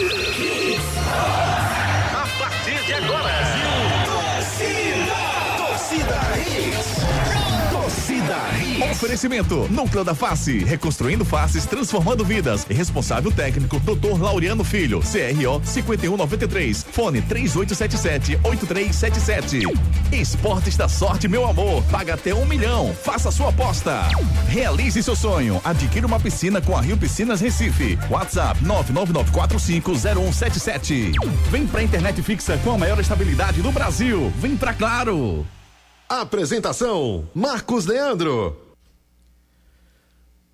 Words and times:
A 0.00 1.47
Oferecimento: 8.98 9.68
Núcleo 9.70 10.02
da 10.02 10.12
Face, 10.12 10.58
reconstruindo 10.58 11.24
faces, 11.24 11.64
transformando 11.64 12.24
vidas. 12.24 12.66
Responsável 12.68 13.30
técnico: 13.30 13.78
Dr. 13.78 14.20
Laureano 14.20 14.64
Filho, 14.64 15.00
CRO 15.00 15.62
5193, 15.64 16.84
fone 16.90 17.22
3877-8377. 17.22 19.62
Esportes 20.12 20.76
da 20.76 20.88
sorte, 20.88 21.28
meu 21.28 21.48
amor. 21.48 21.84
Paga 21.84 22.14
até 22.14 22.34
um 22.34 22.44
milhão. 22.44 22.92
Faça 22.92 23.30
sua 23.30 23.50
aposta. 23.50 24.08
Realize 24.48 25.00
seu 25.00 25.14
sonho. 25.14 25.60
Adquira 25.64 26.04
uma 26.04 26.18
piscina 26.18 26.60
com 26.60 26.76
a 26.76 26.80
Rio 26.80 26.96
Piscinas 26.96 27.40
Recife. 27.40 27.96
WhatsApp 28.10 28.58
999450177. 28.64 31.12
Vem 31.52 31.68
pra 31.68 31.84
internet 31.84 32.20
fixa 32.20 32.58
com 32.64 32.72
a 32.72 32.78
maior 32.78 32.98
estabilidade 32.98 33.62
do 33.62 33.70
Brasil. 33.70 34.32
Vem 34.40 34.56
pra 34.56 34.74
Claro. 34.74 35.46
Apresentação: 36.08 37.28
Marcos 37.32 37.86
Leandro. 37.86 38.67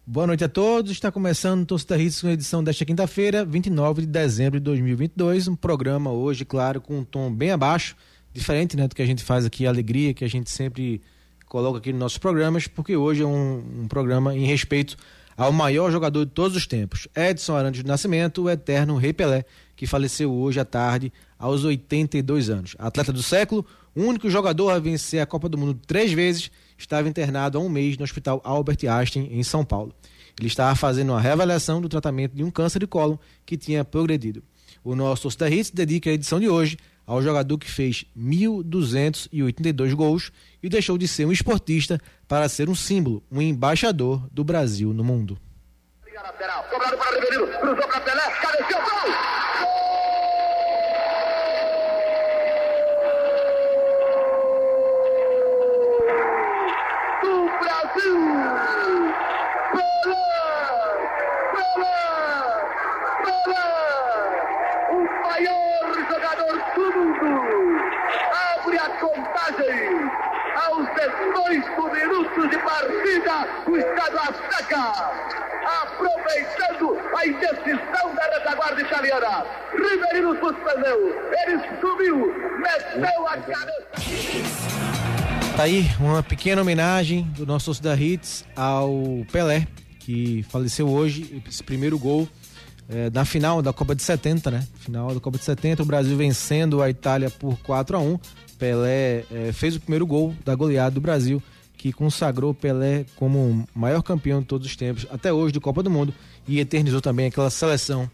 Boa 0.07 0.27
noite 0.27 0.45
a 0.45 0.49
todos. 0.51 0.93
Está 0.93 1.11
começando 1.11 1.63
o 1.63 1.65
Torcida 1.67 1.97
Hits 1.97 2.21
com 2.21 2.27
a 2.27 2.33
edição 2.33 2.62
desta 2.62 2.85
quinta-feira, 2.85 3.43
29 3.43 4.03
de 4.03 4.07
dezembro 4.07 4.61
de 4.61 4.65
2022. 4.65 5.49
Um 5.49 5.57
programa 5.57 6.12
hoje, 6.12 6.45
claro, 6.45 6.79
com 6.79 6.99
um 6.99 7.05
tom 7.05 7.33
bem 7.33 7.53
abaixo, 7.53 7.97
diferente 8.31 8.77
né, 8.77 8.87
do 8.87 8.95
que 8.95 9.01
a 9.01 9.07
gente 9.07 9.25
faz 9.25 9.47
aqui, 9.47 9.67
a 9.67 9.71
alegria 9.71 10.12
que 10.12 10.23
a 10.23 10.29
gente 10.29 10.51
sempre 10.51 11.01
coloca 11.47 11.79
aqui 11.79 11.91
nos 11.91 12.01
nossos 12.01 12.19
programas, 12.19 12.67
porque 12.67 12.95
hoje 12.95 13.23
é 13.23 13.27
um, 13.27 13.65
um 13.85 13.89
programa 13.89 14.37
em 14.37 14.45
respeito 14.45 14.95
ao 15.39 15.51
maior 15.51 15.91
jogador 15.91 16.27
de 16.27 16.33
todos 16.33 16.55
os 16.55 16.67
tempos, 16.67 17.09
Edson 17.17 17.57
Arantes 17.57 17.83
do 17.83 17.89
Nascimento, 17.89 18.43
o 18.43 18.51
eterno 18.51 18.98
Rei 18.98 19.15
Pelé, 19.15 19.47
que 19.75 19.87
faleceu 19.87 20.31
hoje 20.31 20.61
à 20.61 20.67
tarde, 20.67 21.11
aos 21.39 21.65
82 21.65 22.50
anos. 22.50 22.77
Atleta 22.78 23.11
do 23.11 23.23
século, 23.23 23.65
único 23.97 24.28
jogador 24.28 24.69
a 24.69 24.78
vencer 24.78 25.21
a 25.23 25.27
Copa 25.27 25.48
do 25.48 25.56
Mundo 25.56 25.81
três 25.87 26.12
vezes, 26.12 26.50
estava 26.85 27.09
internado 27.09 27.59
há 27.59 27.61
um 27.61 27.69
mês 27.69 27.97
no 27.97 28.05
Hospital 28.05 28.41
Albert 28.45 28.79
Einstein, 28.89 29.29
em 29.33 29.43
São 29.43 29.65
Paulo. 29.65 29.95
Ele 30.39 30.49
estava 30.49 30.75
fazendo 30.77 31.11
uma 31.11 31.21
reavaliação 31.21 31.81
do 31.81 31.89
tratamento 31.89 32.35
de 32.35 32.45
um 32.45 32.51
câncer 32.51 32.81
de 32.81 32.87
cólon 32.87 33.17
que 33.47 33.57
tinha 33.57 33.85
progredido. 33.85 34.43
O 34.83 34.95
nosso 34.95 35.29
Hits 35.29 35.71
dedica 35.71 36.11
a 36.11 36.12
edição 36.12 36.39
de 36.39 36.49
hoje 36.49 36.77
ao 37.07 37.23
jogador 37.23 37.59
que 37.59 37.71
fez 37.71 38.05
1.282 38.19 39.95
gols 39.95 40.33
e 40.62 40.69
deixou 40.69 40.99
de 40.99 41.09
ser 41.09 41.25
um 41.27 41.33
esportista 41.33 42.01
para 42.29 42.49
ser 42.49 42.69
um 42.69 42.75
símbolo, 42.75 43.23
um 43.31 43.41
embaixador 43.41 44.29
do 44.31 44.45
Brasil 44.45 44.93
no 44.93 45.05
mundo. 45.05 45.39
Lateral, 46.25 46.65
cobrado 46.65 46.97
para 46.97 47.21
Riverino, 47.21 47.47
cruzou 47.47 47.87
para 47.87 48.01
Pelé, 48.01 48.31
cabeceou, 48.41 48.81
gol! 48.81 49.11
Do 57.21 57.35
Brasil! 57.61 58.19
Pelé! 59.75 60.25
Pelé! 61.53 61.99
Pelé! 63.45 63.67
O 64.91 64.99
maior 65.23 65.93
jogador 66.09 66.56
do 66.75 66.84
mundo! 66.97 67.31
Abre 68.56 68.74
a 68.85 68.89
contagem! 69.01 70.11
Aos 70.55 70.87
18 70.95 71.83
minutos 71.95 72.51
de 72.51 72.59
partida, 72.59 73.49
o 73.67 73.77
Estado 73.77 74.19
Azteca! 74.19 75.55
aproveitando 75.65 76.99
a 77.17 77.27
indecisão 77.27 78.15
da 78.15 78.23
retaguarda 78.35 78.81
italiana. 78.83 79.47
Riverino 79.73 80.39
suspendeu, 80.39 81.15
ele 81.33 81.59
subiu, 81.81 82.35
meteu 82.59 83.27
a 83.27 83.37
cabeça. 83.39 83.85
Tá 85.57 85.62
aí 85.62 85.87
uma 85.99 86.23
pequena 86.23 86.61
homenagem 86.61 87.23
do 87.37 87.47
nosso 87.47 87.67
Torcida 87.67 87.97
Hits 87.97 88.44
ao 88.55 89.25
Pelé, 89.33 89.67
que 90.00 90.44
faleceu 90.50 90.89
hoje, 90.89 91.43
esse 91.49 91.62
primeiro 91.62 91.99
gol 91.99 92.28
é, 92.89 93.09
na 93.11 93.25
final 93.25 93.62
da 93.62 93.73
Copa 93.73 93.94
de 93.94 94.03
70, 94.03 94.50
né? 94.50 94.67
Final 94.81 95.15
da 95.15 95.21
Copa 95.21 95.39
de 95.39 95.44
70, 95.44 95.83
o 95.83 95.87
Brasil 95.87 96.17
vencendo 96.17 96.83
a 96.83 96.91
Itália 96.91 97.31
por 97.31 97.59
4 97.61 97.97
a 97.97 98.00
1 98.00 98.19
Pelé 98.54 99.25
é, 99.31 99.53
fez 99.53 99.76
o 99.76 99.81
primeiro 99.81 100.06
gol 100.06 100.34
da 100.44 100.54
goleada 100.54 100.92
do 100.94 101.00
Brasil 101.00 101.42
que 101.76 101.92
consagrou 101.92 102.54
Pelé 102.54 103.04
como 103.15 103.66
o 103.75 103.78
maior 103.78 104.00
campeão 104.03 104.41
de 104.41 104.47
todos 104.47 104.66
os 104.66 104.75
tempos, 104.75 105.06
até 105.10 105.31
hoje, 105.31 105.53
de 105.53 105.60
Copa 105.60 105.82
do 105.82 105.91
Mundo, 105.91 106.15
e 106.48 106.59
eternizou 106.59 106.98
também 106.98 107.26
aquela 107.26 107.50
seleção, 107.50 108.10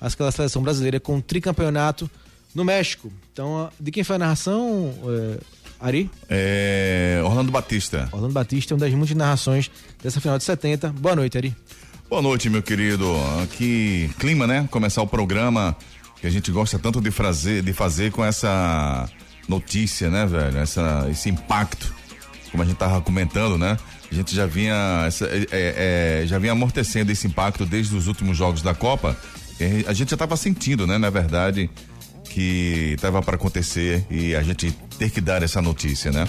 aquela 0.00 0.32
seleção 0.32 0.62
brasileira 0.62 0.98
com 0.98 1.16
um 1.16 1.20
tricampeonato 1.20 2.10
no 2.54 2.64
México. 2.64 3.12
Então, 3.30 3.70
de 3.78 3.90
quem 3.90 4.02
foi 4.04 4.16
a 4.16 4.18
narração, 4.18 4.94
é, 5.06 5.38
Ari? 5.78 6.10
É, 6.30 7.20
Orlando 7.24 7.52
Batista. 7.52 8.08
Orlando 8.10 8.32
Batista 8.32 8.72
é 8.72 8.74
uma 8.74 8.80
das 8.80 8.94
muitas 8.94 9.14
narrações 9.14 9.70
dessa 10.02 10.18
final 10.18 10.38
de 10.38 10.44
70. 10.44 10.88
Boa 10.92 11.14
noite, 11.14 11.36
Ari. 11.36 11.54
Boa 12.08 12.22
noite, 12.22 12.48
meu 12.48 12.62
querido. 12.62 13.06
Que 13.58 14.08
clima, 14.18 14.46
né? 14.46 14.66
Começar 14.70 15.02
o 15.02 15.06
programa 15.06 15.76
que 16.22 16.26
a 16.26 16.30
gente 16.30 16.50
gosta 16.50 16.78
tanto 16.78 17.02
de 17.02 17.10
fazer, 17.10 17.62
de 17.62 17.74
fazer 17.74 18.12
com 18.12 18.24
essa 18.24 19.06
notícia, 19.48 20.10
né, 20.10 20.26
velho? 20.26 20.58
Essa, 20.58 21.06
esse 21.10 21.28
impacto 21.28 21.94
como 22.54 22.62
a 22.62 22.66
gente 22.66 22.74
estava 22.74 23.00
comentando, 23.00 23.58
né? 23.58 23.76
A 24.10 24.14
gente 24.14 24.32
já 24.32 24.46
vinha, 24.46 25.04
essa, 25.08 25.26
é, 25.26 26.22
é, 26.22 26.24
já 26.24 26.38
vinha 26.38 26.52
amortecendo 26.52 27.10
esse 27.10 27.26
impacto 27.26 27.66
desde 27.66 27.96
os 27.96 28.06
últimos 28.06 28.36
jogos 28.36 28.62
da 28.62 28.72
Copa. 28.72 29.16
a 29.88 29.92
gente 29.92 30.10
já 30.10 30.14
estava 30.14 30.36
sentindo, 30.36 30.86
né? 30.86 30.96
Na 30.96 31.10
verdade, 31.10 31.68
que 32.30 32.92
estava 32.94 33.20
para 33.20 33.34
acontecer 33.34 34.06
e 34.08 34.36
a 34.36 34.42
gente 34.44 34.70
ter 35.00 35.10
que 35.10 35.20
dar 35.20 35.42
essa 35.42 35.60
notícia, 35.60 36.12
né? 36.12 36.28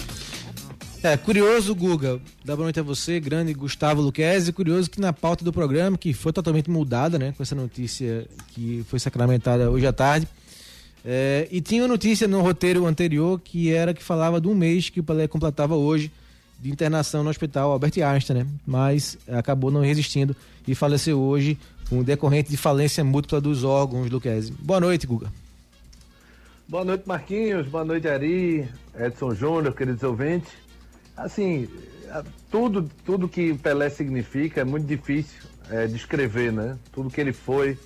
É, 1.00 1.16
curioso, 1.16 1.72
Guga, 1.76 2.20
dá 2.44 2.56
boa 2.56 2.64
noite 2.64 2.80
a 2.80 2.82
você, 2.82 3.20
grande 3.20 3.54
Gustavo 3.54 4.02
Luquezzi, 4.02 4.52
curioso 4.52 4.90
que 4.90 5.00
na 5.00 5.12
pauta 5.12 5.44
do 5.44 5.52
programa, 5.52 5.96
que 5.96 6.12
foi 6.12 6.32
totalmente 6.32 6.68
mudada, 6.68 7.16
né, 7.16 7.32
com 7.36 7.42
essa 7.44 7.54
notícia 7.54 8.26
que 8.48 8.84
foi 8.88 8.98
sacramentada 8.98 9.70
hoje 9.70 9.86
à 9.86 9.92
tarde, 9.92 10.26
é, 11.08 11.46
e 11.52 11.60
tinha 11.60 11.86
notícia 11.86 12.26
no 12.26 12.42
roteiro 12.42 12.84
anterior 12.84 13.40
que 13.40 13.72
era 13.72 13.94
que 13.94 14.02
falava 14.02 14.40
de 14.40 14.48
um 14.48 14.54
mês 14.56 14.90
que 14.90 14.98
o 14.98 15.04
Pelé 15.04 15.28
completava 15.28 15.76
hoje 15.76 16.10
de 16.58 16.68
internação 16.68 17.22
no 17.22 17.30
hospital 17.30 17.70
Albert 17.70 17.92
Einstein, 18.02 18.38
né? 18.38 18.46
Mas 18.66 19.16
acabou 19.28 19.70
não 19.70 19.82
resistindo 19.82 20.34
e 20.66 20.74
faleceu 20.74 21.20
hoje 21.20 21.56
com 21.88 22.00
um 22.00 22.02
decorrente 22.02 22.50
de 22.50 22.56
falência 22.56 23.04
múltipla 23.04 23.40
dos 23.40 23.62
órgãos 23.62 24.08
Kese. 24.20 24.52
Boa 24.58 24.80
noite, 24.80 25.06
Guga. 25.06 25.30
Boa 26.66 26.84
noite, 26.84 27.04
Marquinhos. 27.06 27.68
Boa 27.68 27.84
noite, 27.84 28.08
Ari, 28.08 28.68
Edson 28.98 29.32
Júnior, 29.32 29.74
queridos 29.74 30.02
ouvintes. 30.02 30.50
Assim, 31.16 31.68
tudo, 32.50 32.90
tudo 33.04 33.28
que 33.28 33.54
Pelé 33.54 33.88
significa 33.90 34.62
é 34.62 34.64
muito 34.64 34.86
difícil 34.86 35.38
é, 35.70 35.86
descrever, 35.86 36.52
né? 36.52 36.76
Tudo 36.90 37.10
que 37.10 37.20
ele 37.20 37.32
foi, 37.32 37.78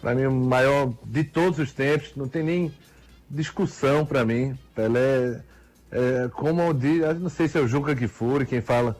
para 0.00 0.14
mim, 0.14 0.26
o 0.26 0.32
maior 0.32 0.92
de 1.04 1.24
todos 1.24 1.58
os 1.58 1.72
tempos, 1.72 2.12
não 2.16 2.28
tem 2.28 2.42
nem 2.42 2.72
discussão 3.28 4.04
para 4.04 4.24
mim. 4.24 4.58
Pelé, 4.74 5.40
é, 5.90 6.28
como 6.32 6.62
eu 6.62 6.72
digo, 6.72 7.12
não 7.14 7.28
sei 7.28 7.48
se 7.48 7.58
é 7.58 7.60
o 7.60 7.68
Juca 7.68 7.94
Kifuri 7.94 8.46
quem 8.46 8.60
fala, 8.60 8.96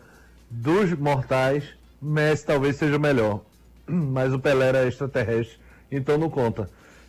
dos 0.51 0.93
mortais, 0.93 1.65
Messi 2.01 2.45
talvez 2.45 2.77
seja 2.77 2.97
o 2.97 3.01
melhor. 3.01 3.43
Mas 3.87 4.33
o 4.33 4.39
Pelé 4.39 4.69
era 4.69 4.87
extraterrestre, 4.87 5.59
então 5.91 6.19
não 6.19 6.31
conta. 6.31 6.69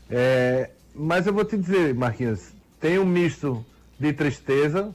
É, 0.09 0.69
mas 0.93 1.25
eu 1.25 1.33
vou 1.33 1.45
te 1.45 1.57
dizer, 1.57 1.95
Marquinhos, 1.95 2.51
tem 2.79 2.99
um 2.99 3.05
misto 3.05 3.65
de 3.97 4.11
tristeza, 4.11 4.93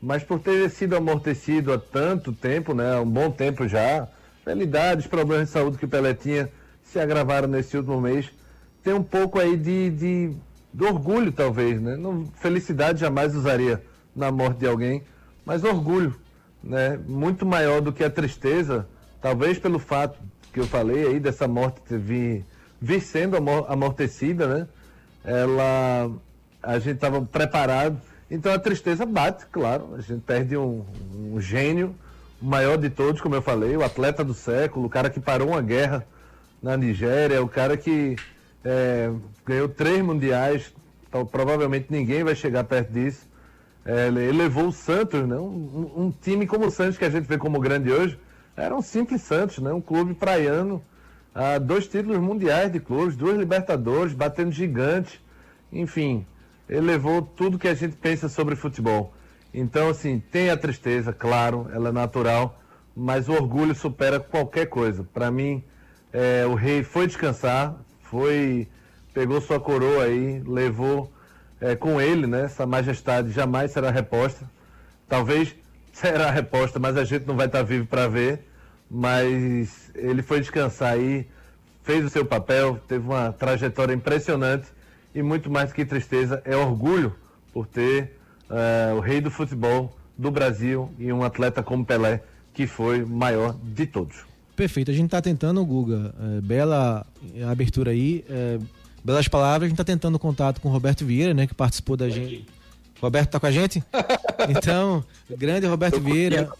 mas 0.00 0.22
por 0.22 0.40
ter 0.40 0.70
sido 0.70 0.96
amortecido 0.96 1.72
há 1.72 1.78
tanto 1.78 2.32
tempo, 2.32 2.72
né, 2.72 2.96
um 2.96 3.08
bom 3.08 3.30
tempo 3.30 3.68
já, 3.68 4.08
realidades, 4.44 5.06
problemas 5.06 5.48
de 5.48 5.52
saúde 5.52 5.76
que 5.76 5.84
o 5.84 5.88
Pelé 5.88 6.14
tinha, 6.14 6.48
se 6.84 6.98
agravaram 7.00 7.48
nesse 7.48 7.76
último 7.76 8.00
mês, 8.00 8.30
tem 8.82 8.92
um 8.94 9.02
pouco 9.02 9.40
aí 9.40 9.56
de, 9.56 9.90
de, 9.90 10.32
de 10.72 10.84
orgulho, 10.84 11.32
talvez, 11.32 11.80
né? 11.80 11.96
Não, 11.96 12.26
felicidade 12.36 13.00
jamais 13.00 13.34
usaria 13.34 13.82
na 14.14 14.30
morte 14.30 14.58
de 14.58 14.66
alguém, 14.66 15.02
mas 15.44 15.64
orgulho, 15.64 16.14
né? 16.62 16.98
Muito 17.08 17.46
maior 17.46 17.80
do 17.80 17.92
que 17.92 18.04
a 18.04 18.10
tristeza, 18.10 18.86
talvez 19.20 19.58
pelo 19.58 19.78
fato 19.78 20.18
que 20.52 20.60
eu 20.60 20.66
falei 20.66 21.06
aí 21.06 21.18
dessa 21.18 21.48
morte 21.48 21.96
vir, 21.96 22.44
vir 22.80 23.00
sendo 23.00 23.36
amortecida, 23.66 24.46
né? 24.46 24.68
Ela, 25.24 26.10
a 26.62 26.78
gente 26.78 26.96
estava 26.96 27.20
preparado, 27.22 27.98
então 28.30 28.52
a 28.52 28.58
tristeza 28.58 29.06
bate, 29.06 29.46
claro, 29.46 29.94
a 29.96 30.00
gente 30.00 30.20
perde 30.20 30.56
um, 30.56 30.84
um 31.14 31.40
gênio, 31.40 31.94
o 32.40 32.44
maior 32.44 32.76
de 32.76 32.90
todos, 32.90 33.20
como 33.20 33.34
eu 33.34 33.42
falei, 33.42 33.74
o 33.76 33.82
atleta 33.82 34.22
do 34.22 34.34
século, 34.34 34.86
o 34.86 34.90
cara 34.90 35.08
que 35.08 35.18
parou 35.18 35.48
uma 35.48 35.62
guerra 35.62 36.06
na 36.64 36.78
Nigéria, 36.78 37.42
o 37.42 37.48
cara 37.48 37.76
que 37.76 38.16
é, 38.64 39.12
ganhou 39.44 39.68
três 39.68 40.02
mundiais, 40.02 40.74
então, 41.06 41.26
provavelmente 41.26 41.88
ninguém 41.90 42.24
vai 42.24 42.34
chegar 42.34 42.64
perto 42.64 42.90
disso. 42.90 43.28
É, 43.84 44.06
ele 44.06 44.32
levou 44.32 44.68
o 44.68 44.72
Santos, 44.72 45.28
né? 45.28 45.36
Um, 45.36 45.92
um, 45.94 46.10
time 46.22 46.46
como 46.46 46.66
o 46.66 46.70
Santos, 46.70 46.96
que 46.96 47.04
a 47.04 47.10
gente 47.10 47.26
vê 47.26 47.36
como 47.36 47.60
grande 47.60 47.92
hoje, 47.92 48.18
era 48.56 48.74
um 48.74 48.80
simples 48.80 49.20
Santos, 49.20 49.58
né? 49.58 49.74
um 49.74 49.80
clube 49.80 50.14
praiano, 50.14 50.82
Ah, 51.34 51.58
dois 51.58 51.86
títulos 51.86 52.18
mundiais 52.18 52.72
de 52.72 52.80
clubes, 52.80 53.14
duas 53.14 53.36
Libertadores, 53.36 54.14
batendo 54.14 54.50
gigante. 54.50 55.22
Enfim, 55.70 56.24
ele 56.66 56.86
levou 56.86 57.20
tudo 57.20 57.58
que 57.58 57.68
a 57.68 57.74
gente 57.74 57.94
pensa 57.96 58.26
sobre 58.26 58.56
futebol. 58.56 59.12
Então, 59.52 59.90
assim, 59.90 60.18
tem 60.18 60.48
a 60.48 60.56
tristeza, 60.56 61.12
claro, 61.12 61.68
ela 61.74 61.90
é 61.90 61.92
natural, 61.92 62.58
mas 62.96 63.28
o 63.28 63.32
orgulho 63.32 63.74
supera 63.74 64.18
qualquer 64.18 64.66
coisa. 64.66 65.06
Para 65.12 65.30
mim, 65.30 65.62
é, 66.14 66.46
o 66.46 66.54
rei 66.54 66.84
foi 66.84 67.08
descansar, 67.08 67.74
foi 68.04 68.68
pegou 69.12 69.40
sua 69.40 69.58
coroa 69.58 70.04
aí, 70.04 70.40
levou 70.46 71.12
é, 71.60 71.74
com 71.74 72.00
ele, 72.00 72.28
né? 72.28 72.44
Essa 72.44 72.64
majestade 72.64 73.32
jamais 73.32 73.72
será 73.72 73.90
reposta. 73.90 74.48
Talvez 75.08 75.56
será 75.92 76.30
reposta, 76.30 76.78
mas 76.78 76.96
a 76.96 77.04
gente 77.04 77.26
não 77.26 77.36
vai 77.36 77.46
estar 77.46 77.64
vivo 77.64 77.86
para 77.86 78.06
ver. 78.06 78.46
Mas 78.88 79.90
ele 79.94 80.22
foi 80.22 80.38
descansar 80.38 80.92
aí, 80.92 81.26
fez 81.82 82.04
o 82.04 82.08
seu 82.08 82.24
papel, 82.24 82.80
teve 82.86 83.04
uma 83.04 83.32
trajetória 83.32 83.92
impressionante 83.92 84.68
e 85.12 85.20
muito 85.20 85.50
mais 85.50 85.72
que 85.72 85.84
tristeza, 85.84 86.40
é 86.44 86.56
orgulho 86.56 87.14
por 87.52 87.66
ter 87.66 88.18
é, 88.50 88.92
o 88.92 89.00
rei 89.00 89.20
do 89.20 89.30
futebol 89.30 89.96
do 90.16 90.30
Brasil 90.30 90.92
e 90.96 91.12
um 91.12 91.24
atleta 91.24 91.60
como 91.62 91.84
Pelé, 91.84 92.22
que 92.52 92.68
foi 92.68 93.02
o 93.02 93.08
maior 93.08 93.56
de 93.62 93.86
todos. 93.86 94.33
Perfeito, 94.56 94.90
a 94.90 94.94
gente 94.94 95.06
está 95.06 95.20
tentando, 95.20 95.64
Guga, 95.64 96.14
é, 96.20 96.40
bela 96.40 97.06
abertura 97.50 97.90
aí, 97.90 98.24
é, 98.28 98.58
belas 99.02 99.26
palavras, 99.26 99.66
a 99.66 99.68
gente 99.68 99.74
está 99.74 99.84
tentando 99.84 100.18
contato 100.18 100.60
com 100.60 100.68
o 100.68 100.72
Roberto 100.72 101.04
Vieira, 101.04 101.34
né, 101.34 101.46
que 101.46 101.54
participou 101.54 101.96
da 101.96 102.08
gente. 102.08 102.46
Roberto 103.00 103.30
tá 103.30 103.40
com 103.40 103.46
a 103.46 103.50
gente? 103.50 103.82
Então, 104.46 105.02
grande 105.38 105.66
Roberto 105.66 105.98
Vieira. 106.00 106.50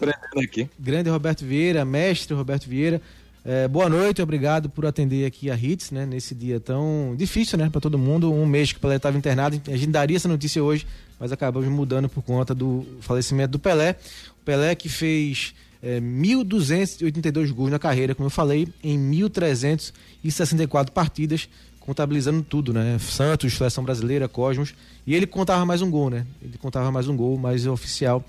Aqui. 0.43 0.71
Grande 0.79 1.11
Roberto 1.11 1.45
Vieira, 1.45 1.85
mestre 1.85 2.35
Roberto 2.35 2.67
Vieira. 2.67 2.99
É, 3.45 3.69
boa 3.69 3.91
noite, 3.91 4.23
obrigado 4.23 4.71
por 4.71 4.87
atender 4.87 5.27
aqui 5.27 5.51
a 5.51 5.55
Hits, 5.55 5.91
né? 5.91 6.07
Nesse 6.07 6.35
dia 6.35 6.59
tão 6.59 7.15
difícil, 7.15 7.59
né? 7.59 7.69
Para 7.69 7.83
todo 7.83 7.99
mundo. 7.99 8.33
Um 8.33 8.47
mês 8.47 8.73
que 8.73 8.79
o 8.79 8.81
Pelé 8.81 8.97
estava 8.97 9.19
internado. 9.19 9.61
A 9.69 9.77
gente 9.77 9.89
daria 9.89 10.17
essa 10.17 10.29
notícia 10.29 10.65
hoje, 10.65 10.87
mas 11.21 11.31
acabamos 11.31 11.69
mudando 11.69 12.09
por 12.09 12.23
conta 12.23 12.55
do 12.55 12.87
falecimento 13.03 13.51
do 13.51 13.59
Pelé. 13.59 13.97
O 14.41 14.45
Pelé 14.47 14.75
que 14.75 14.89
fez 14.89 15.55
é, 15.85 16.01
1.282 16.01 17.53
gols 17.53 17.71
na 17.71 17.79
carreira, 17.79 18.15
como 18.15 18.27
eu 18.27 18.31
falei, 18.31 18.67
em 18.83 18.99
1.364 19.11 20.91
partidas, 20.91 21.47
contabilizando 21.79 22.43
tudo, 22.43 22.73
né? 22.73 22.99
Santos, 22.99 23.53
seleção 23.53 23.85
brasileira, 23.85 24.27
Cosmos. 24.27 24.75
E 25.07 25.15
ele 25.15 25.27
contava 25.27 25.67
mais 25.67 25.83
um 25.83 25.91
gol, 25.91 26.09
né? 26.09 26.27
Ele 26.41 26.57
contava 26.57 26.91
mais 26.91 27.07
um 27.07 27.15
gol, 27.15 27.37
mais 27.37 27.67
oficial. 27.67 28.25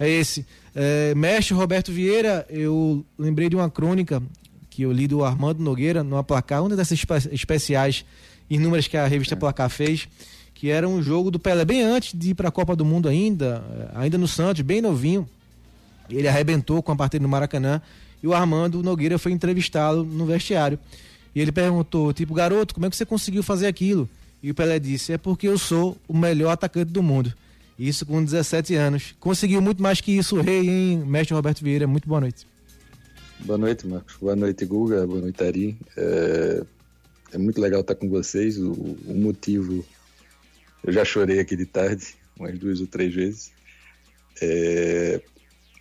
É 0.00 0.10
esse. 0.10 0.44
É, 0.74 1.14
mestre 1.14 1.54
Roberto 1.54 1.92
Vieira, 1.92 2.44
eu 2.50 3.04
lembrei 3.16 3.48
de 3.48 3.54
uma 3.54 3.70
crônica 3.70 4.20
que 4.68 4.82
eu 4.82 4.92
li 4.92 5.06
do 5.06 5.24
Armando 5.24 5.62
Nogueira, 5.62 6.02
numa 6.02 6.24
placar, 6.24 6.62
uma 6.62 6.74
dessas 6.76 7.00
especiais 7.30 8.04
inúmeras 8.50 8.88
que 8.88 8.96
a 8.96 9.06
revista 9.06 9.34
é. 9.34 9.38
Placar 9.38 9.70
fez, 9.70 10.08
que 10.52 10.70
era 10.70 10.88
um 10.88 11.00
jogo 11.00 11.30
do 11.30 11.38
Pelé 11.38 11.64
bem 11.64 11.82
antes 11.82 12.12
de 12.18 12.30
ir 12.30 12.34
para 12.34 12.48
a 12.48 12.52
Copa 12.52 12.74
do 12.74 12.84
Mundo 12.84 13.08
ainda, 13.08 13.64
ainda 13.94 14.18
no 14.18 14.26
Santos, 14.26 14.62
bem 14.62 14.82
novinho. 14.82 15.26
Ele 16.10 16.28
arrebentou 16.28 16.82
com 16.82 16.92
a 16.92 16.96
partida 16.96 17.22
no 17.22 17.28
Maracanã 17.28 17.80
e 18.22 18.26
o 18.26 18.34
Armando 18.34 18.82
Nogueira 18.82 19.18
foi 19.18 19.32
entrevistá-lo 19.32 20.04
no 20.04 20.26
vestiário. 20.26 20.78
E 21.34 21.40
ele 21.40 21.52
perguntou, 21.52 22.12
tipo, 22.12 22.32
garoto, 22.32 22.74
como 22.74 22.86
é 22.86 22.90
que 22.90 22.96
você 22.96 23.04
conseguiu 23.04 23.42
fazer 23.42 23.66
aquilo? 23.66 24.08
E 24.42 24.50
o 24.50 24.54
Pelé 24.54 24.78
disse, 24.78 25.12
é 25.12 25.18
porque 25.18 25.48
eu 25.48 25.58
sou 25.58 25.96
o 26.08 26.16
melhor 26.16 26.50
atacante 26.50 26.92
do 26.92 27.02
mundo. 27.02 27.32
Isso 27.78 28.06
com 28.06 28.24
17 28.24 28.74
anos. 28.74 29.14
Conseguiu 29.20 29.60
muito 29.60 29.82
mais 29.82 30.00
que 30.00 30.12
isso, 30.12 30.36
o 30.36 30.40
rei, 30.40 30.68
hein? 30.68 31.04
Mestre 31.06 31.34
Roberto 31.34 31.62
Vieira, 31.62 31.86
muito 31.86 32.08
boa 32.08 32.20
noite. 32.20 32.46
Boa 33.40 33.58
noite, 33.58 33.86
Marcos. 33.86 34.16
Boa 34.16 34.34
noite, 34.34 34.64
Guga. 34.64 35.06
Boa 35.06 35.20
noite, 35.20 35.44
Ari. 35.44 35.76
É, 35.96 36.64
é 37.32 37.38
muito 37.38 37.60
legal 37.60 37.82
estar 37.82 37.94
com 37.94 38.08
vocês. 38.08 38.58
O, 38.58 38.72
o, 38.72 39.14
motivo, 39.14 39.84
eu 40.82 40.92
já 40.92 41.04
chorei 41.04 41.38
aqui 41.38 41.54
de 41.54 41.66
tarde, 41.66 42.14
umas 42.38 42.58
duas 42.58 42.80
ou 42.80 42.86
três 42.86 43.14
vezes. 43.14 43.52
É, 44.40 45.20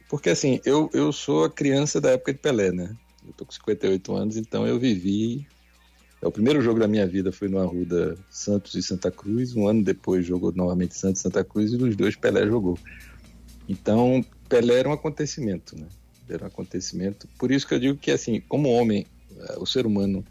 porque 0.07 0.29
assim, 0.29 0.59
eu, 0.65 0.89
eu 0.93 1.11
sou 1.11 1.45
a 1.45 1.49
criança 1.49 1.99
da 1.99 2.11
época 2.11 2.33
de 2.33 2.39
Pelé, 2.39 2.71
né? 2.71 2.95
Eu 3.25 3.33
tô 3.33 3.45
com 3.45 3.51
58 3.51 4.15
anos, 4.15 4.37
então 4.37 4.67
eu 4.67 4.79
vivi. 4.79 5.47
É, 6.21 6.27
o 6.27 6.31
primeiro 6.31 6.61
jogo 6.61 6.79
da 6.79 6.87
minha 6.87 7.07
vida 7.07 7.31
foi 7.31 7.47
no 7.47 7.59
Arruda 7.59 8.17
Santos 8.29 8.75
e 8.75 8.83
Santa 8.83 9.09
Cruz. 9.11 9.55
Um 9.55 9.67
ano 9.67 9.83
depois 9.83 10.25
jogou 10.25 10.51
novamente 10.51 10.95
Santos 10.95 11.21
e 11.21 11.23
Santa 11.23 11.43
Cruz 11.43 11.73
e 11.73 11.77
nos 11.77 11.95
dois 11.95 12.15
Pelé 12.15 12.45
jogou. 12.45 12.77
Então, 13.67 14.23
Pelé 14.47 14.79
era 14.79 14.89
um 14.89 14.93
acontecimento, 14.93 15.77
né? 15.77 15.87
Era 16.29 16.43
um 16.43 16.47
acontecimento. 16.47 17.27
Por 17.39 17.51
isso 17.51 17.67
que 17.67 17.73
eu 17.73 17.79
digo 17.79 17.97
que, 17.97 18.11
assim, 18.11 18.39
como 18.41 18.69
homem, 18.69 19.07
é, 19.37 19.57
o 19.57 19.65
ser 19.65 19.85
humano 19.85 20.23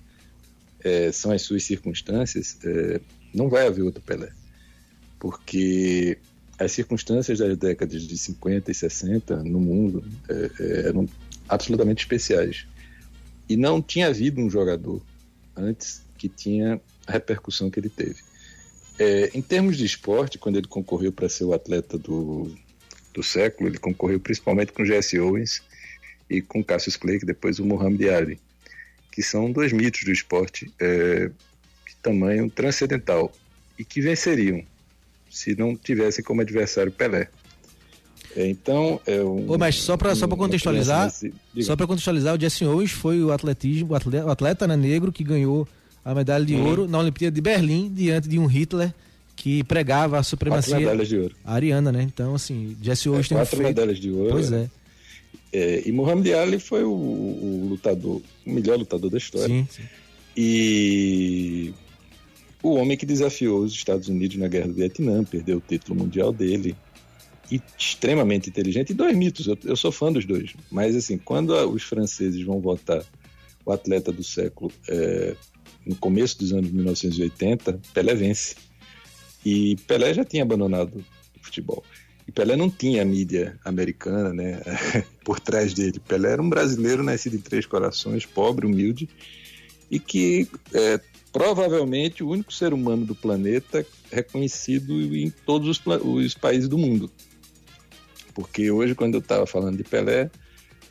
é, 0.80 1.10
são 1.10 1.32
as 1.32 1.42
suas 1.42 1.64
circunstâncias, 1.64 2.58
é, 2.64 3.00
não 3.34 3.48
vai 3.48 3.66
haver 3.66 3.82
outro 3.82 4.02
Pelé. 4.02 4.30
Porque 5.18 6.18
as 6.58 6.72
circunstâncias 6.72 7.38
das 7.38 7.56
décadas 7.56 8.02
de 8.02 8.16
50 8.16 8.70
e 8.70 8.74
60 8.74 9.42
no 9.42 9.60
mundo 9.60 10.04
é, 10.28 10.50
é, 10.60 10.88
eram 10.88 11.08
absolutamente 11.48 12.02
especiais. 12.02 12.66
E 13.48 13.56
não 13.56 13.82
tinha 13.82 14.06
havido 14.08 14.40
um 14.40 14.48
jogador 14.48 15.02
antes 15.56 16.02
que 16.16 16.28
tinha 16.28 16.80
a 17.06 17.12
repercussão 17.12 17.70
que 17.70 17.78
ele 17.78 17.88
teve. 17.88 18.16
É, 18.98 19.30
em 19.34 19.42
termos 19.42 19.76
de 19.76 19.84
esporte, 19.84 20.38
quando 20.38 20.56
ele 20.56 20.68
concorreu 20.68 21.12
para 21.12 21.28
ser 21.28 21.44
o 21.44 21.52
atleta 21.52 21.98
do, 21.98 22.54
do 23.12 23.22
século, 23.22 23.68
ele 23.68 23.78
concorreu 23.78 24.20
principalmente 24.20 24.72
com 24.72 24.84
Jesse 24.84 25.18
Owens 25.18 25.62
e 26.30 26.40
com 26.40 26.62
Cassius 26.62 26.96
Clay, 26.96 27.18
que 27.18 27.26
depois 27.26 27.58
o 27.58 27.64
Muhammad 27.64 28.02
Ali, 28.08 28.40
que 29.10 29.22
são 29.22 29.50
dois 29.50 29.72
mitos 29.72 30.04
do 30.04 30.12
esporte 30.12 30.72
é, 30.78 31.26
de 31.26 31.96
tamanho 32.00 32.48
transcendental 32.48 33.32
e 33.76 33.84
que 33.84 34.00
venceriam 34.00 34.64
se 35.34 35.56
não 35.56 35.74
tivessem 35.74 36.24
como 36.24 36.40
adversário 36.40 36.92
Pelé. 36.92 37.28
É, 38.36 38.48
então, 38.48 39.00
é 39.04 39.20
um. 39.20 39.50
Ô, 39.50 39.58
mas 39.58 39.74
só 39.76 39.96
para 39.96 40.12
um, 40.12 40.14
só 40.14 40.28
contextualizar, 40.28 41.06
nesse... 41.06 41.32
só 41.62 41.74
para 41.74 41.86
contextualizar, 41.88 42.36
o 42.36 42.40
Jesse 42.40 42.64
Owens 42.64 42.92
foi 42.92 43.22
o 43.22 43.32
atletismo, 43.32 43.92
o 43.92 43.94
atleta, 43.96 44.26
o 44.26 44.30
atleta 44.30 44.68
né, 44.68 44.76
negro 44.76 45.12
que 45.12 45.24
ganhou 45.24 45.66
a 46.04 46.14
medalha 46.14 46.44
de 46.44 46.54
hum. 46.54 46.64
ouro 46.64 46.88
na 46.88 46.98
Olimpíada 47.00 47.34
de 47.34 47.40
Berlim 47.40 47.92
diante 47.92 48.28
de 48.28 48.38
um 48.38 48.46
Hitler 48.46 48.94
que 49.34 49.64
pregava 49.64 50.18
a 50.18 50.22
supremacia 50.22 50.78
medalhas 50.78 51.08
de 51.08 51.18
ouro. 51.18 51.34
ariana, 51.44 51.90
né? 51.90 52.02
Então, 52.02 52.34
assim, 52.34 52.76
Jesse 52.80 53.08
Owens 53.08 53.26
é, 53.26 53.28
tem 53.30 53.38
quatro 53.38 53.56
feito... 53.56 53.68
medalhas 53.68 53.98
de 53.98 54.10
ouro. 54.10 54.30
Pois 54.30 54.52
é. 54.52 54.70
é. 55.52 55.82
e 55.84 55.90
Muhammad 55.90 56.28
Ali 56.28 56.60
foi 56.60 56.84
o, 56.84 56.92
o, 56.92 57.66
lutador, 57.70 58.22
o 58.46 58.50
melhor 58.52 58.78
lutador 58.78 59.10
da 59.10 59.18
história. 59.18 59.48
Sim, 59.48 59.66
sim. 59.68 59.82
E 60.36 61.72
o 62.64 62.76
homem 62.76 62.96
que 62.96 63.04
desafiou 63.04 63.62
os 63.62 63.74
Estados 63.74 64.08
Unidos 64.08 64.38
na 64.38 64.48
guerra 64.48 64.68
do 64.68 64.72
Vietnã, 64.72 65.22
perdeu 65.22 65.58
o 65.58 65.60
título 65.60 66.00
mundial 66.00 66.32
dele 66.32 66.74
extremamente 67.78 68.48
inteligente 68.48 68.90
e 68.90 68.94
dois 68.94 69.14
mitos. 69.14 69.46
Eu, 69.46 69.58
eu, 69.64 69.76
sou 69.76 69.92
fã 69.92 70.10
dos 70.10 70.24
dois, 70.24 70.54
mas 70.70 70.96
assim, 70.96 71.18
quando 71.18 71.54
a, 71.54 71.66
os 71.66 71.82
franceses 71.82 72.42
vão 72.42 72.62
votar 72.62 73.04
o 73.66 73.70
atleta 73.70 74.10
do 74.10 74.24
século 74.24 74.72
é, 74.88 75.36
no 75.84 75.94
começo 75.96 76.38
dos 76.38 76.54
anos 76.54 76.70
1980, 76.70 77.80
Pelé 77.92 78.14
vence. 78.14 78.56
E 79.44 79.76
Pelé 79.86 80.14
já 80.14 80.24
tinha 80.24 80.42
abandonado 80.42 81.04
o 81.38 81.44
futebol. 81.44 81.84
E 82.26 82.32
Pelé 82.32 82.56
não 82.56 82.70
tinha 82.70 83.02
a 83.02 83.04
mídia 83.04 83.58
americana, 83.62 84.32
né, 84.32 84.62
por 85.22 85.38
trás 85.38 85.74
dele. 85.74 86.00
Pelé 86.00 86.32
era 86.32 86.40
um 86.40 86.48
brasileiro 86.48 87.02
nascido 87.02 87.36
em 87.36 87.40
Três 87.40 87.66
Corações, 87.66 88.24
pobre, 88.24 88.66
humilde, 88.66 89.06
e 89.90 90.00
que 90.00 90.48
é, 90.72 90.98
provavelmente 91.34 92.22
o 92.22 92.28
único 92.28 92.52
ser 92.52 92.72
humano 92.72 93.04
do 93.04 93.12
planeta 93.12 93.84
reconhecido 94.10 94.94
em 95.16 95.28
todos 95.28 95.68
os, 95.68 95.82
os 96.04 96.34
países 96.34 96.68
do 96.68 96.78
mundo. 96.78 97.10
Porque 98.32 98.70
hoje, 98.70 98.94
quando 98.94 99.14
eu 99.14 99.20
estava 99.20 99.44
falando 99.44 99.76
de 99.76 99.82
Pelé, 99.82 100.30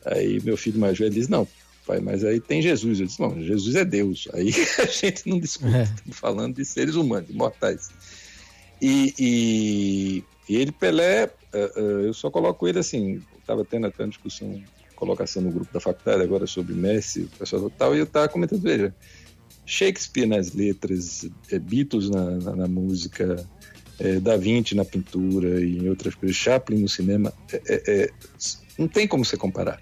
aí 0.06 0.42
meu 0.44 0.58
filho 0.58 0.80
mais 0.80 1.00
velho 1.00 1.12
diz: 1.12 1.30
Não, 1.30 1.48
pai, 1.88 2.02
mas 2.02 2.26
aí 2.26 2.42
tem 2.42 2.62
Jesus. 2.62 3.00
Eu 3.00 3.06
disse: 3.06 3.22
Não, 3.22 3.42
Jesus 3.42 3.76
é 3.76 3.86
Deus. 3.86 4.28
Aí 4.34 4.52
a 4.80 4.86
gente 4.86 5.30
não 5.30 5.40
discute, 5.40 5.74
é. 5.74 5.84
estamos 5.84 6.20
falando 6.20 6.56
de 6.56 6.66
seres 6.66 6.96
humanos, 6.96 7.30
de 7.30 7.34
mortais. 7.34 7.90
E, 8.82 9.14
e, 9.18 10.24
e 10.50 10.58
ele, 10.58 10.74
Pelé, 10.74 11.26
uh, 11.54 11.80
uh, 11.80 12.02
eu 12.02 12.14
só 12.14 12.30
coloco 12.30 12.68
ele 12.68 12.80
assim: 12.80 13.22
estava 13.40 13.64
tendo 13.64 13.88
até 13.88 14.04
uma 14.04 14.10
discussão, 14.10 14.62
colocação 14.94 15.42
no 15.42 15.52
grupo 15.52 15.74
da 15.74 15.80
faculdade 15.80 16.22
agora 16.22 16.46
sobre 16.46 16.74
Messi, 16.74 17.22
o 17.22 17.38
pessoal 17.40 17.70
tal, 17.70 17.96
e 17.96 18.00
eu 18.00 18.04
estava 18.04 18.28
comentando: 18.28 18.62
Veja, 18.62 18.94
Shakespeare 19.66 20.28
nas 20.28 20.54
letras, 20.54 21.30
é, 21.52 21.60
Beatles 21.60 22.10
na, 22.10 22.32
na, 22.32 22.56
na 22.56 22.68
música 22.68 23.46
é, 24.00 24.20
Da 24.20 24.36
Vinci 24.38 24.76
na 24.76 24.86
pintura 24.86 25.62
e 25.64 25.78
em 25.78 25.90
outras 25.90 26.16
coisas, 26.16 26.36
Chaplin 26.36 26.80
no 26.80 26.90
cinema, 26.90 27.34
é, 27.52 27.62
é, 27.68 27.84
é, 27.88 28.10
não 28.78 28.88
tem 28.88 29.08
como 29.08 29.24
você 29.24 29.38
comparar. 29.38 29.82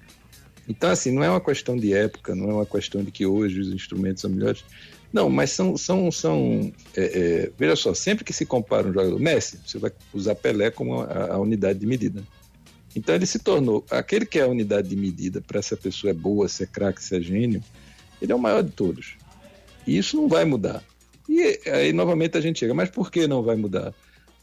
Então, 0.67 0.89
assim, 0.89 1.11
não 1.11 1.23
é 1.23 1.29
uma 1.29 1.41
questão 1.41 1.75
de 1.75 1.93
época, 1.93 2.35
não 2.35 2.49
é 2.49 2.53
uma 2.53 2.65
questão 2.65 3.03
de 3.03 3.11
que 3.11 3.25
hoje 3.25 3.59
os 3.59 3.69
instrumentos 3.69 4.21
são 4.21 4.29
melhores. 4.29 4.63
Não, 5.11 5.29
mas 5.29 5.51
são. 5.51 5.75
são, 5.75 6.09
são 6.11 6.71
é, 6.95 7.51
veja 7.57 7.75
só, 7.75 7.93
sempre 7.93 8.23
que 8.23 8.31
se 8.31 8.45
compara 8.45 8.87
um 8.87 8.93
jogador 8.93 9.19
Messi, 9.19 9.59
você 9.65 9.77
vai 9.77 9.91
usar 10.13 10.35
Pelé 10.35 10.71
como 10.71 11.01
a, 11.01 11.33
a 11.33 11.37
unidade 11.39 11.79
de 11.79 11.85
medida. 11.85 12.23
Então 12.95 13.15
ele 13.15 13.25
se 13.25 13.39
tornou 13.39 13.85
aquele 13.89 14.25
que 14.25 14.39
é 14.39 14.43
a 14.43 14.47
unidade 14.47 14.89
de 14.89 14.95
medida 14.95 15.41
para 15.41 15.61
se 15.61 15.73
a 15.73 15.77
pessoa 15.77 16.11
é 16.11 16.13
boa, 16.13 16.47
se 16.47 16.63
é 16.63 16.65
craque, 16.65 17.03
se 17.03 17.15
é 17.15 17.21
gênio, 17.21 17.63
Ele 18.21 18.31
é 18.31 18.35
o 18.35 18.39
maior 18.39 18.61
de 18.63 18.71
todos. 18.71 19.15
E 19.85 19.97
isso 19.97 20.17
não 20.17 20.27
vai 20.27 20.45
mudar. 20.45 20.83
E 21.27 21.59
aí, 21.69 21.93
novamente, 21.93 22.37
a 22.37 22.41
gente 22.41 22.59
chega. 22.59 22.73
Mas 22.73 22.89
por 22.89 23.11
que 23.11 23.27
não 23.27 23.41
vai 23.41 23.55
mudar? 23.55 23.93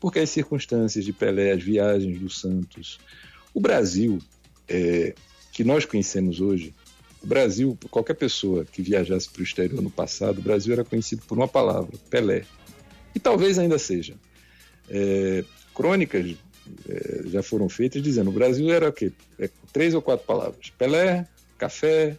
Porque 0.01 0.21
as 0.21 0.31
circunstâncias 0.31 1.05
de 1.05 1.13
Pelé, 1.13 1.53
as 1.53 1.63
viagens 1.63 2.19
do 2.19 2.31
Santos. 2.31 2.99
O 3.53 3.61
Brasil, 3.61 4.19
é, 4.69 5.15
que 5.53 5.65
nós 5.65 5.85
conhecemos 5.85 6.41
hoje, 6.41 6.73
o 7.23 7.27
Brasil, 7.27 7.77
qualquer 7.91 8.15
pessoa 8.15 8.65
que 8.65 8.81
viajasse 8.81 9.29
para 9.29 9.41
o 9.41 9.45
exterior 9.45 9.83
no 9.83 9.91
passado, 9.91 10.39
o 10.39 10.43
Brasil 10.43 10.73
era 10.73 10.85
conhecido 10.85 11.23
por 11.27 11.37
uma 11.37 11.49
palavra, 11.49 11.97
Pelé. 12.09 12.45
E 13.15 13.19
talvez 13.19 13.59
ainda 13.59 13.79
seja. 13.79 14.15
É, 14.89 15.45
crônicas 15.75 16.37
é, 16.89 17.23
já 17.27 17.43
foram 17.43 17.69
feitas 17.69 18.03
dizendo 18.03 18.31
o 18.31 18.33
Brasil 18.33 18.71
era 18.71 18.89
o 18.89 18.93
quê? 18.93 19.13
É, 19.39 19.51
três 19.73 19.95
ou 19.95 20.03
quatro 20.03 20.27
palavras. 20.27 20.71
Pelé, 20.79 21.27
café, 21.57 22.17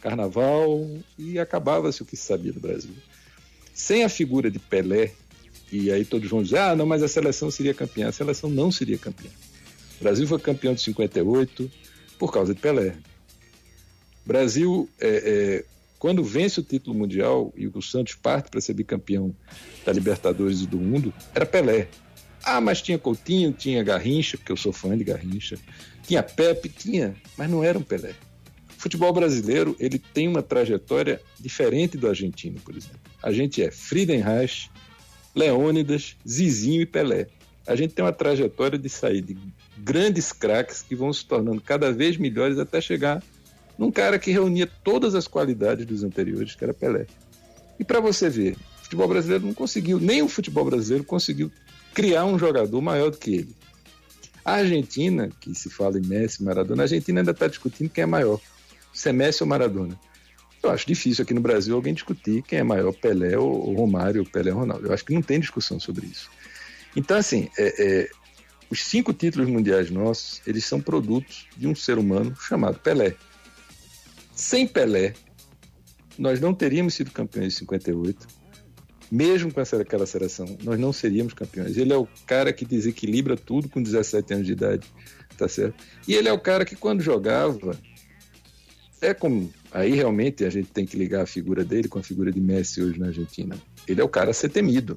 carnaval 0.00 0.88
e 1.18 1.38
acabava-se 1.38 2.02
o 2.02 2.06
que 2.06 2.16
se 2.16 2.24
sabia 2.24 2.52
do 2.52 2.60
Brasil. 2.60 2.94
Sem 3.74 4.04
a 4.04 4.08
figura 4.08 4.50
de 4.50 4.58
Pelé, 4.58 5.12
e 5.72 5.90
aí 5.90 6.04
todos 6.04 6.28
vão 6.28 6.42
dizer, 6.42 6.58
ah, 6.58 6.74
não, 6.74 6.86
mas 6.86 7.02
a 7.02 7.08
seleção 7.08 7.50
seria 7.50 7.72
campeã. 7.72 8.08
A 8.08 8.12
seleção 8.12 8.50
não 8.50 8.72
seria 8.72 8.98
campeã. 8.98 9.30
O 10.00 10.02
Brasil 10.02 10.26
foi 10.26 10.38
campeão 10.38 10.74
de 10.74 10.80
58 10.80 11.70
por 12.18 12.32
causa 12.32 12.54
de 12.54 12.60
Pelé. 12.60 12.96
O 14.24 14.28
Brasil, 14.28 14.88
é, 15.00 15.08
é, 15.08 15.64
quando 15.98 16.24
vence 16.24 16.58
o 16.58 16.62
título 16.62 16.96
mundial 16.96 17.52
e 17.56 17.66
o 17.66 17.82
Santos 17.82 18.14
parte 18.14 18.50
para 18.50 18.60
ser 18.60 18.74
bicampeão 18.74 19.34
da 19.84 19.92
Libertadores 19.92 20.60
e 20.62 20.66
do 20.66 20.78
mundo, 20.78 21.12
era 21.34 21.46
Pelé. 21.46 21.88
Ah, 22.42 22.60
mas 22.60 22.82
tinha 22.82 22.98
Coutinho, 22.98 23.52
tinha 23.52 23.82
Garrincha, 23.82 24.36
porque 24.36 24.50
eu 24.50 24.56
sou 24.56 24.72
fã 24.72 24.96
de 24.96 25.04
Garrincha, 25.04 25.58
tinha 26.02 26.22
Pepe, 26.22 26.68
tinha, 26.68 27.14
mas 27.36 27.50
não 27.50 27.62
era 27.62 27.78
um 27.78 27.82
Pelé. 27.82 28.14
Futebol 28.80 29.12
brasileiro 29.12 29.76
ele 29.78 29.98
tem 29.98 30.26
uma 30.26 30.42
trajetória 30.42 31.20
diferente 31.38 31.98
do 31.98 32.08
argentino, 32.08 32.58
por 32.60 32.74
exemplo. 32.74 32.98
A 33.22 33.30
gente 33.30 33.62
é 33.62 33.70
Friedenreich, 33.70 34.70
Leônidas, 35.34 36.16
Zizinho 36.26 36.80
e 36.80 36.86
Pelé. 36.86 37.26
A 37.66 37.76
gente 37.76 37.92
tem 37.92 38.02
uma 38.02 38.10
trajetória 38.10 38.78
de 38.78 38.88
sair 38.88 39.20
de 39.20 39.36
grandes 39.76 40.32
craques 40.32 40.80
que 40.80 40.94
vão 40.94 41.12
se 41.12 41.26
tornando 41.26 41.60
cada 41.60 41.92
vez 41.92 42.16
melhores 42.16 42.58
até 42.58 42.80
chegar 42.80 43.22
num 43.76 43.90
cara 43.90 44.18
que 44.18 44.30
reunia 44.30 44.66
todas 44.82 45.14
as 45.14 45.28
qualidades 45.28 45.84
dos 45.84 46.02
anteriores, 46.02 46.54
que 46.54 46.64
era 46.64 46.72
Pelé. 46.72 47.04
E 47.78 47.84
para 47.84 48.00
você 48.00 48.30
ver, 48.30 48.56
o 48.80 48.84
futebol 48.84 49.08
brasileiro 49.08 49.44
não 49.44 49.52
conseguiu, 49.52 50.00
nem 50.00 50.22
o 50.22 50.28
futebol 50.28 50.64
brasileiro 50.64 51.04
conseguiu 51.04 51.52
criar 51.92 52.24
um 52.24 52.38
jogador 52.38 52.80
maior 52.80 53.10
do 53.10 53.18
que 53.18 53.34
ele. 53.34 53.54
A 54.42 54.52
Argentina, 54.52 55.28
que 55.38 55.54
se 55.54 55.68
fala 55.68 55.98
em 55.98 56.06
Messi, 56.06 56.42
Maradona, 56.42 56.82
a 56.82 56.84
Argentina 56.84 57.20
ainda 57.20 57.32
está 57.32 57.46
discutindo 57.46 57.90
quem 57.90 58.04
é 58.04 58.06
maior, 58.06 58.40
se 58.92 59.08
é 59.08 59.12
Messi 59.12 59.42
ou 59.42 59.48
Maradona. 59.48 59.98
Eu 60.62 60.70
acho 60.70 60.86
difícil 60.86 61.22
aqui 61.22 61.32
no 61.32 61.40
Brasil 61.40 61.74
alguém 61.74 61.94
discutir 61.94 62.42
quem 62.42 62.58
é 62.58 62.62
maior, 62.62 62.92
Pelé 62.92 63.38
ou 63.38 63.74
Romário, 63.74 64.20
ou 64.20 64.26
Pelé 64.26 64.52
ou 64.52 64.60
Ronaldo. 64.60 64.86
Eu 64.86 64.92
acho 64.92 65.04
que 65.04 65.14
não 65.14 65.22
tem 65.22 65.40
discussão 65.40 65.80
sobre 65.80 66.06
isso. 66.06 66.30
Então, 66.94 67.16
assim, 67.16 67.48
é, 67.56 67.74
é, 67.78 68.10
os 68.70 68.84
cinco 68.84 69.12
títulos 69.12 69.48
mundiais 69.48 69.90
nossos, 69.90 70.42
eles 70.46 70.64
são 70.64 70.80
produtos 70.80 71.46
de 71.56 71.66
um 71.66 71.74
ser 71.74 71.98
humano 71.98 72.36
chamado 72.36 72.78
Pelé. 72.78 73.14
Sem 74.34 74.66
Pelé, 74.66 75.14
nós 76.18 76.40
não 76.40 76.52
teríamos 76.52 76.94
sido 76.94 77.10
campeões 77.10 77.54
em 77.54 77.58
58. 77.58 78.28
Mesmo 79.10 79.52
com 79.52 79.60
essa, 79.60 79.80
aquela 79.80 80.06
seleção, 80.06 80.58
nós 80.62 80.78
não 80.78 80.92
seríamos 80.92 81.32
campeões. 81.32 81.76
Ele 81.76 81.92
é 81.92 81.96
o 81.96 82.06
cara 82.26 82.52
que 82.52 82.64
desequilibra 82.64 83.36
tudo 83.36 83.68
com 83.68 83.82
17 83.82 84.34
anos 84.34 84.46
de 84.46 84.52
idade, 84.52 84.86
tá 85.36 85.48
certo? 85.48 85.82
E 86.06 86.14
ele 86.14 86.28
é 86.28 86.32
o 86.32 86.38
cara 86.38 86.64
que 86.64 86.76
quando 86.76 87.00
jogava, 87.00 87.76
é 89.00 89.14
como 89.14 89.52
aí 89.72 89.92
realmente 89.92 90.44
a 90.44 90.50
gente 90.50 90.70
tem 90.70 90.84
que 90.84 90.96
ligar 90.96 91.22
a 91.22 91.26
figura 91.26 91.64
dele 91.64 91.88
com 91.88 91.98
a 91.98 92.02
figura 92.02 92.30
de 92.30 92.40
Messi 92.40 92.82
hoje 92.82 92.98
na 92.98 93.06
Argentina. 93.06 93.56
Ele 93.86 94.00
é 94.00 94.04
o 94.04 94.08
cara 94.08 94.30
a 94.30 94.34
ser 94.34 94.48
temido. 94.48 94.96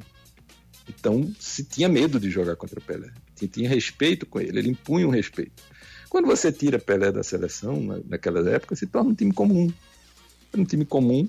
Então 0.88 1.34
se 1.40 1.64
tinha 1.64 1.88
medo 1.88 2.20
de 2.20 2.30
jogar 2.30 2.56
contra 2.56 2.80
o 2.80 2.84
Pelé, 2.84 3.10
tinha 3.48 3.70
respeito 3.70 4.26
com 4.26 4.40
ele, 4.40 4.60
ele 4.60 4.70
impunha 4.70 5.08
um 5.08 5.12
respeito. 5.12 5.64
Quando 6.10 6.28
você 6.28 6.52
tira 6.52 6.78
Pelé 6.78 7.12
da 7.12 7.24
seleção, 7.24 8.04
naquela 8.08 8.48
época, 8.50 8.76
se 8.76 8.86
torna 8.86 9.10
um 9.10 9.16
time 9.16 9.34
comum. 9.34 9.72
Um 10.56 10.64
time 10.64 10.86
comum, 10.86 11.28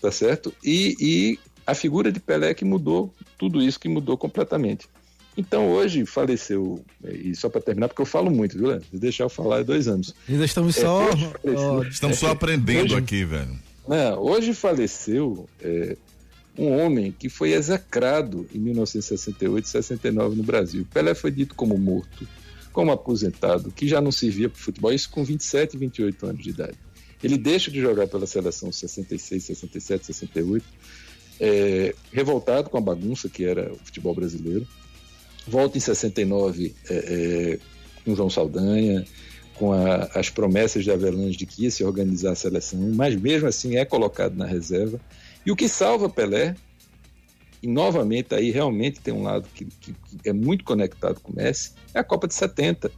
tá 0.00 0.10
certo? 0.12 0.54
E, 0.62 0.94
e 1.00 1.38
a 1.66 1.74
figura 1.74 2.12
de 2.12 2.20
Pelé 2.20 2.54
que 2.54 2.64
mudou 2.64 3.12
tudo 3.36 3.60
isso, 3.60 3.80
que 3.80 3.88
mudou 3.88 4.16
completamente. 4.16 4.88
Então 5.36 5.70
hoje 5.70 6.06
faleceu, 6.06 6.84
e 7.04 7.34
só 7.34 7.48
para 7.48 7.60
terminar, 7.60 7.88
porque 7.88 8.02
eu 8.02 8.06
falo 8.06 8.30
muito, 8.30 8.56
viu, 8.56 8.68
Leandro? 8.68 8.86
Se 8.90 8.98
deixar 8.98 9.24
eu 9.24 9.28
falar 9.28 9.60
é 9.60 9.64
dois 9.64 9.88
anos. 9.88 10.14
Ainda 10.28 10.44
estamos 10.44 10.76
é, 10.76 10.80
só. 10.80 11.10
Faleceu, 11.42 11.82
estamos 11.84 12.18
só 12.18 12.30
aprendendo 12.30 12.84
hoje, 12.84 12.96
aqui, 12.96 13.24
velho. 13.24 13.58
Não, 13.88 14.22
hoje 14.22 14.54
faleceu 14.54 15.48
é, 15.60 15.96
um 16.56 16.78
homem 16.78 17.12
que 17.12 17.28
foi 17.28 17.52
execrado 17.52 18.46
em 18.54 18.58
1968 18.58 19.64
e 19.64 19.68
69 19.68 20.36
no 20.36 20.42
Brasil. 20.42 20.86
Pelé 20.92 21.14
foi 21.14 21.30
dito 21.30 21.54
como 21.54 21.76
morto 21.76 22.26
como 22.74 22.90
aposentado, 22.90 23.70
que 23.70 23.86
já 23.86 24.00
não 24.00 24.10
servia 24.10 24.50
para 24.50 24.58
o 24.58 24.60
futebol, 24.60 24.92
isso 24.92 25.08
com 25.08 25.24
27, 25.24 25.78
28 25.78 26.26
anos 26.26 26.42
de 26.42 26.50
idade. 26.50 26.76
Ele 27.22 27.38
deixa 27.38 27.70
de 27.70 27.80
jogar 27.80 28.08
pela 28.08 28.26
seleção 28.26 28.70
66, 28.70 29.44
67, 29.44 30.06
68, 30.06 30.64
é, 31.40 31.94
revoltado 32.12 32.68
com 32.68 32.76
a 32.76 32.80
bagunça 32.80 33.28
que 33.28 33.44
era 33.44 33.72
o 33.72 33.76
futebol 33.76 34.12
brasileiro. 34.12 34.66
Volta 35.46 35.76
em 35.76 35.80
69 35.80 36.74
é, 36.88 36.94
é, 36.94 37.58
com 38.04 38.14
João 38.14 38.30
Saldanha, 38.30 39.04
com 39.54 39.72
a, 39.72 40.08
as 40.14 40.30
promessas 40.30 40.84
de 40.84 40.90
Avelange 40.90 41.36
de 41.36 41.46
que 41.46 41.64
ia 41.64 41.70
se 41.70 41.84
organizar 41.84 42.32
a 42.32 42.36
seleção, 42.36 42.80
mas 42.94 43.14
mesmo 43.14 43.48
assim 43.48 43.76
é 43.76 43.84
colocado 43.84 44.36
na 44.36 44.46
reserva. 44.46 45.00
E 45.44 45.52
o 45.52 45.56
que 45.56 45.68
salva 45.68 46.08
Pelé 46.08 46.54
e 47.62 47.66
novamente 47.66 48.34
aí 48.34 48.50
realmente 48.50 49.00
tem 49.00 49.14
um 49.14 49.22
lado 49.22 49.48
que, 49.54 49.64
que, 49.64 49.92
que, 49.92 50.28
é 50.28 50.32
muito 50.32 50.64
conectado 50.64 51.18
com 51.20 51.32
o 51.32 51.36
Messi, 51.36 51.72
é 51.94 51.98
a 51.98 52.04
Copa 52.04 52.28
de 52.28 52.34
70. 52.34 52.90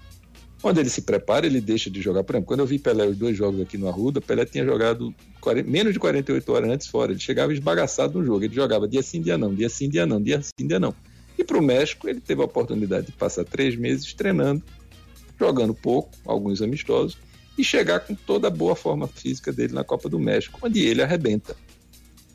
Quando 0.61 0.79
ele 0.79 0.89
se 0.89 1.03
prepara, 1.03 1.47
ele 1.47 1.61
deixa 1.61 1.89
de 1.89 2.01
jogar. 2.01 2.25
Por 2.25 2.35
exemplo, 2.35 2.49
quando 2.49 2.61
eu 2.61 2.67
vi 2.67 2.79
Pelé 2.79 3.07
os 3.07 3.17
dois 3.17 3.37
jogos 3.37 3.61
aqui 3.61 3.79
no 3.79 3.89
Arruda, 3.89 4.21
Pelé 4.21 4.45
tinha 4.45 4.65
jogado 4.65 5.15
40, 5.41 5.71
menos 5.71 5.93
de 5.93 6.01
48 6.01 6.53
horas 6.53 6.71
antes 6.71 6.87
fora. 6.89 7.13
Ele 7.13 7.21
chegava 7.21 7.53
esbagaçado 7.53 8.19
no 8.19 8.25
jogo. 8.25 8.43
Ele 8.43 8.55
jogava 8.55 8.89
dia 8.89 9.03
sim, 9.03 9.21
dia 9.21 9.39
não, 9.39 9.55
dia 9.55 9.69
sim, 9.69 9.89
dia 9.89 10.05
não, 10.05 10.21
dia 10.21 10.41
sim, 10.43 10.67
dia 10.67 10.81
não. 10.81 10.93
Para 11.47 11.59
o 11.59 11.63
México, 11.63 12.09
ele 12.09 12.21
teve 12.21 12.43
a 12.43 12.45
oportunidade 12.45 13.07
de 13.07 13.13
passar 13.13 13.45
três 13.45 13.77
meses 13.77 14.13
treinando, 14.13 14.63
jogando 15.39 15.73
pouco, 15.73 16.11
alguns 16.25 16.61
amistosos, 16.61 17.17
e 17.57 17.65
chegar 17.65 18.01
com 18.01 18.15
toda 18.15 18.49
a 18.49 18.51
boa 18.51 18.75
forma 18.75 19.07
física 19.07 19.53
dele 19.53 19.73
na 19.73 19.85
Copa 19.85 20.09
do 20.09 20.19
México, 20.19 20.59
onde 20.63 20.81
ele 20.81 21.03
arrebenta. 21.03 21.57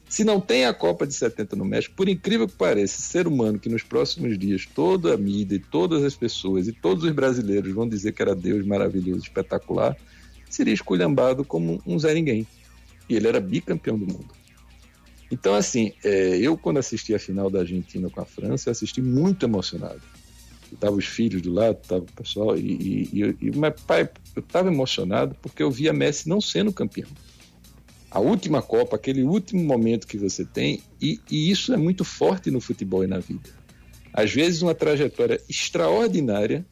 Se 0.10 0.24
não 0.24 0.41
tem 0.41 0.65
a 0.65 0.74
Copa 0.74 1.08
de 1.08 1.13
70 1.13 1.56
no 1.56 1.63
México, 1.63 1.96
por 1.96 2.10
incrível 2.10 2.48
que 2.48 2.56
pareça, 2.56 3.01
ser 3.01 3.27
humano 3.27 3.60
que 3.60 3.70
nos 3.70 3.84
próximos 3.84 4.38
dias 4.38 4.65
toda 4.65 5.13
a 5.13 5.18
mídia 5.18 5.56
e 5.56 5.60
todas 5.60 6.03
as 6.03 6.15
pessoas 6.15 6.68
e 6.68 6.74
todos 6.74 7.03
os 7.03 7.12
brasileiros 7.12 7.72
vão 7.74 7.88
dizer 7.88 8.12
que 8.12 8.22
era 8.22 8.36
Deus 8.36 8.65
maravilhoso, 8.65 9.24
espetacular, 9.24 9.96
seria 10.50 10.74
esculhambado 10.74 11.46
como 11.46 11.82
um 11.86 11.98
Zé 11.98 12.13
Ninguém. 12.13 12.46
E 13.08 13.15
ele 13.15 13.27
era 13.27 13.39
bicampeão 13.39 13.98
do 13.98 14.06
mundo. 14.06 14.40
Então, 15.31 15.55
assim, 15.55 15.93
é, 16.03 16.38
eu 16.38 16.57
quando 16.57 16.77
assisti 16.77 17.15
a 17.15 17.19
final 17.19 17.50
da 17.50 17.59
Argentina 17.59 18.09
com 18.09 18.21
a 18.21 18.25
França, 18.25 18.69
assisti 18.69 19.01
muito 19.01 19.45
emocionado. 19.45 20.01
Estavam 20.71 20.97
os 20.97 21.05
filhos 21.05 21.41
do 21.41 21.51
lado, 21.51 21.79
estava 21.81 22.03
o 22.03 22.11
pessoal, 22.11 22.57
e, 22.57 23.09
e, 23.13 23.35
e, 23.41 23.51
meu 23.57 23.71
pai, 23.88 24.09
eu 24.35 24.41
estava 24.41 24.69
emocionado 24.69 25.35
porque 25.41 25.63
eu 25.63 25.71
via 25.71 25.93
Messi 25.93 26.27
não 26.29 26.39
sendo 26.39 26.71
campeão 26.71 27.09
a 28.11 28.19
última 28.19 28.61
Copa, 28.61 28.97
aquele 28.97 29.23
último 29.23 29.63
momento 29.63 30.05
que 30.05 30.17
você 30.17 30.43
tem, 30.43 30.83
e, 31.01 31.21
e, 31.31 31.50
isso 31.50 31.73
é 31.73 31.77
muito 31.77 32.03
forte 32.03 32.51
no 32.51 32.59
futebol 32.59 33.05
e 33.05 33.07
na 33.07 33.19
vida. 33.19 33.50
Às 34.13 34.33
vezes, 34.33 34.61
uma 34.61 34.75
trajetória 34.75 35.41
extraordinária, 35.50 36.65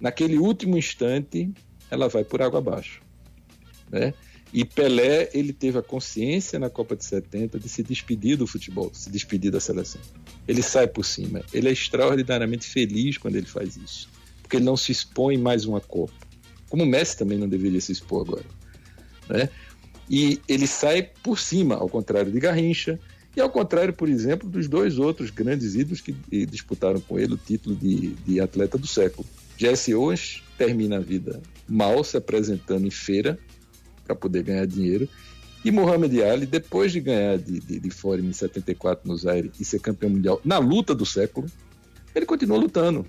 naquele 0.00 0.36
último 0.36 0.76
instante, 0.76 1.52
ela 1.88 2.08
vai 2.08 2.24
por 2.24 2.42
água 2.42 2.58
abaixo. 2.58 3.00
Né? 3.88 4.12
E 4.56 4.64
Pelé, 4.64 5.28
ele 5.34 5.52
teve 5.52 5.76
a 5.76 5.82
consciência 5.82 6.58
na 6.58 6.70
Copa 6.70 6.96
de 6.96 7.04
70 7.04 7.60
de 7.60 7.68
se 7.68 7.82
despedir 7.82 8.38
do 8.38 8.46
futebol, 8.46 8.90
se 8.94 9.10
despedir 9.10 9.50
da 9.50 9.60
seleção. 9.60 10.00
Ele 10.48 10.62
sai 10.62 10.88
por 10.88 11.04
cima. 11.04 11.42
Ele 11.52 11.68
é 11.68 11.72
extraordinariamente 11.72 12.66
feliz 12.66 13.18
quando 13.18 13.36
ele 13.36 13.44
faz 13.44 13.76
isso, 13.76 14.08
porque 14.40 14.56
ele 14.56 14.64
não 14.64 14.74
se 14.74 14.90
expõe 14.90 15.36
mais 15.36 15.66
uma 15.66 15.78
Copa. 15.78 16.14
Como 16.70 16.84
o 16.84 16.86
Messi 16.86 17.18
também 17.18 17.36
não 17.36 17.46
deveria 17.46 17.82
se 17.82 17.92
expor 17.92 18.26
agora. 18.26 18.46
Né? 19.28 19.50
E 20.08 20.40
ele 20.48 20.66
sai 20.66 21.02
por 21.02 21.38
cima, 21.38 21.74
ao 21.74 21.90
contrário 21.90 22.32
de 22.32 22.40
Garrincha, 22.40 22.98
e 23.36 23.40
ao 23.42 23.50
contrário, 23.50 23.92
por 23.92 24.08
exemplo, 24.08 24.48
dos 24.48 24.66
dois 24.66 24.98
outros 24.98 25.28
grandes 25.28 25.74
ídolos 25.74 26.00
que 26.00 26.14
disputaram 26.46 27.02
com 27.02 27.18
ele 27.18 27.34
o 27.34 27.36
título 27.36 27.76
de, 27.76 28.14
de 28.24 28.40
atleta 28.40 28.78
do 28.78 28.86
século. 28.86 29.28
Jesse 29.58 29.94
Owens 29.94 30.42
termina 30.56 30.96
a 30.96 31.00
vida 31.00 31.42
mal 31.68 32.02
se 32.02 32.16
apresentando 32.16 32.86
em 32.86 32.90
feira 32.90 33.38
para 34.06 34.14
poder 34.14 34.42
ganhar 34.42 34.66
dinheiro. 34.66 35.08
E 35.64 35.70
Muhammad 35.70 36.12
Ali, 36.20 36.46
depois 36.46 36.92
de 36.92 37.00
ganhar 37.00 37.38
de, 37.38 37.58
de, 37.60 37.80
de 37.80 37.88
em 37.88 38.32
74 38.32 39.08
no 39.08 39.16
Zaire 39.16 39.50
e 39.58 39.64
ser 39.64 39.80
campeão 39.80 40.10
mundial 40.10 40.40
na 40.44 40.58
luta 40.58 40.94
do 40.94 41.04
século, 41.04 41.48
ele 42.14 42.24
continua 42.24 42.56
lutando. 42.56 43.04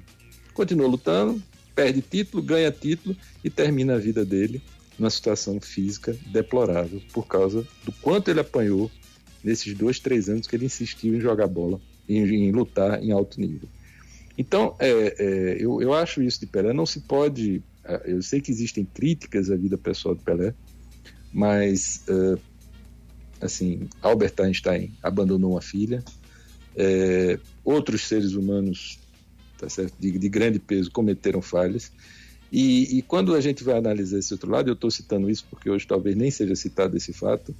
Continua 0.53 0.87
lutando, 0.87 1.41
perde 1.75 2.01
título, 2.01 2.41
ganha 2.41 2.71
título 2.71 3.15
e 3.43 3.49
termina 3.49 3.95
a 3.95 3.99
vida 3.99 4.25
dele 4.25 4.61
numa 4.97 5.11
situação 5.11 5.61
física 5.61 6.17
deplorável 6.31 6.99
por 7.13 7.27
causa 7.27 7.67
do 7.85 7.91
quanto 8.01 8.31
ele 8.31 8.39
apanhou 8.39 8.89
nesses 9.43 9.75
dois, 9.75 9.99
três 9.99 10.27
anos 10.27 10.47
que 10.47 10.55
ele 10.55 10.65
insistiu 10.65 11.15
em 11.15 11.21
jogar 11.21 11.45
bola, 11.45 11.79
em, 12.09 12.23
em 12.23 12.51
lutar 12.51 13.03
em 13.03 13.11
alto 13.11 13.39
nível. 13.39 13.69
Então, 14.37 14.75
é, 14.79 14.89
é, 14.89 15.57
eu, 15.59 15.81
eu 15.81 15.93
acho 15.93 16.21
isso 16.21 16.39
de 16.39 16.45
Pelé. 16.45 16.71
Não 16.71 16.85
se 16.85 17.01
pode. 17.01 17.63
É, 17.83 18.03
eu 18.05 18.21
sei 18.21 18.39
que 18.39 18.51
existem 18.51 18.85
críticas 18.85 19.49
à 19.49 19.55
vida 19.55 19.77
pessoal 19.77 20.13
de 20.13 20.21
Pelé, 20.21 20.53
mas, 21.33 22.03
uh, 22.07 22.39
assim, 23.41 23.87
Albert 24.01 24.33
Einstein 24.39 24.91
abandonou 25.01 25.51
uma 25.51 25.61
filha, 25.61 26.03
é, 26.75 27.39
outros 27.63 28.01
seres 28.03 28.33
humanos 28.33 28.99
tá 29.57 29.67
certo, 29.67 29.93
de, 29.99 30.11
de, 30.11 30.29
grande 30.29 30.59
peso 30.59 30.91
cometeram 30.91 31.41
falhas. 31.41 31.91
E, 32.51 32.97
e, 32.97 33.01
quando 33.01 33.35
a 33.35 33.41
gente 33.41 33.63
vai 33.63 33.77
analisar 33.77 34.19
esse 34.19 34.33
outro 34.33 34.49
lado, 34.49 34.69
eu 34.69 34.73
estou 34.73 34.89
citando 34.89 35.29
isso 35.29 35.45
porque 35.49 35.69
hoje 35.69 35.85
talvez 35.85 36.15
nem 36.15 36.31
seja 36.31 36.55
citado 36.55 36.95
esse 36.95 37.11
fato, 37.11 37.53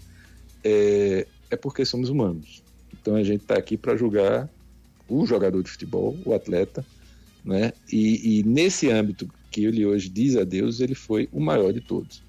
é, 0.63 1.27
é 1.49 1.55
porque 1.55 1.83
somos 1.83 2.09
humanos. 2.09 2.63
Então 2.93 3.15
a 3.15 3.23
gente 3.23 3.41
está 3.41 3.57
aqui 3.57 3.75
para 3.75 3.97
julgar 3.97 4.49
o 5.09 5.25
jogador 5.25 5.61
de 5.63 5.69
futebol, 5.69 6.17
o 6.25 6.33
atleta, 6.33 6.85
né? 7.43 7.73
E, 7.91 8.39
e, 8.39 8.43
nesse 8.43 8.89
âmbito 8.89 9.29
que 9.49 9.65
ele 9.65 9.85
hoje 9.85 10.09
diz 10.09 10.35
a 10.35 10.43
Deus, 10.43 10.79
ele 10.79 10.95
foi 10.95 11.27
o 11.31 11.39
maior 11.39 11.73
de 11.73 11.81
todos. 11.81 12.21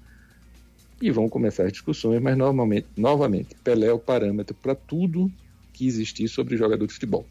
E 1.01 1.11
vão 1.11 1.29
começar 1.29 1.63
as 1.63 1.71
discussões, 1.71 2.21
mas 2.21 2.37
normalmente, 2.37 2.87
novamente, 2.97 3.55
Pelé 3.63 3.87
é 3.87 3.93
o 3.93 3.99
parâmetro 3.99 4.55
para 4.55 4.75
tudo 4.75 5.31
que 5.71 5.87
existir 5.87 6.27
sobre 6.27 6.57
jogador 6.57 6.85
de 6.85 6.93
futebol. 6.93 7.25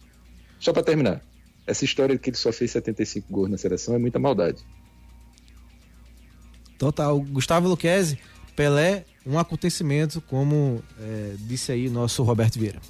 Só 0.58 0.72
para 0.72 0.82
terminar, 0.82 1.22
essa 1.66 1.84
história 1.84 2.14
de 2.14 2.20
que 2.20 2.30
ele 2.30 2.36
só 2.36 2.50
fez 2.50 2.70
75 2.70 3.30
gols 3.30 3.50
na 3.50 3.58
seleção 3.58 3.94
é 3.94 3.98
muita 3.98 4.18
maldade. 4.18 4.64
Total. 6.78 7.20
Gustavo 7.20 7.68
Luquezzi, 7.68 8.18
Pelé, 8.56 9.04
um 9.26 9.38
acontecimento, 9.38 10.20
como 10.22 10.82
é, 10.98 11.34
disse 11.40 11.70
aí 11.70 11.90
nosso 11.90 12.22
Roberto 12.22 12.58
Vieira. 12.58 12.80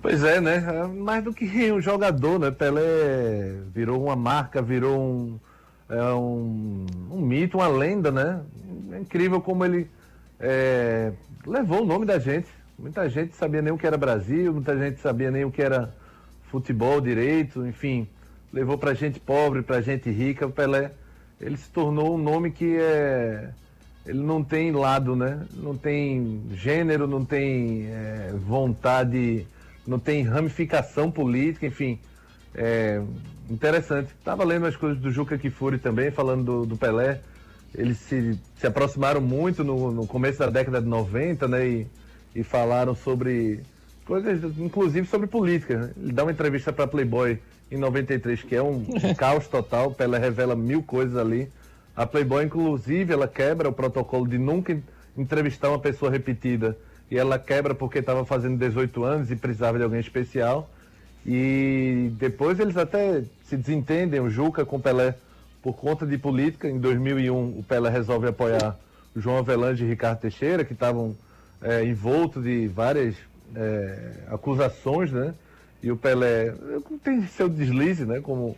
Pois 0.00 0.22
é, 0.22 0.40
né? 0.40 0.56
É 0.56 0.86
mais 0.86 1.24
do 1.24 1.34
que 1.34 1.72
um 1.72 1.80
jogador, 1.80 2.38
né? 2.38 2.50
Pelé 2.52 3.58
virou 3.74 4.04
uma 4.04 4.14
marca, 4.14 4.62
virou 4.62 5.00
um, 5.00 5.40
é 5.88 6.02
um, 6.14 6.86
um 7.10 7.20
mito, 7.20 7.58
uma 7.58 7.68
lenda, 7.68 8.10
né? 8.10 8.40
É 8.92 8.98
incrível 8.98 9.40
como 9.40 9.64
ele 9.64 9.88
é, 10.40 11.12
levou 11.46 11.82
o 11.82 11.86
nome 11.86 12.04
da 12.04 12.18
gente. 12.18 12.48
Muita 12.78 13.08
gente 13.08 13.34
sabia 13.34 13.62
nem 13.62 13.72
o 13.72 13.78
que 13.78 13.86
era 13.86 13.96
Brasil, 13.96 14.52
muita 14.52 14.76
gente 14.76 15.00
sabia 15.00 15.30
nem 15.30 15.44
o 15.44 15.50
que 15.50 15.62
era 15.62 15.94
futebol 16.50 17.00
direito, 17.00 17.66
enfim. 17.66 18.06
Levou 18.52 18.76
pra 18.76 18.94
gente 18.94 19.18
pobre, 19.18 19.62
pra 19.62 19.80
gente 19.80 20.10
rica. 20.10 20.46
O 20.46 20.50
Pelé, 20.50 20.92
ele 21.40 21.56
se 21.56 21.70
tornou 21.70 22.14
um 22.14 22.18
nome 22.18 22.50
que 22.50 22.76
é 22.76 23.50
ele 24.04 24.20
não 24.20 24.42
tem 24.44 24.70
lado, 24.70 25.16
né? 25.16 25.44
Não 25.54 25.76
tem 25.76 26.42
gênero, 26.52 27.08
não 27.08 27.24
tem 27.24 27.86
é, 27.88 28.32
vontade, 28.34 29.44
não 29.84 29.98
tem 29.98 30.22
ramificação 30.22 31.10
política, 31.10 31.66
enfim. 31.66 31.98
É 32.54 33.02
interessante. 33.50 34.10
Estava 34.18 34.44
lendo 34.44 34.66
as 34.66 34.76
coisas 34.76 34.98
do 34.98 35.10
Juca 35.10 35.38
Kifuri 35.38 35.78
também, 35.78 36.10
falando 36.10 36.44
do, 36.44 36.66
do 36.66 36.76
Pelé. 36.76 37.20
Eles 37.74 37.98
se, 37.98 38.38
se 38.58 38.66
aproximaram 38.66 39.20
muito 39.20 39.62
no, 39.62 39.90
no, 39.90 40.06
começo 40.06 40.38
da 40.38 40.48
década 40.48 40.80
de 40.80 40.88
90, 40.88 41.48
né? 41.48 41.66
E, 41.66 41.86
e 42.34 42.42
falaram 42.42 42.94
sobre 42.94 43.60
coisas, 44.04 44.58
inclusive 44.58 45.06
sobre 45.06 45.26
política. 45.26 45.92
Ele 45.96 46.12
dá 46.12 46.22
uma 46.22 46.32
entrevista 46.32 46.72
para 46.72 46.86
Playboy 46.86 47.38
em 47.70 47.76
93, 47.76 48.42
que 48.42 48.54
é 48.54 48.62
um, 48.62 48.86
um 49.04 49.14
caos 49.16 49.46
total. 49.46 49.90
Pelé 49.90 50.18
revela 50.18 50.54
mil 50.54 50.82
coisas 50.82 51.16
ali. 51.16 51.50
A 51.94 52.06
Playboy, 52.06 52.44
inclusive, 52.44 53.12
ela 53.12 53.26
quebra 53.26 53.68
o 53.68 53.72
protocolo 53.72 54.28
de 54.28 54.38
nunca 54.38 54.78
entrevistar 55.16 55.70
uma 55.70 55.78
pessoa 55.78 56.10
repetida. 56.10 56.76
E 57.10 57.16
ela 57.16 57.38
quebra 57.38 57.74
porque 57.74 58.00
estava 58.00 58.24
fazendo 58.24 58.58
18 58.58 59.04
anos 59.04 59.30
e 59.30 59.36
precisava 59.36 59.78
de 59.78 59.84
alguém 59.84 60.00
especial. 60.00 60.68
E 61.24 62.10
depois 62.18 62.60
eles 62.60 62.76
até 62.76 63.24
se 63.48 63.56
desentendem, 63.56 64.20
o 64.20 64.28
Juca 64.28 64.64
com 64.64 64.76
o 64.76 64.80
Pelé, 64.80 65.14
por 65.62 65.74
conta 65.74 66.06
de 66.06 66.18
política. 66.18 66.68
Em 66.68 66.78
2001, 66.78 67.58
o 67.58 67.64
Pelé 67.66 67.90
resolve 67.90 68.28
apoiar 68.28 68.76
o 69.14 69.20
João 69.20 69.38
Avelange 69.38 69.84
e 69.84 69.88
Ricardo 69.88 70.20
Teixeira, 70.20 70.64
que 70.64 70.72
estavam 70.72 71.16
é, 71.62 71.84
envoltos 71.84 72.42
de 72.42 72.66
várias 72.68 73.14
é, 73.54 74.14
acusações, 74.28 75.12
né? 75.12 75.34
E 75.82 75.90
o 75.90 75.96
Pelé 75.96 76.52
tem 77.02 77.26
seu 77.26 77.48
deslize, 77.48 78.04
né? 78.04 78.20
Como 78.20 78.56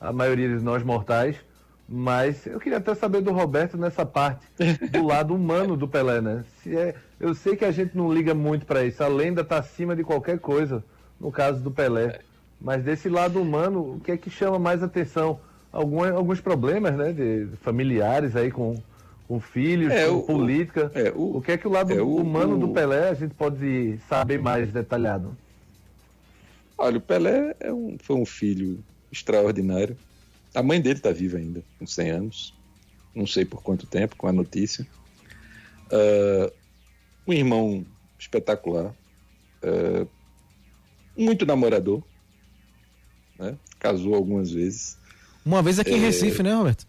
a 0.00 0.12
maioria 0.12 0.48
de 0.48 0.62
nós 0.62 0.82
mortais. 0.82 1.36
Mas 1.88 2.46
eu 2.46 2.58
queria 2.58 2.78
até 2.78 2.94
saber 2.94 3.20
do 3.20 3.32
Roberto 3.32 3.78
nessa 3.78 4.04
parte 4.04 4.44
do 4.90 5.02
lado 5.06 5.34
humano 5.34 5.76
do 5.76 5.86
Pelé, 5.86 6.20
né? 6.20 6.44
Se 6.62 6.76
é, 6.76 6.94
eu 7.18 7.34
sei 7.34 7.56
que 7.56 7.64
a 7.64 7.70
gente 7.70 7.96
não 7.96 8.12
liga 8.12 8.34
muito 8.34 8.66
para 8.66 8.84
isso, 8.84 9.02
a 9.02 9.08
lenda 9.08 9.42
está 9.42 9.58
acima 9.58 9.94
de 9.94 10.02
qualquer 10.02 10.38
coisa, 10.40 10.84
no 11.18 11.30
caso 11.30 11.60
do 11.62 11.70
Pelé. 11.70 12.20
Mas 12.60 12.82
desse 12.82 13.08
lado 13.08 13.40
humano, 13.40 13.96
o 13.96 14.00
que 14.00 14.12
é 14.12 14.16
que 14.16 14.30
chama 14.30 14.58
mais 14.58 14.82
atenção? 14.82 15.38
Algum, 15.72 16.02
alguns 16.04 16.40
problemas, 16.40 16.94
né, 16.96 17.12
de 17.12 17.48
familiares 17.60 18.34
aí 18.34 18.50
com, 18.50 18.74
com 19.28 19.38
filhos, 19.38 19.92
é, 19.92 20.08
com 20.08 20.16
o, 20.16 20.22
política. 20.22 20.90
É, 20.94 21.10
o, 21.10 21.36
o, 21.36 21.42
que 21.42 21.52
é 21.52 21.58
que 21.58 21.68
o 21.68 21.70
lado 21.70 21.92
é, 21.92 22.00
o, 22.00 22.16
humano 22.16 22.58
do 22.58 22.68
Pelé 22.68 23.10
a 23.10 23.14
gente 23.14 23.34
pode 23.34 23.98
saber 24.08 24.40
mais 24.40 24.72
detalhado? 24.72 25.36
Olha, 26.78 26.96
o 26.96 27.00
Pelé 27.00 27.54
é 27.60 27.72
um, 27.72 27.96
foi 28.00 28.16
um 28.16 28.24
filho 28.24 28.78
extraordinário 29.12 29.96
a 30.56 30.62
mãe 30.62 30.80
dele 30.80 30.98
está 30.98 31.12
viva 31.12 31.36
ainda, 31.36 31.62
com 31.78 31.86
100 31.86 32.10
anos. 32.10 32.54
Não 33.14 33.26
sei 33.26 33.44
por 33.44 33.62
quanto 33.62 33.86
tempo, 33.86 34.16
com 34.16 34.26
a 34.26 34.32
notícia. 34.32 34.86
Uh, 35.92 36.50
um 37.26 37.32
irmão 37.34 37.84
espetacular. 38.18 38.94
Uh, 39.62 40.08
muito 41.14 41.44
namorador. 41.44 42.02
Né? 43.38 43.56
Casou 43.78 44.14
algumas 44.14 44.50
vezes. 44.50 44.96
Uma 45.44 45.62
vez 45.62 45.78
aqui 45.78 45.90
é... 45.90 45.96
em 45.96 46.00
Recife, 46.00 46.42
né, 46.42 46.54
Roberto? 46.54 46.86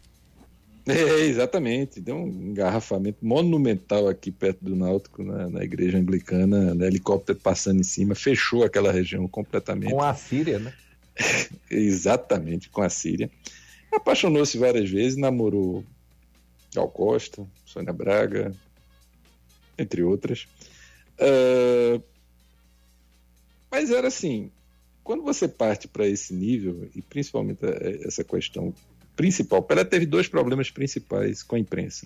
É, 0.88 1.26
exatamente. 1.26 2.00
Deu 2.00 2.16
um 2.16 2.28
engarrafamento 2.28 3.26
monumental 3.26 4.08
aqui 4.08 4.32
perto 4.32 4.64
do 4.64 4.76
Náutico, 4.76 5.24
na, 5.24 5.50
na 5.50 5.64
igreja 5.64 5.98
anglicana, 5.98 6.74
né? 6.74 6.88
helicóptero 6.88 7.38
passando 7.40 7.82
em 7.82 7.84
cima, 7.84 8.16
fechou 8.16 8.64
aquela 8.64 8.92
região 8.92 9.28
completamente. 9.28 9.92
Com 9.92 10.02
a 10.02 10.14
Síria, 10.14 10.60
né? 10.60 10.74
Exatamente, 11.70 12.70
com 12.70 12.82
a 12.82 12.90
Síria. 12.90 13.30
Apaixonou-se 13.92 14.58
várias 14.58 14.90
vezes, 14.90 15.18
namorou 15.18 15.84
Gal 16.74 16.90
Costa, 16.90 17.46
Sônia 17.66 17.92
Braga, 17.92 18.54
entre 19.78 20.04
outras. 20.04 20.48
Uh, 21.20 22.02
mas 23.70 23.92
era 23.92 24.08
assim, 24.08 24.52
quando 25.08 25.24
você 25.24 25.48
parte 25.48 25.88
para 25.88 26.06
esse 26.06 26.34
nível, 26.34 26.89
e 26.93 27.02
principalmente 27.02 27.60
essa 28.06 28.26
questão 28.26 28.74
principal, 29.15 29.63
Pelé 29.63 29.86
teve 29.86 30.06
dois 30.06 30.28
problemas 30.28 30.70
principais 30.70 31.41
com 31.41 31.56
a 31.56 31.60
imprensa. 31.60 32.06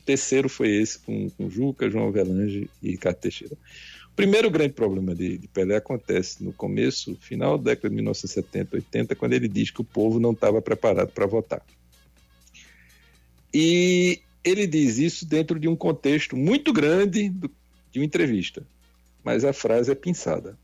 O 0.00 0.04
terceiro 0.04 0.48
foi 0.48 0.68
esse 0.74 0.98
com, 0.98 1.30
com 1.30 1.48
Juca, 1.48 1.88
João 1.88 2.08
Avelange 2.08 2.68
e 2.82 2.90
Ricardo 2.90 3.18
Teixeira. 3.18 3.54
O 4.10 4.16
primeiro 4.16 4.50
grande 4.50 4.72
problema 4.72 5.14
de, 5.14 5.38
de, 5.38 5.46
Pelé 5.46 5.76
acontece 5.76 6.42
no 6.42 6.52
começo, 6.52 7.16
final 7.20 7.56
da 7.56 7.70
década 7.70 7.90
de 7.90 7.94
1970, 7.94 8.76
80, 8.78 9.14
quando 9.14 9.34
ele 9.34 9.46
diz 9.46 9.70
que 9.70 9.80
o 9.80 9.84
povo 9.84 10.18
não 10.18 10.32
estava 10.32 10.60
preparado 10.60 11.12
para 11.12 11.24
votar. 11.24 11.62
E 13.54 14.20
ele 14.42 14.66
diz 14.66 14.98
isso 14.98 15.24
dentro 15.24 15.56
de 15.56 15.68
um 15.68 15.76
contexto 15.76 16.36
muito 16.36 16.72
grande 16.72 17.28
do, 17.28 17.48
de 17.92 18.00
uma 18.00 18.04
entrevista, 18.04 18.66
mas 19.22 19.44
a 19.44 19.52
frase 19.52 19.92
é 19.92 19.94
pinçada. 19.94 20.58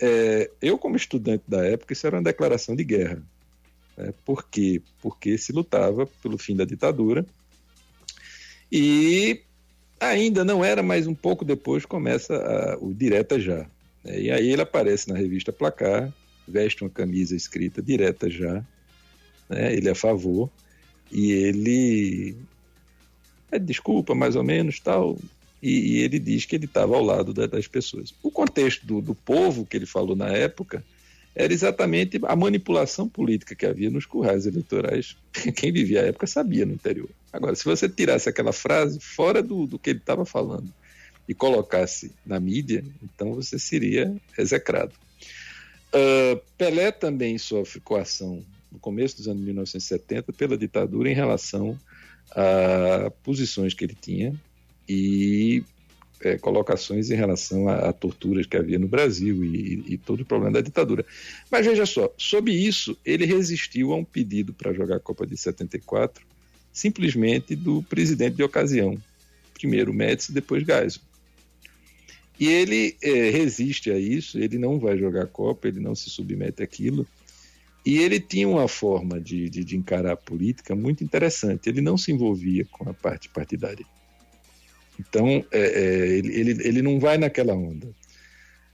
É, 0.00 0.50
eu, 0.60 0.76
como 0.76 0.96
estudante 0.96 1.44
da 1.46 1.64
época, 1.64 1.92
isso 1.92 2.06
era 2.06 2.16
uma 2.16 2.22
declaração 2.22 2.74
de 2.74 2.84
guerra. 2.84 3.22
Né? 3.96 4.12
Por 4.24 4.48
quê? 4.48 4.82
Porque 5.00 5.38
se 5.38 5.52
lutava 5.52 6.06
pelo 6.22 6.38
fim 6.38 6.56
da 6.56 6.64
ditadura 6.64 7.24
e 8.70 9.42
Ainda 10.00 10.44
não 10.44 10.64
era, 10.64 10.82
mas 10.82 11.06
um 11.06 11.14
pouco 11.14 11.44
depois 11.44 11.86
começa 11.86 12.34
a, 12.36 12.78
o 12.78 12.92
Direta 12.92 13.38
Já. 13.38 13.66
Né? 14.02 14.20
E 14.20 14.30
aí 14.30 14.50
ele 14.50 14.62
aparece 14.62 15.08
na 15.08 15.16
revista 15.16 15.52
Placar, 15.52 16.12
veste 16.46 16.82
uma 16.82 16.90
camisa 16.90 17.34
escrita 17.34 17.82
Direta 17.82 18.28
Já, 18.28 18.62
né? 19.48 19.74
ele 19.74 19.88
é 19.88 19.92
a 19.92 19.96
favor, 19.96 20.50
e 21.10 21.32
ele 21.32 22.36
é, 23.50 23.58
desculpa 23.58 24.14
mais 24.14 24.36
ou 24.36 24.42
menos 24.42 24.78
tal, 24.80 25.16
e, 25.64 25.94
e 25.94 26.02
ele 26.02 26.18
diz 26.18 26.44
que 26.44 26.54
ele 26.54 26.66
estava 26.66 26.94
ao 26.94 27.02
lado 27.02 27.32
da, 27.32 27.46
das 27.46 27.66
pessoas. 27.66 28.14
O 28.22 28.30
contexto 28.30 28.86
do, 28.86 29.00
do 29.00 29.14
povo 29.14 29.64
que 29.64 29.78
ele 29.78 29.86
falou 29.86 30.14
na 30.14 30.28
época 30.28 30.84
era 31.34 31.52
exatamente 31.52 32.20
a 32.24 32.36
manipulação 32.36 33.08
política 33.08 33.54
que 33.54 33.64
havia 33.64 33.90
nos 33.90 34.04
currais 34.04 34.44
eleitorais. 34.46 35.16
Quem 35.56 35.72
vivia 35.72 36.02
a 36.02 36.06
época 36.06 36.26
sabia 36.26 36.66
no 36.66 36.74
interior. 36.74 37.08
Agora, 37.32 37.56
se 37.56 37.64
você 37.64 37.88
tirasse 37.88 38.28
aquela 38.28 38.52
frase 38.52 39.00
fora 39.00 39.42
do, 39.42 39.66
do 39.66 39.78
que 39.78 39.88
ele 39.88 40.00
estava 40.00 40.26
falando 40.26 40.70
e 41.26 41.32
colocasse 41.34 42.12
na 42.26 42.38
mídia, 42.38 42.84
então 43.02 43.34
você 43.34 43.58
seria 43.58 44.14
execrado. 44.36 44.92
Uh, 45.94 46.38
Pelé 46.58 46.92
também 46.92 47.38
sofre 47.38 47.80
coação 47.80 48.44
no 48.70 48.78
começo 48.78 49.16
dos 49.16 49.28
anos 49.28 49.42
1970 49.42 50.30
pela 50.34 50.58
ditadura 50.58 51.10
em 51.10 51.14
relação 51.14 51.78
a 52.32 53.10
posições 53.22 53.72
que 53.72 53.84
ele 53.84 53.96
tinha 53.98 54.38
e 54.88 55.62
é, 56.20 56.38
colocações 56.38 57.10
em 57.10 57.14
relação 57.14 57.68
a, 57.68 57.90
a, 57.90 57.92
torturas 57.92 58.46
que 58.46 58.56
havia 58.56 58.78
no 58.78 58.88
Brasil 58.88 59.44
e, 59.44 59.84
e, 59.88 59.98
todo 59.98 60.20
o 60.20 60.24
problema 60.24 60.54
da 60.54 60.60
ditadura. 60.60 61.04
Mas 61.50 61.66
veja 61.66 61.84
só, 61.84 62.12
sob 62.16 62.50
isso, 62.50 62.96
ele 63.04 63.24
resistiu 63.24 63.92
a 63.92 63.96
um 63.96 64.04
pedido 64.04 64.52
para 64.52 64.72
jogar 64.72 64.96
a 64.96 65.00
Copa 65.00 65.26
de 65.26 65.36
74, 65.36 66.24
simplesmente 66.72 67.54
do 67.54 67.82
presidente 67.82 68.36
de 68.36 68.42
ocasião, 68.42 68.96
primeiro 69.52 69.92
Médici, 69.92 70.32
depois 70.32 70.64
Geisel. 70.64 71.02
E 72.38 72.48
ele 72.48 72.96
é, 73.00 73.30
resiste 73.30 73.90
a 73.90 73.98
isso, 73.98 74.38
ele 74.38 74.58
não 74.58 74.78
vai 74.78 74.98
jogar 74.98 75.24
a 75.24 75.26
Copa, 75.26 75.68
ele 75.68 75.78
não 75.78 75.94
se 75.94 76.10
submete 76.10 76.62
àquilo. 76.62 77.06
E 77.86 77.98
ele 77.98 78.18
tinha 78.18 78.48
uma 78.48 78.66
forma 78.66 79.20
de, 79.20 79.48
de, 79.50 79.62
de 79.62 79.76
encarar 79.76 80.12
a 80.12 80.16
política 80.16 80.74
muito 80.74 81.04
interessante. 81.04 81.68
Ele 81.68 81.82
não 81.82 81.98
se 81.98 82.10
envolvia 82.10 82.64
com 82.72 82.88
a 82.88 82.94
parte 82.94 83.28
partidária. 83.28 83.84
Então, 84.98 85.44
é, 85.50 85.60
é, 85.60 86.08
ele, 86.18 86.34
ele, 86.34 86.68
ele 86.68 86.82
não 86.82 87.00
vai 87.00 87.18
naquela 87.18 87.54
onda. 87.54 87.88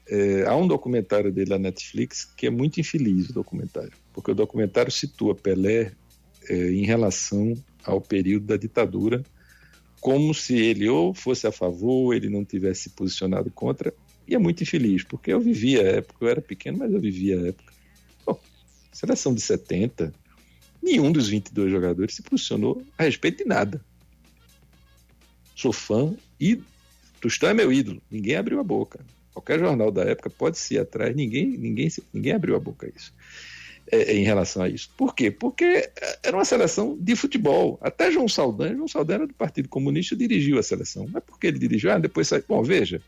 É, 0.09 0.44
há 0.46 0.56
um 0.56 0.66
documentário 0.66 1.33
dele 1.33 1.50
na 1.50 1.59
Netflix 1.59 2.24
que 2.24 2.46
é 2.46 2.50
muito 2.50 2.80
infeliz 2.80 3.30
o 3.30 3.33
documentário, 3.33 3.92
porque 4.12 4.33
o 4.33 4.35
documentário 4.35 4.90
situa 4.90 5.35
Pelé 5.35 5.92
é, 6.48 6.72
em 6.72 6.85
relação 6.85 7.54
ao 7.85 8.00
período 8.00 8.46
da 8.46 8.56
ditadura, 8.56 9.24
como 10.00 10.35
se 10.35 10.56
ele 10.56 10.88
ou 10.88 11.14
fosse 11.14 11.46
a 11.46 11.52
favor, 11.52 12.06
ou 12.06 12.14
ele 12.14 12.28
não 12.28 12.44
tivesse 12.44 12.85
se 12.85 12.90
posicionado 12.90 13.50
contra, 13.50 13.94
e 14.26 14.35
é 14.35 14.38
muito 14.38 14.62
infeliz, 14.62 15.04
porque 15.04 15.33
eu 15.33 15.40
vivia 15.40 15.83
a 15.83 15.87
época, 15.98 16.24
eu 16.24 16.28
era 16.28 16.40
pequeno, 16.40 16.78
mas 16.78 16.92
eu 16.92 17.00
vivia 17.00 17.38
a 17.38 17.48
época. 17.48 17.72
Bom, 18.26 18.40
seleção 18.90 19.35
de 19.35 19.40
70, 19.40 20.12
nenhum 20.83 21.12
dos 21.12 21.28
22 21.28 21.70
jogadores 21.70 22.14
se 22.14 22.22
posicionou 22.22 22.83
a 22.98 23.04
respeito 23.04 23.38
de 23.38 23.44
nada 23.44 23.80
sou 25.61 25.73
fã 25.73 26.14
e 26.40 26.61
Tostão 27.20 27.51
é 27.51 27.55
meu 27.55 27.70
ídolo. 27.70 28.01
Ninguém 28.11 28.37
abriu 28.37 28.59
a 28.61 28.64
boca. 28.64 28.99
Qualquer 29.35 29.61
jornal 29.61 29.90
da 29.90 30.03
época 30.03 30.31
pode 30.31 30.59
se 30.59 30.75
ir 30.75 30.79
atrás, 30.79 31.14
ninguém, 31.14 31.46
ninguém, 31.46 31.88
ninguém 32.12 32.33
abriu 32.33 32.57
a 32.57 32.59
boca 32.59 32.87
a 32.87 32.90
isso. 32.90 33.12
É, 33.92 34.12
é, 34.12 34.16
em 34.16 34.25
relação 34.25 34.62
a 34.62 34.68
isso. 34.68 34.90
Por 34.96 35.14
quê? 35.14 35.31
Porque 35.31 35.90
era 36.23 36.37
uma 36.37 36.44
seleção 36.44 36.96
de 36.99 37.14
futebol. 37.14 37.79
Até 37.83 38.11
João 38.11 38.29
Saldanha, 38.29 38.75
João 38.75 38.88
Saldanha 38.88 39.18
era 39.18 39.27
do 39.27 39.35
Partido 39.35 39.68
Comunista, 39.68 40.16
dirigiu 40.16 40.59
a 40.59 40.62
seleção. 40.62 41.07
Não 41.09 41.18
é 41.18 41.20
porque 41.20 41.46
ele 41.46 41.59
dirigiu, 41.59 41.92
ah, 41.92 41.99
depois 41.99 42.27
sai. 42.27 42.42
Bom, 42.49 42.62
veja, 42.62 43.03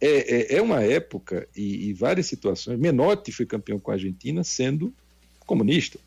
é, 0.00 0.54
é, 0.54 0.56
é 0.56 0.62
uma 0.62 0.82
época 0.82 1.48
e, 1.56 1.88
e, 1.88 1.92
várias 1.92 2.26
situações. 2.26 2.78
Menotti 2.78 3.32
foi 3.32 3.44
campeão 3.44 3.78
com 3.78 3.90
a 3.90 3.94
Argentina 3.94 4.44
sendo 4.44 4.92
comunista 5.46 5.98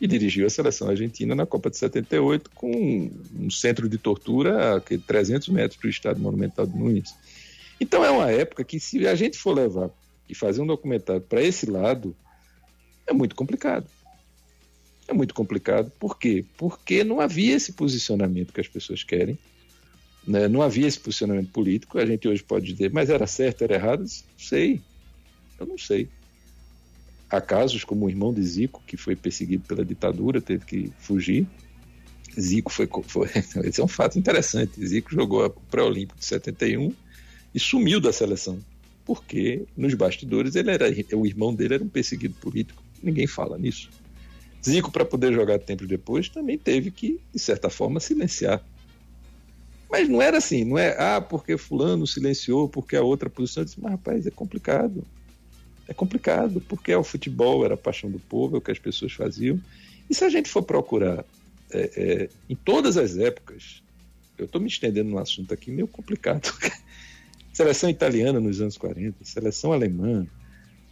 e 0.00 0.06
dirigiu 0.06 0.46
a 0.46 0.50
seleção 0.50 0.88
argentina 0.88 1.34
na 1.34 1.46
Copa 1.46 1.70
de 1.70 1.78
78 1.78 2.50
com 2.54 3.10
um 3.34 3.50
centro 3.50 3.88
de 3.88 3.96
tortura 3.96 4.76
a 4.76 4.80
300 4.80 5.48
metros 5.48 5.80
do 5.80 5.88
Estádio 5.88 6.22
Monumental 6.22 6.66
de 6.66 6.76
Nunes. 6.76 7.14
Então 7.80 8.04
é 8.04 8.10
uma 8.10 8.30
época 8.30 8.64
que 8.64 8.78
se 8.78 9.06
a 9.06 9.14
gente 9.14 9.38
for 9.38 9.52
levar 9.52 9.90
e 10.28 10.34
fazer 10.34 10.60
um 10.60 10.66
documentário 10.66 11.22
para 11.22 11.42
esse 11.42 11.66
lado, 11.66 12.14
é 13.06 13.12
muito 13.12 13.34
complicado. 13.34 13.86
É 15.08 15.14
muito 15.14 15.32
complicado. 15.32 15.90
Por 15.98 16.18
quê? 16.18 16.44
Porque 16.56 17.04
não 17.04 17.20
havia 17.20 17.54
esse 17.54 17.72
posicionamento 17.72 18.52
que 18.52 18.60
as 18.60 18.68
pessoas 18.68 19.04
querem. 19.04 19.38
Né? 20.26 20.48
Não 20.48 20.62
havia 20.62 20.86
esse 20.86 20.98
posicionamento 20.98 21.50
político. 21.50 21.98
A 21.98 22.04
gente 22.04 22.26
hoje 22.26 22.42
pode 22.42 22.72
dizer, 22.72 22.90
mas 22.90 23.08
era 23.08 23.26
certo, 23.26 23.62
era 23.62 23.74
errado? 23.74 24.00
Não 24.00 24.08
sei. 24.38 24.80
Eu 25.58 25.66
não 25.66 25.78
sei. 25.78 26.08
Há 27.28 27.40
casos 27.40 27.82
como 27.82 28.06
o 28.06 28.08
irmão 28.10 28.32
de 28.32 28.42
Zico, 28.42 28.82
que 28.86 28.96
foi 28.96 29.16
perseguido 29.16 29.64
pela 29.66 29.84
ditadura, 29.84 30.40
teve 30.40 30.64
que 30.64 30.92
fugir. 30.98 31.46
Zico 32.38 32.70
foi. 32.70 32.88
foi 33.04 33.28
esse 33.66 33.80
é 33.80 33.84
um 33.84 33.88
fato 33.88 34.18
interessante. 34.18 34.84
Zico 34.86 35.12
jogou 35.12 35.44
a 35.44 35.50
pré-olímpico 35.50 36.18
de 36.18 36.24
71 36.24 36.92
e 37.54 37.58
sumiu 37.58 38.00
da 38.00 38.12
seleção. 38.12 38.58
Porque 39.04 39.64
nos 39.76 39.94
bastidores 39.94 40.54
ele 40.54 40.70
era, 40.70 40.86
o 41.14 41.26
irmão 41.26 41.54
dele 41.54 41.74
era 41.74 41.84
um 41.84 41.88
perseguido 41.88 42.34
político. 42.34 42.82
Ninguém 43.02 43.26
fala 43.26 43.58
nisso. 43.58 43.90
Zico, 44.64 44.90
para 44.90 45.04
poder 45.04 45.32
jogar 45.32 45.58
tempo 45.58 45.86
depois, 45.86 46.28
também 46.28 46.58
teve 46.58 46.90
que, 46.90 47.20
de 47.32 47.38
certa 47.38 47.70
forma, 47.70 48.00
silenciar. 48.00 48.64
Mas 49.90 50.08
não 50.08 50.20
era 50.20 50.38
assim, 50.38 50.64
não 50.64 50.76
é, 50.76 50.96
ah, 50.98 51.20
porque 51.20 51.56
fulano 51.56 52.06
silenciou, 52.06 52.68
porque 52.68 52.96
a 52.96 53.02
outra 53.02 53.30
posição. 53.30 53.62
Eu 53.62 53.64
disse, 53.64 53.80
mas 53.80 53.92
rapaz, 53.92 54.26
é 54.26 54.30
complicado 54.30 55.04
é 55.88 55.94
complicado, 55.94 56.60
porque 56.62 56.92
é 56.92 56.96
o 56.96 57.04
futebol, 57.04 57.64
era 57.64 57.74
a 57.74 57.78
paixão 57.78 58.10
do 58.10 58.18
povo, 58.18 58.56
é 58.56 58.58
o 58.58 58.62
que 58.62 58.70
as 58.70 58.78
pessoas 58.78 59.12
faziam. 59.12 59.60
E 60.08 60.14
se 60.14 60.24
a 60.24 60.28
gente 60.28 60.48
for 60.48 60.62
procurar 60.62 61.24
é, 61.70 61.90
é, 61.96 62.28
em 62.48 62.56
todas 62.56 62.96
as 62.96 63.16
épocas, 63.16 63.82
eu 64.38 64.46
estou 64.46 64.60
me 64.60 64.68
estendendo 64.68 65.10
no 65.10 65.18
assunto 65.18 65.52
aqui 65.54 65.70
meio 65.70 65.88
complicado. 65.88 66.52
seleção 67.52 67.88
italiana 67.88 68.38
nos 68.38 68.60
anos 68.60 68.76
40, 68.76 69.24
seleção 69.24 69.72
alemã, 69.72 70.26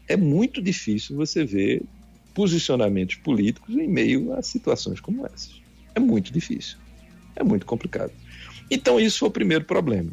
é 0.09 0.17
muito 0.17 0.63
difícil 0.63 1.17
você 1.17 1.45
ver 1.45 1.83
posicionamentos 2.33 3.17
políticos 3.17 3.75
em 3.75 3.89
meio 3.89 4.33
a 4.33 4.43
situações 4.43 5.01
como 5.01 5.27
essas. 5.27 5.63
É 5.95 6.01
muito 6.01 6.33
difícil. 6.33 6.79
É 7.37 7.45
muito 7.45 7.67
complicado. 7.67 8.13
Então, 8.71 8.99
isso 8.99 9.19
foi 9.19 9.29
o 9.29 9.33
primeiro 9.33 9.65
problema. 9.65 10.11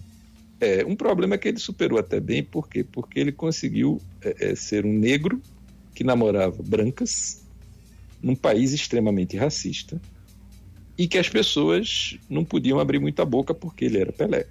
É, 0.61 0.85
um 0.85 0.95
problema 0.95 1.33
é 1.33 1.37
que 1.39 1.47
ele 1.47 1.57
superou 1.57 1.97
até 1.97 2.19
bem, 2.19 2.43
por 2.43 2.69
quê? 2.69 2.83
Porque 2.83 3.19
ele 3.19 3.31
conseguiu 3.31 3.99
é, 4.23 4.51
é, 4.51 4.55
ser 4.55 4.85
um 4.85 4.93
negro 4.93 5.41
que 5.95 6.03
namorava 6.03 6.61
brancas 6.61 7.43
num 8.21 8.35
país 8.35 8.71
extremamente 8.71 9.35
racista 9.35 9.99
e 10.95 11.07
que 11.07 11.17
as 11.17 11.27
pessoas 11.27 12.15
não 12.29 12.45
podiam 12.45 12.79
abrir 12.79 12.99
muita 12.99 13.25
boca 13.25 13.55
porque 13.55 13.85
ele 13.85 13.99
era 13.99 14.11
Pelé. 14.11 14.45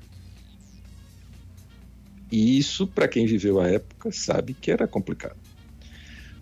E 2.33 2.59
isso, 2.59 2.89
para 2.89 3.07
quem 3.07 3.25
viveu 3.25 3.61
a 3.61 3.69
época, 3.69 4.11
sabe 4.11 4.53
que 4.55 4.73
era 4.73 4.89
complicado. 4.89 5.37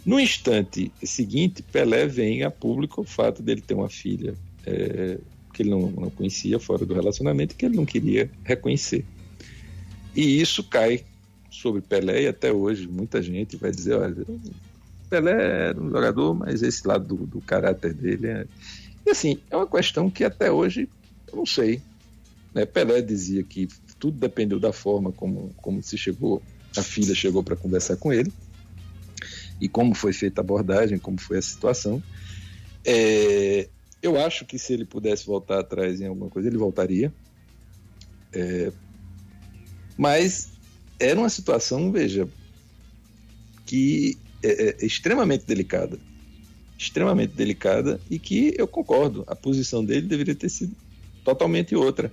No 0.04 0.18
instante 0.18 0.90
seguinte, 1.04 1.62
Pelé 1.62 2.06
vem 2.06 2.42
a 2.42 2.50
público 2.50 3.02
o 3.02 3.04
fato 3.04 3.42
dele 3.42 3.60
ter 3.60 3.74
uma 3.74 3.90
filha 3.90 4.34
é, 4.64 5.18
que 5.52 5.62
ele 5.62 5.70
não, 5.70 5.90
não 5.90 6.08
conhecia 6.08 6.58
fora 6.58 6.86
do 6.86 6.94
relacionamento 6.94 7.54
que 7.54 7.66
ele 7.66 7.76
não 7.76 7.84
queria 7.84 8.30
reconhecer. 8.44 9.04
E 10.14 10.40
isso 10.40 10.62
cai 10.64 11.04
sobre 11.50 11.80
Pelé 11.80 12.22
e 12.22 12.28
até 12.28 12.52
hoje 12.52 12.86
muita 12.86 13.22
gente 13.22 13.56
vai 13.56 13.70
dizer, 13.70 13.94
olha, 13.94 14.24
Pelé 15.08 15.68
era 15.68 15.80
um 15.80 15.90
jogador, 15.90 16.34
mas 16.34 16.62
esse 16.62 16.86
lado 16.86 17.16
do, 17.16 17.26
do 17.26 17.40
caráter 17.40 17.92
dele 17.94 18.26
é... 18.26 18.46
E 19.06 19.10
assim, 19.10 19.40
é 19.50 19.56
uma 19.56 19.66
questão 19.66 20.10
que 20.10 20.24
até 20.24 20.50
hoje 20.50 20.88
eu 21.28 21.36
não 21.36 21.46
sei. 21.46 21.80
Né? 22.54 22.66
Pelé 22.66 23.00
dizia 23.00 23.42
que 23.42 23.68
tudo 23.98 24.18
dependeu 24.18 24.60
da 24.60 24.72
forma 24.72 25.12
como, 25.12 25.54
como 25.56 25.82
se 25.82 25.96
chegou, 25.96 26.42
a 26.76 26.82
filha 26.82 27.14
chegou 27.14 27.42
para 27.42 27.56
conversar 27.56 27.96
com 27.96 28.12
ele 28.12 28.32
e 29.60 29.68
como 29.68 29.94
foi 29.94 30.12
feita 30.12 30.40
a 30.40 30.44
abordagem, 30.44 30.98
como 30.98 31.20
foi 31.20 31.38
a 31.38 31.42
situação. 31.42 32.02
É, 32.84 33.68
eu 34.02 34.18
acho 34.18 34.44
que 34.44 34.58
se 34.58 34.72
ele 34.72 34.84
pudesse 34.84 35.26
voltar 35.26 35.58
atrás 35.58 36.00
em 36.00 36.06
alguma 36.06 36.30
coisa, 36.30 36.48
ele 36.48 36.58
voltaria. 36.58 37.12
É, 38.32 38.72
mas 39.98 40.50
era 40.98 41.18
uma 41.18 41.28
situação, 41.28 41.90
veja, 41.90 42.28
que 43.66 44.16
é, 44.42 44.76
é 44.80 44.86
extremamente 44.86 45.44
delicada. 45.44 45.98
Extremamente 46.78 47.34
delicada 47.34 48.00
e 48.08 48.20
que 48.20 48.54
eu 48.56 48.68
concordo, 48.68 49.24
a 49.26 49.34
posição 49.34 49.84
dele 49.84 50.06
deveria 50.06 50.36
ter 50.36 50.48
sido 50.48 50.74
totalmente 51.24 51.74
outra. 51.74 52.12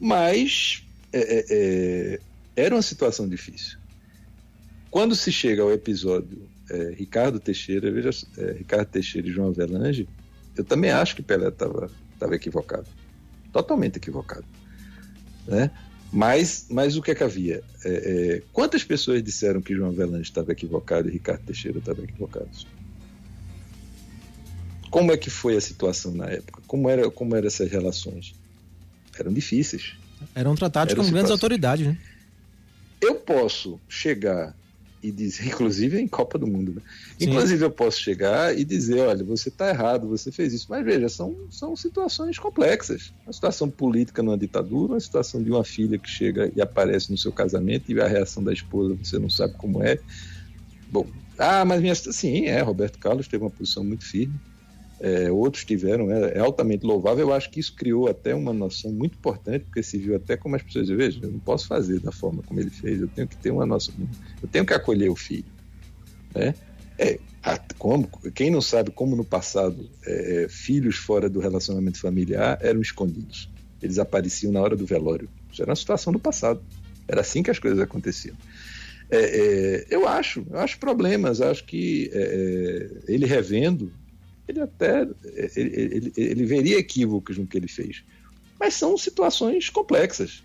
Mas 0.00 0.82
é, 1.12 1.20
é, 1.20 1.44
é 1.50 2.20
era 2.56 2.74
uma 2.74 2.82
situação 2.82 3.28
difícil. 3.28 3.78
Quando 4.90 5.14
se 5.14 5.32
chega 5.32 5.60
ao 5.60 5.72
episódio 5.72 6.48
é, 6.70 6.94
Ricardo 6.96 7.40
Teixeira, 7.40 7.90
veja, 7.90 8.10
é, 8.38 8.52
Ricardo 8.52 8.86
Teixeira 8.86 9.28
e 9.28 9.32
João 9.32 9.48
Avelange, 9.48 10.08
eu 10.56 10.64
também 10.64 10.90
acho 10.90 11.16
que 11.16 11.22
Pelé 11.22 11.48
estava 11.48 11.90
equivocado. 12.34 12.86
Totalmente 13.52 13.96
equivocado. 13.96 14.44
Né? 15.46 15.70
Mas, 16.14 16.66
mas 16.70 16.96
o 16.96 17.02
que 17.02 17.10
é 17.10 17.14
que 17.16 17.24
havia? 17.24 17.60
É, 17.84 17.88
é, 17.88 18.42
quantas 18.52 18.84
pessoas 18.84 19.20
disseram 19.20 19.60
que 19.60 19.74
João 19.74 19.90
Avelange 19.90 20.22
estava 20.22 20.52
equivocado 20.52 21.08
e 21.08 21.10
Ricardo 21.10 21.42
Teixeira 21.42 21.78
estava 21.78 22.04
equivocado? 22.04 22.48
Como 24.92 25.10
é 25.10 25.16
que 25.16 25.28
foi 25.28 25.56
a 25.56 25.60
situação 25.60 26.14
na 26.14 26.26
época? 26.26 26.62
Como 26.68 26.88
era, 26.88 27.10
como 27.10 27.34
eram 27.34 27.48
essas 27.48 27.68
relações? 27.68 28.32
Eram 29.18 29.32
difíceis. 29.32 29.96
Eram 30.36 30.54
tratados 30.54 30.92
eram 30.92 31.02
como 31.02 31.12
grandes 31.12 31.32
autoridades, 31.32 31.84
né? 31.84 31.98
Eu 33.00 33.16
posso 33.16 33.80
chegar 33.88 34.54
e 35.04 35.12
dizer, 35.12 35.46
inclusive 35.52 36.00
em 36.00 36.08
Copa 36.08 36.38
do 36.38 36.46
Mundo, 36.46 36.72
né? 36.74 36.82
Inclusive 37.20 37.62
eu 37.62 37.70
posso 37.70 38.00
chegar 38.00 38.58
e 38.58 38.64
dizer, 38.64 39.00
olha, 39.00 39.22
você 39.22 39.50
está 39.50 39.68
errado, 39.68 40.08
você 40.08 40.32
fez 40.32 40.54
isso. 40.54 40.66
Mas 40.70 40.82
veja, 40.82 41.08
são, 41.10 41.36
são 41.50 41.76
situações 41.76 42.38
complexas. 42.38 43.12
Uma 43.26 43.32
situação 43.32 43.70
política 43.70 44.22
numa 44.22 44.38
ditadura, 44.38 44.94
uma 44.94 45.00
situação 45.00 45.42
de 45.42 45.50
uma 45.50 45.62
filha 45.62 45.98
que 45.98 46.08
chega 46.08 46.50
e 46.56 46.60
aparece 46.60 47.10
no 47.10 47.18
seu 47.18 47.30
casamento 47.30 47.92
e 47.92 48.00
a 48.00 48.08
reação 48.08 48.42
da 48.42 48.52
esposa 48.52 48.94
você 48.94 49.18
não 49.18 49.28
sabe 49.28 49.54
como 49.58 49.82
é. 49.82 49.98
Bom, 50.90 51.06
ah, 51.38 51.64
mas 51.64 51.82
minha 51.82 51.94
sim, 51.94 52.46
é, 52.46 52.62
Roberto 52.62 52.98
Carlos 52.98 53.28
teve 53.28 53.44
uma 53.44 53.50
posição 53.50 53.84
muito 53.84 54.04
firme. 54.04 54.34
É, 55.00 55.30
outros 55.30 55.64
tiveram, 55.64 56.10
é, 56.10 56.38
é, 56.38 56.38
altamente 56.38 56.84
louvável. 56.84 57.28
Eu 57.28 57.34
acho 57.34 57.50
que 57.50 57.60
isso 57.60 57.74
criou 57.74 58.08
até 58.08 58.34
uma 58.34 58.52
noção 58.52 58.92
muito 58.92 59.16
importante, 59.16 59.64
porque 59.64 59.82
se 59.82 59.98
viu 59.98 60.16
até 60.16 60.36
como 60.36 60.56
as 60.56 60.62
pessoas 60.62 60.86
dizem, 60.86 60.96
veja, 60.96 61.20
eu 61.22 61.30
não 61.30 61.38
posso 61.38 61.66
fazer 61.66 62.00
da 62.00 62.12
forma 62.12 62.42
como 62.42 62.60
ele 62.60 62.70
fez, 62.70 63.00
eu 63.00 63.08
tenho 63.08 63.28
que 63.28 63.36
ter 63.36 63.50
uma 63.50 63.66
noção, 63.66 63.94
eu 64.42 64.48
tenho 64.48 64.64
que 64.64 64.72
acolher 64.72 65.10
o 65.10 65.16
filho. 65.16 65.44
Né? 66.34 66.54
É, 66.98 67.18
como, 67.78 68.08
quem 68.34 68.50
não 68.50 68.60
sabe 68.60 68.90
como 68.90 69.16
no 69.16 69.24
passado 69.24 69.88
é, 70.06 70.46
filhos 70.48 70.96
fora 70.96 71.28
do 71.28 71.40
relacionamento 71.40 72.00
familiar 72.00 72.58
eram 72.62 72.80
escondidos. 72.80 73.50
Eles 73.82 73.98
apareciam 73.98 74.52
na 74.52 74.62
hora 74.62 74.76
do 74.76 74.86
velório. 74.86 75.28
Isso 75.52 75.60
era 75.60 75.70
uma 75.70 75.76
situação 75.76 76.12
do 76.12 76.18
passado. 76.18 76.62
Era 77.06 77.20
assim 77.20 77.42
que 77.42 77.50
as 77.50 77.58
coisas 77.58 77.78
aconteciam. 77.80 78.36
É, 79.10 79.18
é, 79.18 79.86
eu 79.90 80.08
acho, 80.08 80.46
eu 80.50 80.58
acho 80.58 80.78
problemas, 80.78 81.40
acho 81.40 81.64
que 81.64 82.10
é, 82.12 82.22
é, 82.22 83.12
ele 83.12 83.26
revendo, 83.26 83.92
ele 84.46 84.60
até 84.60 85.02
ele, 85.56 85.70
ele, 85.74 86.12
ele, 86.16 86.44
veria 86.44 86.78
equívocos 86.78 87.38
no 87.38 87.46
que 87.46 87.56
ele 87.56 87.68
fez. 87.68 88.02
Mas 88.58 88.74
são 88.74 88.96
situações 88.96 89.68
complexas. 89.68 90.42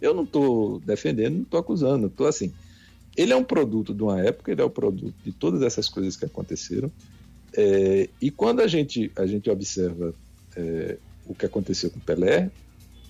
Eu 0.00 0.14
não 0.14 0.24
estou 0.24 0.80
defendendo, 0.80 1.34
não 1.34 1.42
estou 1.42 1.60
acusando, 1.60 2.06
estou 2.06 2.26
assim. 2.26 2.52
Ele 3.16 3.32
é 3.32 3.36
um 3.36 3.44
produto 3.44 3.94
de 3.94 4.02
uma 4.02 4.20
época, 4.20 4.50
ele 4.50 4.60
é 4.60 4.64
o 4.64 4.68
um 4.68 4.70
produto 4.70 5.14
de 5.24 5.32
todas 5.32 5.62
essas 5.62 5.88
coisas 5.88 6.16
que 6.16 6.24
aconteceram. 6.24 6.90
É, 7.56 8.08
e 8.20 8.30
quando 8.30 8.60
a 8.60 8.66
gente, 8.66 9.10
a 9.14 9.26
gente 9.26 9.48
observa 9.48 10.12
é, 10.56 10.98
o 11.26 11.34
que 11.34 11.46
aconteceu 11.46 11.90
com 11.90 12.00
Pelé, 12.00 12.50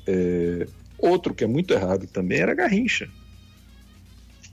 é, 0.07 0.67
outro 0.99 1.35
que 1.35 1.45
é 1.45 1.47
muito 1.47 1.73
errado 1.73 2.07
também 2.07 2.41
era 2.41 2.55
Garrincha. 2.55 3.09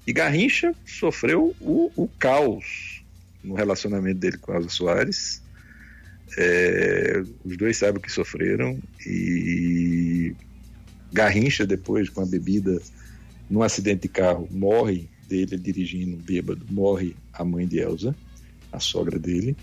E 0.06 0.13
Garrincha 0.13 0.74
sofreu 0.86 1.56
o, 1.60 1.91
o 1.96 2.08
caos 2.08 3.04
no 3.44 3.56
relacionamento 3.56 4.20
dele 4.20 4.38
com 4.38 4.52
Alza 4.52 4.70
Soares. 4.70 5.41
É, 6.38 7.24
os 7.44 7.58
dois 7.58 7.78
sabem 7.78 8.00
o 8.00 8.02
que 8.02 8.12
sofreram. 8.12 8.80
E 9.06 10.34
Garrincha, 11.12 11.65
depois, 11.65 12.10
com 12.10 12.22
a 12.22 12.26
bebida, 12.26 12.82
num 13.50 13.62
acidente 13.62 14.04
de 14.04 14.08
carro, 14.08 14.48
morre 14.52 15.10
dele 15.28 15.58
dirigindo 15.58 16.17
bêbado, 16.17 16.65
morre 16.70 17.15
a 17.34 17.44
mãe 17.44 17.67
de 17.67 17.80
Elsa, 17.80 18.15
a 18.72 18.80
sogra 18.80 19.17
dele. 19.17 19.56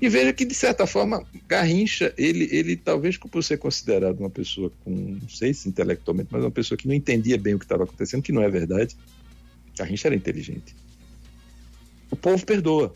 E 0.00 0.08
veja 0.08 0.32
que, 0.32 0.44
de 0.44 0.54
certa 0.54 0.86
forma, 0.86 1.24
Garrincha, 1.46 2.12
ele, 2.16 2.48
ele 2.50 2.76
talvez 2.76 3.16
por 3.16 3.42
ser 3.42 3.58
considerado 3.58 4.20
uma 4.20 4.30
pessoa 4.30 4.72
com, 4.84 4.90
não 4.90 5.28
sei 5.28 5.52
se 5.54 5.68
intelectualmente, 5.68 6.28
mas 6.30 6.42
uma 6.42 6.50
pessoa 6.50 6.76
que 6.76 6.86
não 6.86 6.94
entendia 6.94 7.38
bem 7.38 7.54
o 7.54 7.58
que 7.58 7.64
estava 7.64 7.84
acontecendo, 7.84 8.22
que 8.22 8.32
não 8.32 8.42
é 8.42 8.48
verdade, 8.48 8.96
Garrincha 9.76 10.08
era 10.08 10.14
inteligente. 10.14 10.74
O 12.10 12.16
povo 12.16 12.44
perdoa. 12.44 12.94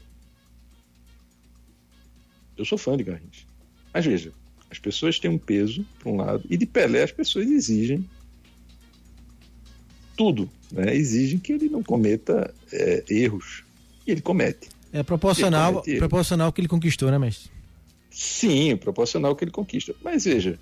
Eu 2.56 2.64
sou 2.64 2.78
fã 2.78 2.96
de 2.96 3.04
Garrincha. 3.04 3.46
Mas 3.92 4.04
veja, 4.04 4.32
as 4.70 4.78
pessoas 4.78 5.18
têm 5.18 5.30
um 5.30 5.38
peso, 5.38 5.84
por 5.98 6.10
um 6.12 6.16
lado, 6.16 6.44
e 6.48 6.56
de 6.56 6.66
Pelé 6.66 7.02
as 7.02 7.12
pessoas 7.12 7.46
exigem 7.46 8.08
tudo, 10.16 10.48
né? 10.70 10.94
exigem 10.94 11.38
que 11.38 11.52
ele 11.52 11.68
não 11.68 11.82
cometa 11.82 12.54
é, 12.72 13.04
erros. 13.08 13.64
E 14.06 14.10
ele 14.10 14.20
comete. 14.20 14.68
É 14.92 15.02
proporcional, 15.02 15.82
proporcional 15.98 16.46
ao 16.46 16.52
que 16.52 16.60
ele 16.60 16.68
conquistou, 16.68 17.10
né, 17.10 17.18
mestre? 17.18 17.50
Sim, 18.10 18.76
proporcional 18.76 19.30
ao 19.30 19.36
que 19.36 19.44
ele 19.44 19.50
conquista. 19.50 19.94
Mas 20.02 20.24
veja, 20.24 20.58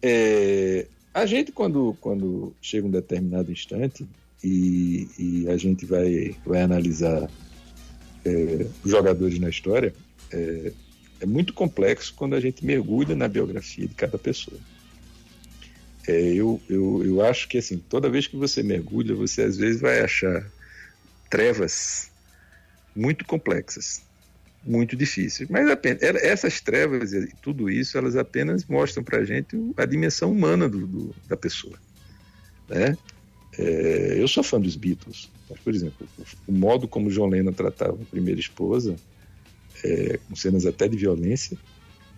é, 0.00 0.86
a 1.12 1.26
gente 1.26 1.52
quando, 1.52 1.96
quando 2.00 2.54
chega 2.62 2.86
um 2.86 2.90
determinado 2.90 3.52
instante, 3.52 4.06
e, 4.42 5.08
e 5.18 5.48
a 5.48 5.56
gente 5.56 5.84
vai, 5.84 6.34
vai 6.46 6.62
analisar 6.62 7.28
é, 8.24 8.66
jogadores 8.84 9.38
na 9.38 9.48
história, 9.48 9.92
é, 10.30 10.72
é, 11.20 11.26
muito 11.26 11.52
complexo 11.52 12.14
quando 12.14 12.34
a 12.34 12.40
gente 12.40 12.64
mergulha 12.64 13.14
na 13.14 13.28
biografia 13.28 13.86
de 13.86 13.94
cada 13.94 14.18
pessoa. 14.18 14.58
É, 16.06 16.32
eu, 16.34 16.60
eu, 16.68 17.04
eu 17.04 17.22
acho 17.22 17.48
que 17.48 17.58
assim, 17.58 17.78
toda 17.78 18.08
vez 18.08 18.26
que 18.26 18.36
você 18.36 18.62
mergulha, 18.62 19.14
você 19.14 19.42
às 19.42 19.56
vezes 19.56 19.80
vai 19.80 20.00
achar 20.00 20.50
trevas 21.28 22.10
muito 22.96 23.24
complexas, 23.24 24.02
muito 24.64 24.96
difíceis. 24.96 25.48
Mas 25.48 25.68
apenas, 25.68 26.02
essas 26.02 26.60
trevas 26.60 27.12
e 27.12 27.32
tudo 27.42 27.70
isso, 27.70 27.96
elas 27.96 28.16
apenas 28.16 28.64
mostram 28.64 29.04
para 29.04 29.18
a 29.18 29.24
gente 29.24 29.56
a 29.76 29.84
dimensão 29.84 30.32
humana 30.32 30.68
do, 30.68 30.86
do 30.86 31.14
da 31.28 31.36
pessoa. 31.36 31.78
Né? 32.68 32.96
É, 33.58 34.16
eu 34.16 34.28
sou 34.28 34.42
fã 34.42 34.60
dos 34.60 34.76
Beatles, 34.76 35.30
mas, 35.48 35.58
por 35.60 35.74
exemplo, 35.74 36.06
o, 36.46 36.52
modo 36.52 36.86
como 36.86 37.10
John 37.10 37.28
Lennon 37.28 37.52
tratava 37.52 37.94
a 38.00 38.06
primeira 38.06 38.40
esposa, 38.40 38.96
é, 39.84 40.18
com 40.28 40.36
cenas 40.36 40.66
até 40.66 40.88
de 40.88 40.96
violência, 40.96 41.56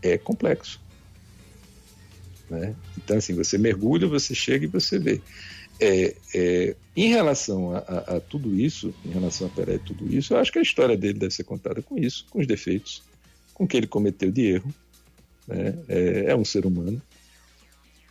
é 0.02 0.16
complexo. 0.18 0.80
Né? 2.48 2.74
Então, 2.98 3.16
assim, 3.16 3.34
você 3.34 3.56
mergulha, 3.56 4.06
você 4.06 4.34
chega 4.34 4.64
e 4.64 4.68
você 4.68 4.98
vê. 4.98 5.20
É, 5.78 6.14
é, 6.34 6.76
em 6.94 7.08
relação 7.08 7.74
a, 7.74 7.78
a, 7.78 8.16
a, 8.16 8.20
tudo 8.20 8.54
isso, 8.54 8.92
em 9.04 9.10
relação 9.10 9.46
a 9.46 9.50
Pelé 9.50 9.76
e 9.76 9.78
tudo 9.78 10.14
isso, 10.14 10.34
eu 10.34 10.38
acho 10.38 10.52
que 10.52 10.58
a 10.58 10.62
história 10.62 10.96
dele 10.96 11.18
deve 11.18 11.32
ser 11.32 11.44
contada 11.44 11.80
com 11.80 11.96
isso, 11.96 12.26
com 12.28 12.40
os 12.40 12.46
defeitos, 12.46 13.02
com 13.54 13.64
o 13.64 13.66
que 13.66 13.76
ele 13.76 13.86
cometeu 13.86 14.30
de 14.30 14.42
erro. 14.42 14.74
Né? 15.46 15.74
É, 15.88 16.24
é 16.28 16.36
um 16.36 16.44
ser 16.44 16.66
humano. 16.66 17.00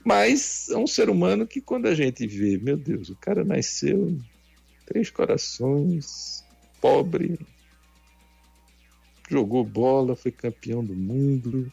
Mas 0.03 0.69
é 0.69 0.77
um 0.77 0.87
ser 0.87 1.09
humano 1.09 1.45
que 1.45 1.61
quando 1.61 1.87
a 1.87 1.93
gente 1.93 2.25
vê, 2.25 2.57
meu 2.57 2.77
Deus, 2.77 3.09
o 3.09 3.15
cara 3.15 3.43
nasceu 3.43 4.17
três 4.85 5.09
corações, 5.11 6.43
pobre, 6.81 7.37
jogou 9.29 9.63
bola, 9.63 10.15
foi 10.15 10.31
campeão 10.31 10.83
do 10.83 10.95
mundo, 10.95 11.71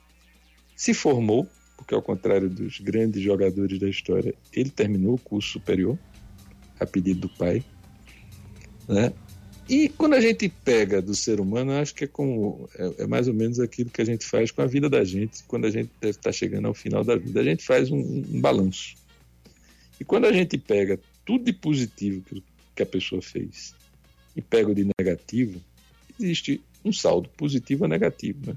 se 0.76 0.92
formou, 0.92 1.48
porque 1.76 1.94
ao 1.94 2.02
contrário 2.02 2.48
dos 2.48 2.78
grandes 2.80 3.22
jogadores 3.22 3.78
da 3.78 3.88
história, 3.88 4.34
ele 4.52 4.70
terminou 4.70 5.14
o 5.14 5.18
curso 5.18 5.52
superior 5.52 5.98
a 6.78 6.86
pedido 6.86 7.20
do 7.20 7.28
pai, 7.28 7.64
né? 8.88 9.12
E 9.68 9.88
quando 9.88 10.14
a 10.14 10.20
gente 10.20 10.48
pega 10.48 11.02
do 11.02 11.12
ser 11.12 11.40
humano, 11.40 11.72
acho 11.72 11.92
que 11.92 12.04
é, 12.04 12.06
como, 12.06 12.68
é, 12.78 13.02
é, 13.02 13.06
mais 13.06 13.26
ou 13.26 13.34
menos 13.34 13.58
aquilo 13.58 13.90
que 13.90 14.00
a 14.00 14.04
gente 14.04 14.24
faz 14.24 14.52
com 14.52 14.62
a 14.62 14.66
vida 14.66 14.88
da 14.88 15.02
gente 15.02 15.42
quando 15.48 15.64
a 15.64 15.70
gente 15.70 15.90
deve 16.00 16.12
estar 16.12 16.30
chegando 16.30 16.68
ao 16.68 16.74
final 16.74 17.02
da 17.02 17.16
vida. 17.16 17.40
A 17.40 17.44
gente 17.44 17.64
faz 17.64 17.90
um, 17.90 17.98
um 17.98 18.40
balanço. 18.40 18.94
E 19.98 20.04
quando 20.04 20.26
a 20.26 20.32
gente 20.32 20.56
pega 20.56 21.00
tudo 21.24 21.44
de 21.44 21.52
positivo 21.52 22.22
que, 22.22 22.44
que 22.76 22.82
a 22.82 22.86
pessoa 22.86 23.20
fez 23.20 23.74
e 24.36 24.40
pega 24.40 24.70
o 24.70 24.74
de 24.74 24.88
negativo, 24.96 25.60
existe 26.20 26.60
um 26.87 26.92
saldo 26.92 27.29
positivo 27.37 27.85
ou 27.85 27.88
negativo. 27.88 28.38
Né? 28.46 28.57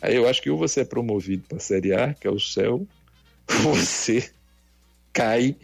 Aí 0.00 0.16
eu 0.16 0.28
acho 0.28 0.42
que 0.42 0.50
ou 0.50 0.58
você 0.58 0.80
é 0.80 0.84
promovido 0.84 1.44
para 1.48 1.58
a 1.58 1.60
Série 1.60 1.92
A, 1.92 2.14
que 2.14 2.26
é 2.26 2.30
o 2.30 2.40
céu, 2.40 2.86
ou 3.64 3.74
você 3.74 4.30
cai 5.12 5.56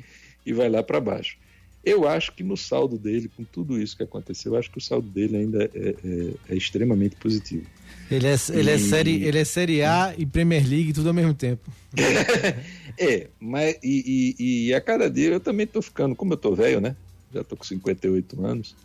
e 0.44 0.52
vai 0.52 0.68
lá 0.68 0.82
para 0.82 1.00
baixo. 1.00 1.38
Eu 1.82 2.06
acho 2.06 2.32
que 2.32 2.42
no 2.42 2.56
saldo 2.58 2.98
dele, 2.98 3.30
com 3.34 3.42
tudo 3.42 3.80
isso 3.80 3.96
que 3.96 4.02
aconteceu, 4.02 4.52
eu 4.52 4.58
acho 4.58 4.70
que 4.70 4.76
o 4.76 4.82
saldo 4.82 5.08
dele 5.08 5.38
ainda 5.38 5.64
é, 5.74 5.94
é, 6.04 6.32
é 6.50 6.54
extremamente 6.54 7.16
positivo. 7.16 7.66
Ele 8.10 8.26
é, 8.26 8.36
ele, 8.50 8.70
é 8.70 8.72
e... 8.72 8.76
é 8.76 8.78
série, 8.78 9.24
ele 9.24 9.38
é 9.38 9.44
Série 9.44 9.82
A 9.82 10.14
e 10.18 10.26
Premier 10.26 10.66
League 10.68 10.92
tudo 10.92 11.08
ao 11.08 11.14
mesmo 11.14 11.32
tempo. 11.32 11.70
é, 12.98 13.28
mas 13.40 13.78
e, 13.82 14.34
e, 14.38 14.68
e, 14.68 14.74
a 14.74 14.80
cada 14.80 15.08
dia 15.08 15.30
eu 15.30 15.40
também 15.40 15.64
estou 15.64 15.80
ficando, 15.80 16.14
como 16.14 16.32
eu 16.32 16.36
estou 16.36 16.54
velho, 16.54 16.80
né? 16.80 16.94
Já 17.32 17.40
estou 17.40 17.56
com 17.56 17.64
58 17.64 18.44
anos. 18.44 18.76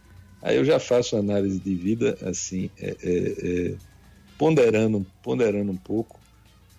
Aí 0.45 0.57
eu 0.57 0.63
já 0.63 0.79
faço 0.79 1.17
análise 1.17 1.59
de 1.59 1.73
vida 1.73 2.15
assim, 2.21 2.69
é, 2.77 2.95
é, 3.01 3.71
é, 3.71 3.75
ponderando, 4.37 5.03
ponderando 5.23 5.71
um 5.71 5.75
pouco, 5.75 6.19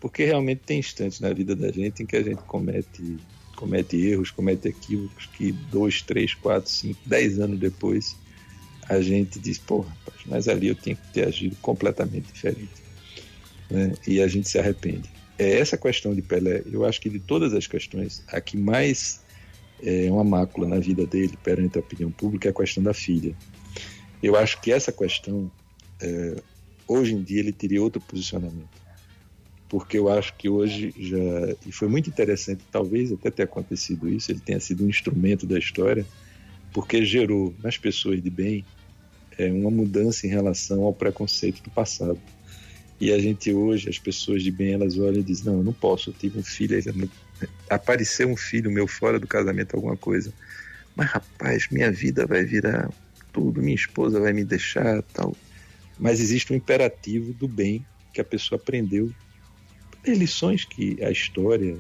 porque 0.01 0.25
realmente 0.25 0.61
tem 0.65 0.79
instantes 0.79 1.19
na 1.19 1.33
vida 1.33 1.57
da 1.57 1.73
gente 1.73 2.01
em 2.01 2.07
que 2.07 2.15
a 2.15 2.23
gente 2.23 2.43
comete 2.43 3.19
comete 3.57 3.97
erros, 3.97 4.31
comete 4.31 4.69
equívocos 4.69 5.27
que 5.27 5.51
dois, 5.51 6.01
três, 6.01 6.33
quatro, 6.33 6.71
cinco, 6.71 7.01
dez 7.07 7.41
anos 7.41 7.59
depois 7.59 8.15
a 8.89 9.01
gente 9.01 9.41
diz, 9.41 9.59
pô, 9.59 9.81
rapaz, 9.81 10.21
mas 10.27 10.47
ali 10.47 10.69
eu 10.69 10.75
tinha 10.77 10.95
que 10.95 11.13
ter 11.13 11.27
agido 11.27 11.57
completamente 11.57 12.33
diferente. 12.33 12.71
Né? 13.69 13.95
E 14.07 14.21
a 14.21 14.29
gente 14.29 14.49
se 14.49 14.61
arrepende. 14.61 15.11
É 15.37 15.59
essa 15.59 15.77
questão 15.77 16.15
de 16.15 16.23
Pelé, 16.23 16.63
eu 16.71 16.85
acho 16.85 17.01
que 17.01 17.11
de 17.11 17.19
todas 17.19 17.53
as 17.53 17.67
questões, 17.67 18.23
a 18.29 18.41
que 18.41 18.57
mais 18.57 19.26
é 19.83 20.11
uma 20.11 20.25
mácula 20.25 20.67
na 20.67 20.79
vida 20.79 21.07
dele 21.07 21.39
perante 21.43 21.79
a 21.79 21.81
opinião 21.81 22.11
pública 22.11 22.49
é 22.49 22.51
a 22.51 22.55
questão 22.55 22.83
da 22.83 22.95
filha. 22.95 23.35
Eu 24.23 24.37
acho 24.37 24.61
que 24.61 24.73
essa 24.73 24.91
questão, 24.91 25.51
é, 26.01 26.37
hoje 26.87 27.15
em 27.15 27.23
dia, 27.23 27.41
ele 27.41 27.53
teria 27.53 27.83
outro 27.83 28.01
posicionamento 28.01 28.87
porque 29.69 29.99
eu 29.99 30.09
acho 30.09 30.35
que 30.37 30.49
hoje 30.49 30.95
já. 30.99 31.57
E 31.67 31.73
foi 31.73 31.89
muito 31.89 32.09
interessante, 32.09 32.63
talvez 32.71 33.13
até 33.13 33.31
ter 33.31 33.43
acontecido 33.45 34.09
isso, 34.09 34.31
ele 34.31 34.41
tenha 34.41 34.61
sido 34.61 34.85
um 34.85 34.89
instrumento 34.89 35.47
da 35.47 35.59
história, 35.59 36.07
porque 36.73 37.05
gerou 37.05 37.55
nas 37.63 37.77
pessoas 37.77 38.23
de 38.23 38.31
bem 38.31 38.65
é, 39.37 39.51
uma 39.51 39.71
mudança 39.71 40.27
em 40.27 40.31
relação 40.31 40.85
ao 40.85 40.93
preconceito 40.93 41.63
do 41.63 41.71
passado. 41.71 42.21
E 43.01 43.13
a 43.13 43.19
gente 43.19 43.53
hoje, 43.53 43.89
as 43.89 43.99
pessoas 43.99 44.43
de 44.43 44.51
bem, 44.51 44.73
elas 44.73 44.99
olham 44.99 45.21
e 45.21 45.23
dizem: 45.23 45.47
Não, 45.47 45.59
eu 45.59 45.65
não 45.65 45.73
posso, 45.73 46.11
eu 46.11 46.15
tive 46.15 46.39
um 46.39 46.45
filho, 46.45 46.79
apareceu 47.69 48.29
um 48.29 48.37
filho 48.37 48.71
meu 48.71 48.87
fora 48.87 49.19
do 49.19 49.27
casamento, 49.27 49.75
alguma 49.75 49.97
coisa. 49.97 50.33
Mas 50.95 51.11
rapaz, 51.11 51.69
minha 51.71 51.91
vida 51.91 52.27
vai 52.27 52.45
virar 52.45 52.91
tudo, 53.33 53.63
minha 53.63 53.75
esposa 53.75 54.19
vai 54.19 54.33
me 54.33 54.45
deixar, 54.45 55.03
tal. 55.03 55.37
Mas 55.99 56.21
existe 56.21 56.53
um 56.53 56.57
imperativo 56.57 57.33
do 57.35 57.47
bem 57.47 57.85
que 58.13 58.21
a 58.21 58.25
pessoa 58.25 58.59
aprendeu 58.59 59.11
as 60.07 60.17
lições 60.17 60.65
que 60.65 61.03
a 61.03 61.11
história 61.11 61.77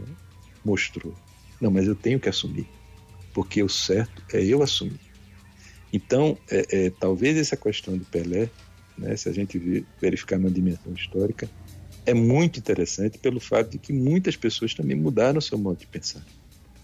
mostrou. 0.64 1.14
Não, 1.60 1.70
mas 1.70 1.86
eu 1.86 1.94
tenho 1.94 2.20
que 2.20 2.28
assumir, 2.28 2.66
porque 3.32 3.62
o 3.62 3.68
certo 3.68 4.22
é 4.34 4.44
eu 4.44 4.62
assumir. 4.62 5.00
Então, 5.92 6.36
é, 6.50 6.86
é, 6.86 6.90
talvez 6.90 7.38
essa 7.38 7.56
questão 7.56 7.96
do 7.96 8.04
Pelé, 8.04 8.50
né, 8.98 9.16
se 9.16 9.28
a 9.28 9.32
gente 9.32 9.86
verificar 10.00 10.38
na 10.38 10.48
dimensão 10.48 10.92
histórica, 10.92 11.48
é 12.06 12.14
muito 12.14 12.58
interessante 12.58 13.18
pelo 13.18 13.40
fato 13.40 13.70
de 13.70 13.78
que 13.78 13.92
muitas 13.92 14.36
pessoas 14.36 14.72
também 14.72 14.96
mudaram 14.96 15.40
seu 15.40 15.58
modo 15.58 15.78
de 15.78 15.86
pensar. 15.86 16.24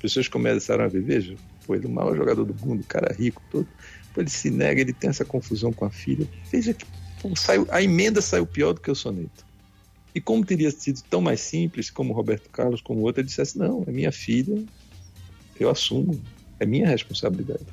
Pessoas 0.00 0.26
começaram 0.26 0.85
a 0.85 0.88
ver, 0.88 1.00
veja, 1.00 1.37
foi 1.61 1.78
o 1.78 1.88
maior 1.88 2.16
jogador 2.16 2.44
do 2.44 2.54
mundo, 2.66 2.85
cara 2.85 3.14
rico, 3.14 3.40
todo. 3.50 3.68
Ele 4.16 4.28
se 4.28 4.50
nega, 4.50 4.80
ele 4.80 4.92
tem 4.92 5.08
essa 5.08 5.24
confusão 5.24 5.72
com 5.72 5.85
a 5.85 5.90
filha. 5.90 6.28
Veja 6.50 6.74
que 6.74 6.85
pô, 7.22 7.35
saiu, 7.37 7.66
a 7.70 7.80
emenda 7.80 8.20
saiu 8.20 8.44
pior 8.44 8.74
do 8.74 8.80
que 8.80 8.90
o 8.90 8.94
soneto. 8.94 9.46
E 10.14 10.20
como 10.20 10.44
teria 10.44 10.70
sido 10.70 11.00
tão 11.08 11.20
mais 11.20 11.40
simples, 11.40 11.88
como 11.88 12.12
Roberto 12.12 12.50
Carlos, 12.50 12.82
como 12.82 13.00
outro, 13.00 13.20
ele 13.20 13.28
dissesse: 13.28 13.56
Não, 13.56 13.85
é 13.87 13.92
minha 13.92 14.12
filha, 14.12 14.62
eu 15.58 15.70
assumo, 15.70 16.20
é 16.61 16.66
minha 16.66 16.87
responsabilidade. 16.87 17.64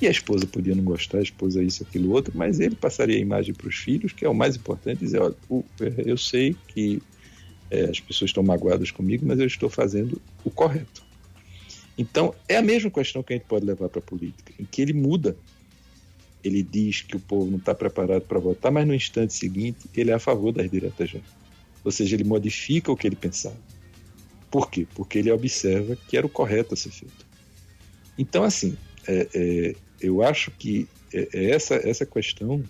E 0.00 0.06
a 0.06 0.10
esposa 0.10 0.46
podia 0.46 0.74
não 0.74 0.84
gostar, 0.84 1.18
a 1.18 1.22
esposa 1.22 1.62
isso, 1.62 1.82
aquilo, 1.82 2.12
outro, 2.12 2.32
mas 2.36 2.60
ele 2.60 2.76
passaria 2.76 3.16
a 3.16 3.20
imagem 3.20 3.52
para 3.52 3.68
os 3.68 3.76
filhos, 3.76 4.12
que 4.12 4.24
é 4.24 4.28
o 4.28 4.34
mais 4.34 4.56
importante, 4.56 5.00
dizer: 5.00 5.20
Olha, 5.20 5.34
eu 6.06 6.16
sei 6.16 6.56
que 6.68 7.02
é, 7.70 7.84
as 7.84 7.98
pessoas 7.98 8.30
estão 8.30 8.42
magoadas 8.42 8.90
comigo, 8.90 9.26
mas 9.26 9.40
eu 9.40 9.46
estou 9.46 9.68
fazendo 9.68 10.20
o 10.44 10.50
correto. 10.50 11.02
Então, 11.96 12.32
é 12.48 12.56
a 12.56 12.62
mesma 12.62 12.90
questão 12.90 13.24
que 13.24 13.32
a 13.32 13.36
gente 13.36 13.46
pode 13.46 13.66
levar 13.66 13.88
para 13.88 13.98
a 13.98 14.02
política, 14.02 14.52
em 14.58 14.64
que 14.64 14.80
ele 14.80 14.92
muda 14.92 15.36
ele 16.42 16.62
diz 16.62 17.02
que 17.02 17.16
o 17.16 17.20
povo 17.20 17.50
não 17.50 17.58
está 17.58 17.74
preparado 17.74 18.22
para 18.22 18.38
votar, 18.38 18.70
mas 18.70 18.86
no 18.86 18.94
instante 18.94 19.34
seguinte 19.34 19.88
ele 19.94 20.10
é 20.10 20.14
a 20.14 20.18
favor 20.18 20.52
das 20.52 20.70
diretas 20.70 21.10
já. 21.10 21.20
Ou 21.84 21.90
seja, 21.90 22.14
ele 22.16 22.24
modifica 22.24 22.92
o 22.92 22.96
que 22.96 23.06
ele 23.06 23.16
pensava. 23.16 23.56
Por 24.50 24.70
quê? 24.70 24.86
Porque 24.94 25.18
ele 25.18 25.30
observa 25.30 25.96
que 25.96 26.16
era 26.16 26.26
o 26.26 26.30
correto 26.30 26.74
a 26.74 26.76
ser 26.76 26.90
feito. 26.90 27.26
Então, 28.16 28.42
assim, 28.42 28.76
é, 29.08 29.28
é, 29.34 29.74
eu 30.00 30.22
acho 30.22 30.50
que 30.52 30.86
é, 31.12 31.28
é 31.32 31.50
essa, 31.50 31.74
essa 31.76 32.04
questão 32.04 32.62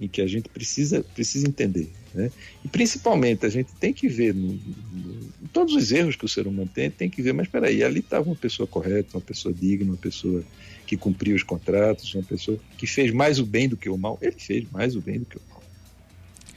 em 0.00 0.08
que 0.08 0.22
a 0.22 0.26
gente 0.26 0.48
precisa, 0.48 1.04
precisa 1.14 1.46
entender. 1.46 1.90
Né? 2.14 2.32
E 2.64 2.68
principalmente 2.68 3.44
a 3.44 3.50
gente 3.50 3.70
tem 3.78 3.92
que 3.92 4.08
ver 4.08 4.34
no, 4.34 4.54
no, 4.54 5.48
todos 5.52 5.74
os 5.74 5.92
erros 5.92 6.16
que 6.16 6.24
o 6.24 6.28
ser 6.28 6.46
humano 6.46 6.70
tem, 6.72 6.90
tem 6.90 7.10
que 7.10 7.20
ver, 7.20 7.34
mas 7.34 7.46
peraí, 7.46 7.84
ali 7.84 8.00
estava 8.00 8.24
uma 8.24 8.34
pessoa 8.34 8.66
correta, 8.66 9.18
uma 9.18 9.20
pessoa 9.20 9.52
digna, 9.52 9.92
uma 9.92 9.98
pessoa 9.98 10.42
que 10.86 10.96
cumpriu 10.96 11.36
os 11.36 11.42
contratos, 11.42 12.14
uma 12.14 12.24
pessoa 12.24 12.58
que 12.78 12.86
fez 12.86 13.12
mais 13.12 13.38
o 13.38 13.44
bem 13.44 13.68
do 13.68 13.76
que 13.76 13.90
o 13.90 13.98
mal. 13.98 14.18
Ele 14.22 14.36
fez 14.38 14.64
mais 14.72 14.96
o 14.96 15.00
bem 15.00 15.18
do 15.18 15.26
que 15.26 15.36
o 15.36 15.42
mal. 15.50 15.62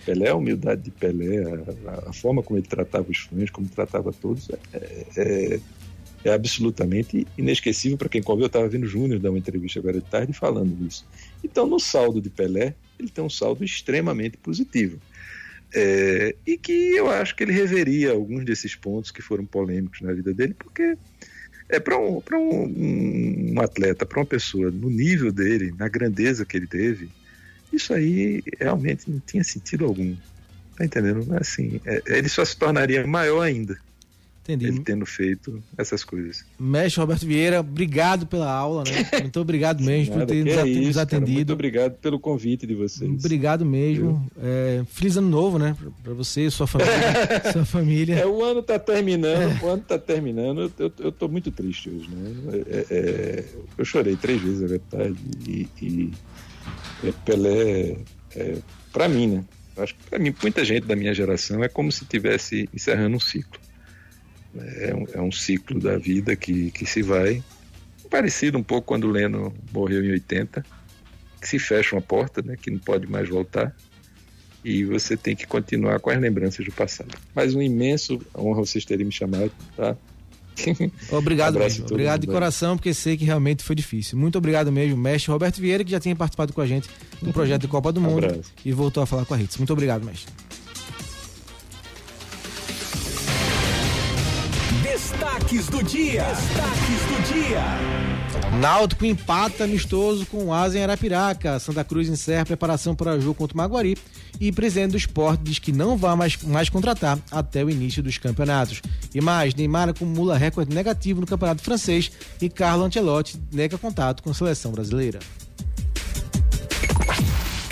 Pelé, 0.06 0.30
a 0.30 0.36
humildade 0.36 0.82
de 0.82 0.92
Pelé, 0.92 1.44
a, 1.86 2.10
a 2.10 2.14
forma 2.14 2.42
como 2.42 2.58
ele 2.58 2.68
tratava 2.68 3.10
os 3.10 3.20
fãs, 3.20 3.50
como 3.50 3.68
tratava 3.68 4.12
todos, 4.12 4.50
é, 4.50 5.06
é, 5.18 5.60
é 6.24 6.34
absolutamente 6.34 7.28
inesquecível 7.38 7.98
para 7.98 8.10
quem 8.10 8.22
convive. 8.22 8.44
Eu 8.44 8.48
estava 8.48 8.68
vendo 8.68 8.84
o 8.84 8.88
Júnior 8.88 9.20
dar 9.20 9.30
uma 9.30 9.40
entrevista 9.40 9.80
agora 9.80 10.00
de 10.00 10.06
tarde 10.06 10.34
falando 10.34 10.76
disso. 10.76 11.06
Então, 11.44 11.68
no 11.68 11.80
saldo 11.80 12.22
de 12.22 12.30
Pelé, 12.30 12.74
ele 13.00 13.10
tem 13.10 13.24
um 13.24 13.30
saldo 13.30 13.64
extremamente 13.64 14.38
positivo. 14.38 15.00
É, 15.76 16.36
e 16.46 16.58
que 16.58 16.72
eu 16.72 17.10
acho 17.10 17.36
que 17.36 17.44
ele 17.44 17.52
reveria 17.52 18.12
alguns 18.12 18.46
desses 18.46 18.76
pontos 18.76 19.10
que 19.10 19.22
foram 19.22 19.44
polêmicos 19.44 20.02
na 20.02 20.14
vida 20.14 20.34
dele, 20.34 20.54
porque 20.54 20.96
é 21.68 21.80
para 21.80 21.98
um, 21.98 22.22
um, 22.32 23.54
um 23.56 23.60
atleta, 23.60 24.06
para 24.06 24.20
uma 24.20 24.26
pessoa 24.26 24.70
no 24.70 24.90
nível 24.90 25.32
dele, 25.32 25.74
na 25.78 25.88
grandeza 25.88 26.46
que 26.46 26.56
ele 26.56 26.68
teve, 26.68 27.10
isso 27.72 27.92
aí 27.92 28.44
realmente 28.60 29.10
não 29.10 29.20
tinha 29.20 29.44
sentido 29.44 29.86
algum. 29.86 30.16
Tá 30.78 30.86
entendendo? 30.86 31.26
Assim, 31.36 31.82
é, 31.86 32.02
ele 32.06 32.30
só 32.30 32.46
se 32.46 32.56
tornaria 32.56 33.06
maior 33.06 33.42
ainda. 33.42 33.78
Entendi. 34.44 34.68
Ele 34.68 34.80
tendo 34.82 35.06
feito 35.06 35.64
essas 35.78 36.04
coisas. 36.04 36.46
Mestre 36.60 37.00
Roberto 37.00 37.26
Vieira, 37.26 37.62
obrigado 37.62 38.28
pela 38.28 38.52
aula, 38.52 38.84
né? 38.84 39.10
Muito 39.22 39.40
obrigado 39.40 39.82
mesmo 39.82 40.16
Nada, 40.16 40.26
por 40.26 40.34
ter 40.34 40.48
é 40.50 40.66
nos 40.66 40.90
isso, 40.90 41.00
atendido. 41.00 41.26
Cara, 41.26 41.38
muito 41.38 41.54
obrigado 41.54 41.94
pelo 41.94 42.20
convite 42.20 42.68
de 42.68 42.76
vocês. 42.76 43.10
Obrigado 43.10 43.66
mesmo. 43.66 44.30
É, 44.42 44.84
feliz 44.90 45.16
ano 45.16 45.30
novo, 45.30 45.58
né? 45.58 45.78
Para 46.04 46.14
você, 46.14 46.52
sua 46.52 46.68
família. 46.68 46.94
sua 47.54 47.66
família. 47.66 48.16
É, 48.16 48.26
o 48.26 48.44
ano 48.44 48.62
tá 48.62 48.78
terminando, 48.78 49.62
é. 49.62 49.66
o 49.66 49.70
ano 49.70 49.84
tá 49.88 49.98
terminando. 49.98 50.62
Eu, 50.62 50.72
eu, 50.78 50.94
eu 51.00 51.12
tô 51.12 51.30
muito 51.30 51.50
triste 51.50 51.90
hoje, 51.90 52.10
né? 52.10 52.64
É, 52.68 52.86
é 52.90 53.46
eu 53.78 53.86
chorei 53.86 54.18
três 54.18 54.42
vezes, 54.42 54.62
é 54.62 54.68
verdade. 54.68 55.18
E, 55.48 55.68
e 55.82 56.12
é, 57.06 57.14
Pelé, 57.24 57.98
é, 58.36 58.58
para 58.92 59.08
mim, 59.08 59.28
né? 59.28 59.46
Acho 59.78 59.96
que 59.96 60.04
para 60.10 60.20
mim, 60.20 60.34
muita 60.42 60.64
gente 60.64 60.86
da 60.86 60.96
minha 60.96 61.14
geração 61.14 61.64
é 61.64 61.68
como 61.68 61.92
se 61.92 62.06
tivesse 62.06 62.70
encerrando 62.74 63.16
um 63.16 63.20
ciclo. 63.20 63.63
É 64.56 64.94
um, 64.94 65.06
é 65.14 65.22
um 65.22 65.32
ciclo 65.32 65.80
da 65.80 65.98
vida 65.98 66.36
que, 66.36 66.72
que 66.72 66.86
se 66.86 67.02
vai. 67.02 67.44
Parecido 68.10 68.58
um 68.58 68.64
pouco 68.64 68.88
quando 68.88 69.06
o 69.06 69.12
Leno 69.12 69.54
morreu 69.72 70.04
em 70.04 70.12
80, 70.12 70.64
que 71.42 71.48
se 71.48 71.58
fecha 71.58 71.96
uma 71.96 72.02
porta, 72.02 72.42
né, 72.42 72.56
que 72.62 72.70
não 72.70 72.80
pode 72.80 73.08
mais 73.08 73.28
voltar, 73.28 73.76
e 74.64 74.86
você 74.86 75.18
tem 75.18 75.36
que 75.36 75.48
continuar 75.48 76.00
com 76.00 76.10
as 76.10 76.20
lembranças 76.20 76.66
do 76.66 76.72
passado. 76.72 77.18
Mas 77.34 77.54
um 77.56 77.62
imenso 77.62 78.22
honra 78.38 78.60
vocês 78.60 78.86
terem 78.86 79.06
me 79.06 79.12
chamado, 79.12 79.52
tá? 79.76 79.98
Obrigado 81.12 81.58
mesmo. 81.58 81.86
Obrigado 81.86 82.22
de 82.22 82.28
coração, 82.28 82.78
porque 82.78 82.94
sei 82.94 83.18
que 83.18 83.26
realmente 83.26 83.64
foi 83.64 83.76
difícil. 83.76 84.18
Muito 84.18 84.38
obrigado 84.38 84.72
mesmo, 84.72 84.96
mestre 84.96 85.32
Roberto 85.32 85.60
Vieira, 85.60 85.84
que 85.84 85.92
já 85.92 86.00
tinha 86.00 86.16
participado 86.16 86.54
com 86.54 86.62
a 86.62 86.68
gente 86.68 86.88
no 87.22 87.34
projeto 87.34 87.62
de 87.62 87.68
Copa 87.68 87.92
do 87.92 88.00
Mundo 88.00 88.26
Abraço. 88.26 88.54
e 88.64 88.72
voltou 88.72 89.02
a 89.02 89.06
falar 89.06 89.26
com 89.26 89.34
a 89.34 89.38
Ritz. 89.38 89.58
Muito 89.58 89.74
obrigado, 89.74 90.06
mestre. 90.06 90.32
Destaques 95.04 95.68
do 95.68 95.84
dia. 95.84 96.24
Destaques 96.24 97.02
do 97.10 97.34
dia. 97.34 98.58
Náutico 98.62 99.06
empata 99.06 99.66
amistoso 99.66 100.26
com 100.26 100.46
o 100.46 100.54
Asa 100.54 100.80
em 100.80 100.82
Arapiraca. 100.82 101.60
Santa 101.60 101.84
Cruz 101.84 102.08
encerra 102.08 102.46
preparação 102.46 102.96
para 102.96 103.18
o 103.18 103.20
jogo 103.20 103.36
contra 103.36 103.54
o 103.54 103.58
Maguari. 103.58 103.98
E 104.40 104.50
presidente 104.50 104.92
do 104.92 104.98
esporte 104.98 105.44
diz 105.44 105.60
que 105.60 105.74
não 105.74 105.98
vai 105.98 106.16
mais, 106.16 106.42
mais 106.44 106.70
contratar 106.70 107.20
até 107.30 107.66
o 107.66 107.70
início 107.70 108.02
dos 108.02 108.18
campeonatos. 108.18 108.82
E 109.14 109.20
mais, 109.20 109.54
Neymar 109.54 109.90
acumula 109.90 110.38
recorde 110.38 110.74
negativo 110.74 111.20
no 111.20 111.28
campeonato 111.28 111.62
francês 111.62 112.10
e 112.42 112.50
Carlo 112.50 112.86
Ancelotti 112.86 113.38
nega 113.52 113.78
contato 113.78 114.24
com 114.24 114.30
a 114.30 114.34
seleção 114.34 114.72
brasileira 114.72 115.20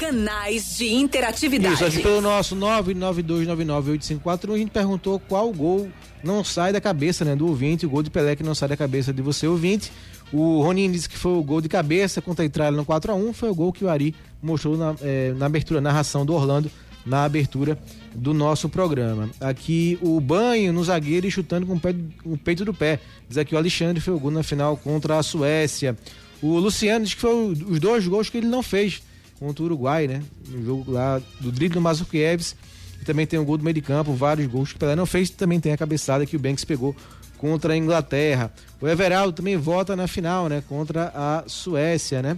canais 0.02 0.78
de 0.80 0.92
interatividade. 0.92 1.76
Isso, 1.76 1.86
aqui 1.86 2.00
pelo 2.02 2.22
nosso 2.22 2.56
992998541 2.56 4.54
a 4.54 4.58
gente 4.58 4.72
perguntou 4.72 5.20
qual 5.20 5.54
gol 5.54 5.88
não 6.24 6.44
sai 6.44 6.74
da 6.74 6.82
cabeça, 6.82 7.24
né, 7.24 7.36
do 7.36 7.48
ouvinte, 7.48 7.86
o 7.86 7.90
gol 7.90 8.02
de 8.02 8.10
Pelé 8.10 8.36
que 8.36 8.42
não 8.42 8.56
sai 8.56 8.70
da 8.70 8.78
cabeça 8.78 9.14
de 9.14 9.22
você, 9.22 9.46
ouvinte. 9.46 9.92
O 10.34 10.60
Roninho 10.64 10.92
disse 10.92 11.08
que 11.08 11.16
foi 11.16 11.34
o 11.34 11.44
gol 11.44 11.62
de 11.62 11.70
cabeça 11.70 12.20
contra 12.20 12.44
a 12.44 12.48
Itália 12.48 12.76
no 12.76 12.84
4 12.84 13.12
a 13.12 13.16
1 13.16 13.32
foi 13.34 13.52
o 13.52 13.56
gol 13.56 13.72
que 13.72 13.86
o 13.86 13.90
Ari 13.90 14.16
mostrou 14.42 14.76
na, 14.76 14.96
é, 15.02 15.34
na 15.38 15.46
abertura, 15.46 15.80
narração 15.80 16.26
do 16.26 16.34
Orlando, 16.34 16.72
na 17.06 17.24
abertura 17.24 17.78
do 18.16 18.34
nosso 18.34 18.68
programa. 18.70 19.30
Aqui 19.40 20.00
o 20.02 20.20
banho 20.20 20.74
no 20.74 20.84
zagueiro 20.84 21.28
e 21.28 21.32
chutando 21.32 21.68
com 21.68 21.76
o, 21.76 21.80
pé, 21.80 21.94
com 22.24 22.34
o 22.34 22.38
peito 22.38 22.66
do 22.66 22.74
pé. 22.74 23.00
Diz 23.30 23.38
aqui 23.38 23.54
o 23.54 23.58
Alexandre 23.58 24.02
foi 24.02 24.16
o 24.16 24.20
gol 24.20 24.32
na 24.32 24.42
final 24.42 24.76
contra 24.78 25.20
a 25.20 25.24
Suécia. 25.24 25.96
O 26.42 26.58
Luciano 26.58 27.06
diz 27.06 27.14
que 27.14 27.22
foi 27.22 27.52
os 27.52 27.80
dois 27.80 28.08
gols 28.08 28.30
que 28.30 28.38
ele 28.40 28.48
não 28.48 28.64
fez 28.64 29.04
contra 29.42 29.64
o 29.64 29.66
Uruguai, 29.66 30.08
né? 30.08 30.22
No 30.48 30.64
jogo 30.64 30.92
lá 30.92 31.20
do 31.40 31.52
drible 31.52 31.74
do 31.74 31.82
Mazurkiewicz 31.82 32.56
e 33.02 33.04
também 33.04 33.26
tem 33.26 33.40
um 33.40 33.44
gol 33.44 33.58
do 33.58 33.64
meio 33.64 33.74
de 33.74 33.82
campo, 33.82 34.14
vários 34.14 34.48
gols 34.48 34.70
que 34.70 34.76
o 34.76 34.80
Pelé 34.80 34.96
não 34.96 35.08
fez. 35.08 35.32
Também 35.32 35.60
tem 35.60 35.74
a 35.74 35.78
cabeçada 35.78 36.28
que 36.28 36.36
o 36.36 36.40
Banks 36.40 36.64
pegou 36.64 36.96
contra 37.40 37.74
a 37.74 37.78
Inglaterra. 37.78 38.54
O 38.80 38.88
Everaldo 38.88 39.34
também 39.34 39.58
vota 39.58 39.96
na 39.96 40.08
final, 40.08 40.48
né? 40.48 40.64
Contra 40.70 41.12
a 41.16 41.44
Suécia, 41.48 42.22
né? 42.22 42.38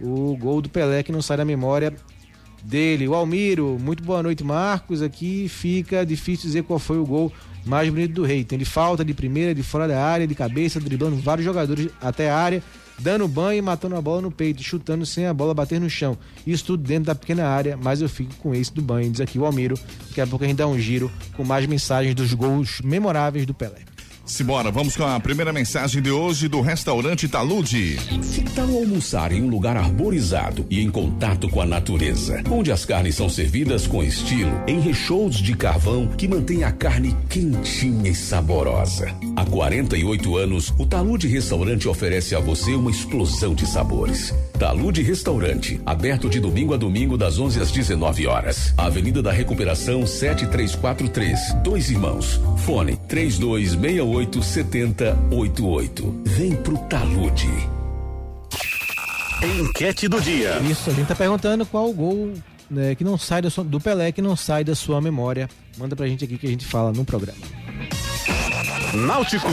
O 0.00 0.36
gol 0.36 0.62
do 0.62 0.68
Pelé 0.68 1.02
que 1.02 1.10
não 1.10 1.20
sai 1.20 1.38
da 1.38 1.44
memória 1.44 1.92
dele. 2.62 3.08
O 3.08 3.14
Almiro, 3.16 3.76
muito 3.80 4.04
boa 4.04 4.22
noite, 4.22 4.44
Marcos. 4.44 5.02
Aqui 5.02 5.48
fica 5.48 6.06
difícil 6.06 6.46
dizer 6.46 6.62
qual 6.62 6.78
foi 6.78 6.98
o 6.98 7.04
gol 7.04 7.32
mais 7.66 7.90
bonito 7.90 8.12
do 8.12 8.22
Rei. 8.22 8.44
Tem 8.44 8.56
de 8.56 8.64
falta, 8.64 9.04
de 9.04 9.12
primeira, 9.12 9.52
de 9.52 9.64
fora 9.64 9.88
da 9.88 10.00
área, 10.00 10.24
de 10.24 10.36
cabeça, 10.36 10.78
driblando 10.78 11.16
vários 11.16 11.44
jogadores 11.44 11.88
até 12.00 12.30
a 12.30 12.38
área 12.38 12.62
dando 12.98 13.26
banho 13.26 13.58
e 13.58 13.62
matando 13.62 13.96
a 13.96 14.00
bola 14.00 14.22
no 14.22 14.30
peito, 14.30 14.62
chutando 14.62 15.04
sem 15.04 15.26
a 15.26 15.34
bola 15.34 15.54
bater 15.54 15.80
no 15.80 15.90
chão. 15.90 16.16
Isso 16.46 16.64
tudo 16.64 16.82
dentro 16.82 17.04
da 17.04 17.14
pequena 17.14 17.46
área, 17.46 17.76
mas 17.76 18.00
eu 18.00 18.08
fico 18.08 18.34
com 18.36 18.54
esse 18.54 18.72
do 18.72 18.82
banho, 18.82 19.10
diz 19.10 19.20
aqui 19.20 19.38
o 19.38 19.44
Almiro. 19.44 19.78
Daqui 20.08 20.20
a 20.20 20.26
pouco 20.26 20.44
a 20.44 20.48
gente 20.48 20.58
dá 20.58 20.66
um 20.66 20.78
giro 20.78 21.10
com 21.36 21.44
mais 21.44 21.66
mensagens 21.66 22.14
dos 22.14 22.32
gols 22.32 22.80
memoráveis 22.82 23.46
do 23.46 23.54
Pelé. 23.54 23.94
Simbora, 24.26 24.70
vamos 24.70 24.96
com 24.96 25.04
a 25.04 25.20
primeira 25.20 25.52
mensagem 25.52 26.00
de 26.00 26.10
hoje 26.10 26.48
do 26.48 26.62
restaurante 26.62 27.28
Talude. 27.28 27.98
Que 28.34 28.42
tal 28.54 28.70
almoçar 28.70 29.32
em 29.32 29.42
um 29.42 29.48
lugar 29.48 29.76
arborizado 29.76 30.66
e 30.70 30.80
em 30.80 30.90
contato 30.90 31.46
com 31.46 31.60
a 31.60 31.66
natureza, 31.66 32.42
onde 32.50 32.72
as 32.72 32.86
carnes 32.86 33.16
são 33.16 33.28
servidas 33.28 33.86
com 33.86 34.02
estilo, 34.02 34.50
em 34.66 34.80
recheios 34.80 35.36
de 35.36 35.54
carvão 35.54 36.08
que 36.08 36.26
mantém 36.26 36.64
a 36.64 36.72
carne 36.72 37.14
quentinha 37.28 38.10
e 38.10 38.14
saborosa? 38.14 39.14
Há 39.36 39.44
48 39.44 40.36
anos, 40.36 40.72
o 40.78 40.86
Talude 40.86 41.26
Restaurante 41.26 41.88
oferece 41.88 42.36
a 42.36 42.40
você 42.40 42.72
uma 42.72 42.90
explosão 42.90 43.52
de 43.52 43.66
sabores. 43.66 44.32
Talude 44.58 45.02
Restaurante, 45.02 45.80
aberto 45.84 46.28
de 46.28 46.38
domingo 46.38 46.72
a 46.72 46.76
domingo 46.76 47.18
das 47.18 47.38
11 47.38 47.60
às 47.60 47.72
19 47.72 48.28
horas. 48.28 48.72
Avenida 48.78 49.20
da 49.20 49.32
Recuperação 49.32 50.06
7343, 50.06 51.54
Dois 51.64 51.90
Irmãos. 51.90 52.40
Fone 52.58 52.96
3268 53.08 54.42
7088. 54.42 56.22
Vem 56.26 56.54
pro 56.54 56.78
Talude. 56.88 57.50
Enquete 59.42 60.06
do 60.06 60.20
dia. 60.20 60.60
Isso, 60.60 60.90
a 60.90 60.92
gente 60.92 61.08
tá 61.08 61.14
perguntando 61.14 61.66
qual 61.66 61.90
o 61.90 61.92
gol 61.92 62.32
né, 62.70 62.94
que 62.94 63.02
não 63.02 63.18
sai 63.18 63.42
da 63.42 63.50
sua, 63.50 63.64
do 63.64 63.80
Pelé 63.80 64.12
que 64.12 64.22
não 64.22 64.36
sai 64.36 64.62
da 64.62 64.76
sua 64.76 65.00
memória. 65.00 65.50
Manda 65.76 65.96
pra 65.96 66.06
gente 66.06 66.24
aqui 66.24 66.38
que 66.38 66.46
a 66.46 66.50
gente 66.50 66.64
fala 66.64 66.92
no 66.92 67.04
programa. 67.04 67.63
Náutico. 68.94 69.48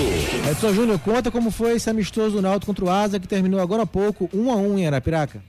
Edson 0.50 0.74
Júnior, 0.74 1.00
conta 1.00 1.32
como 1.32 1.50
foi 1.50 1.76
esse 1.76 1.90
amistoso 1.90 2.36
do 2.36 2.42
Náutico 2.44 2.68
contra 2.68 2.86
o 2.86 2.90
Asa 2.90 3.20
que 3.20 3.28
terminou 3.28 3.60
agora 3.60 3.84
há 3.84 3.88
pouco, 3.88 4.30
um 4.32 4.52
a 4.52 4.56
um 4.56 4.78
em 4.78 4.86
Arapiraca. 4.86 5.44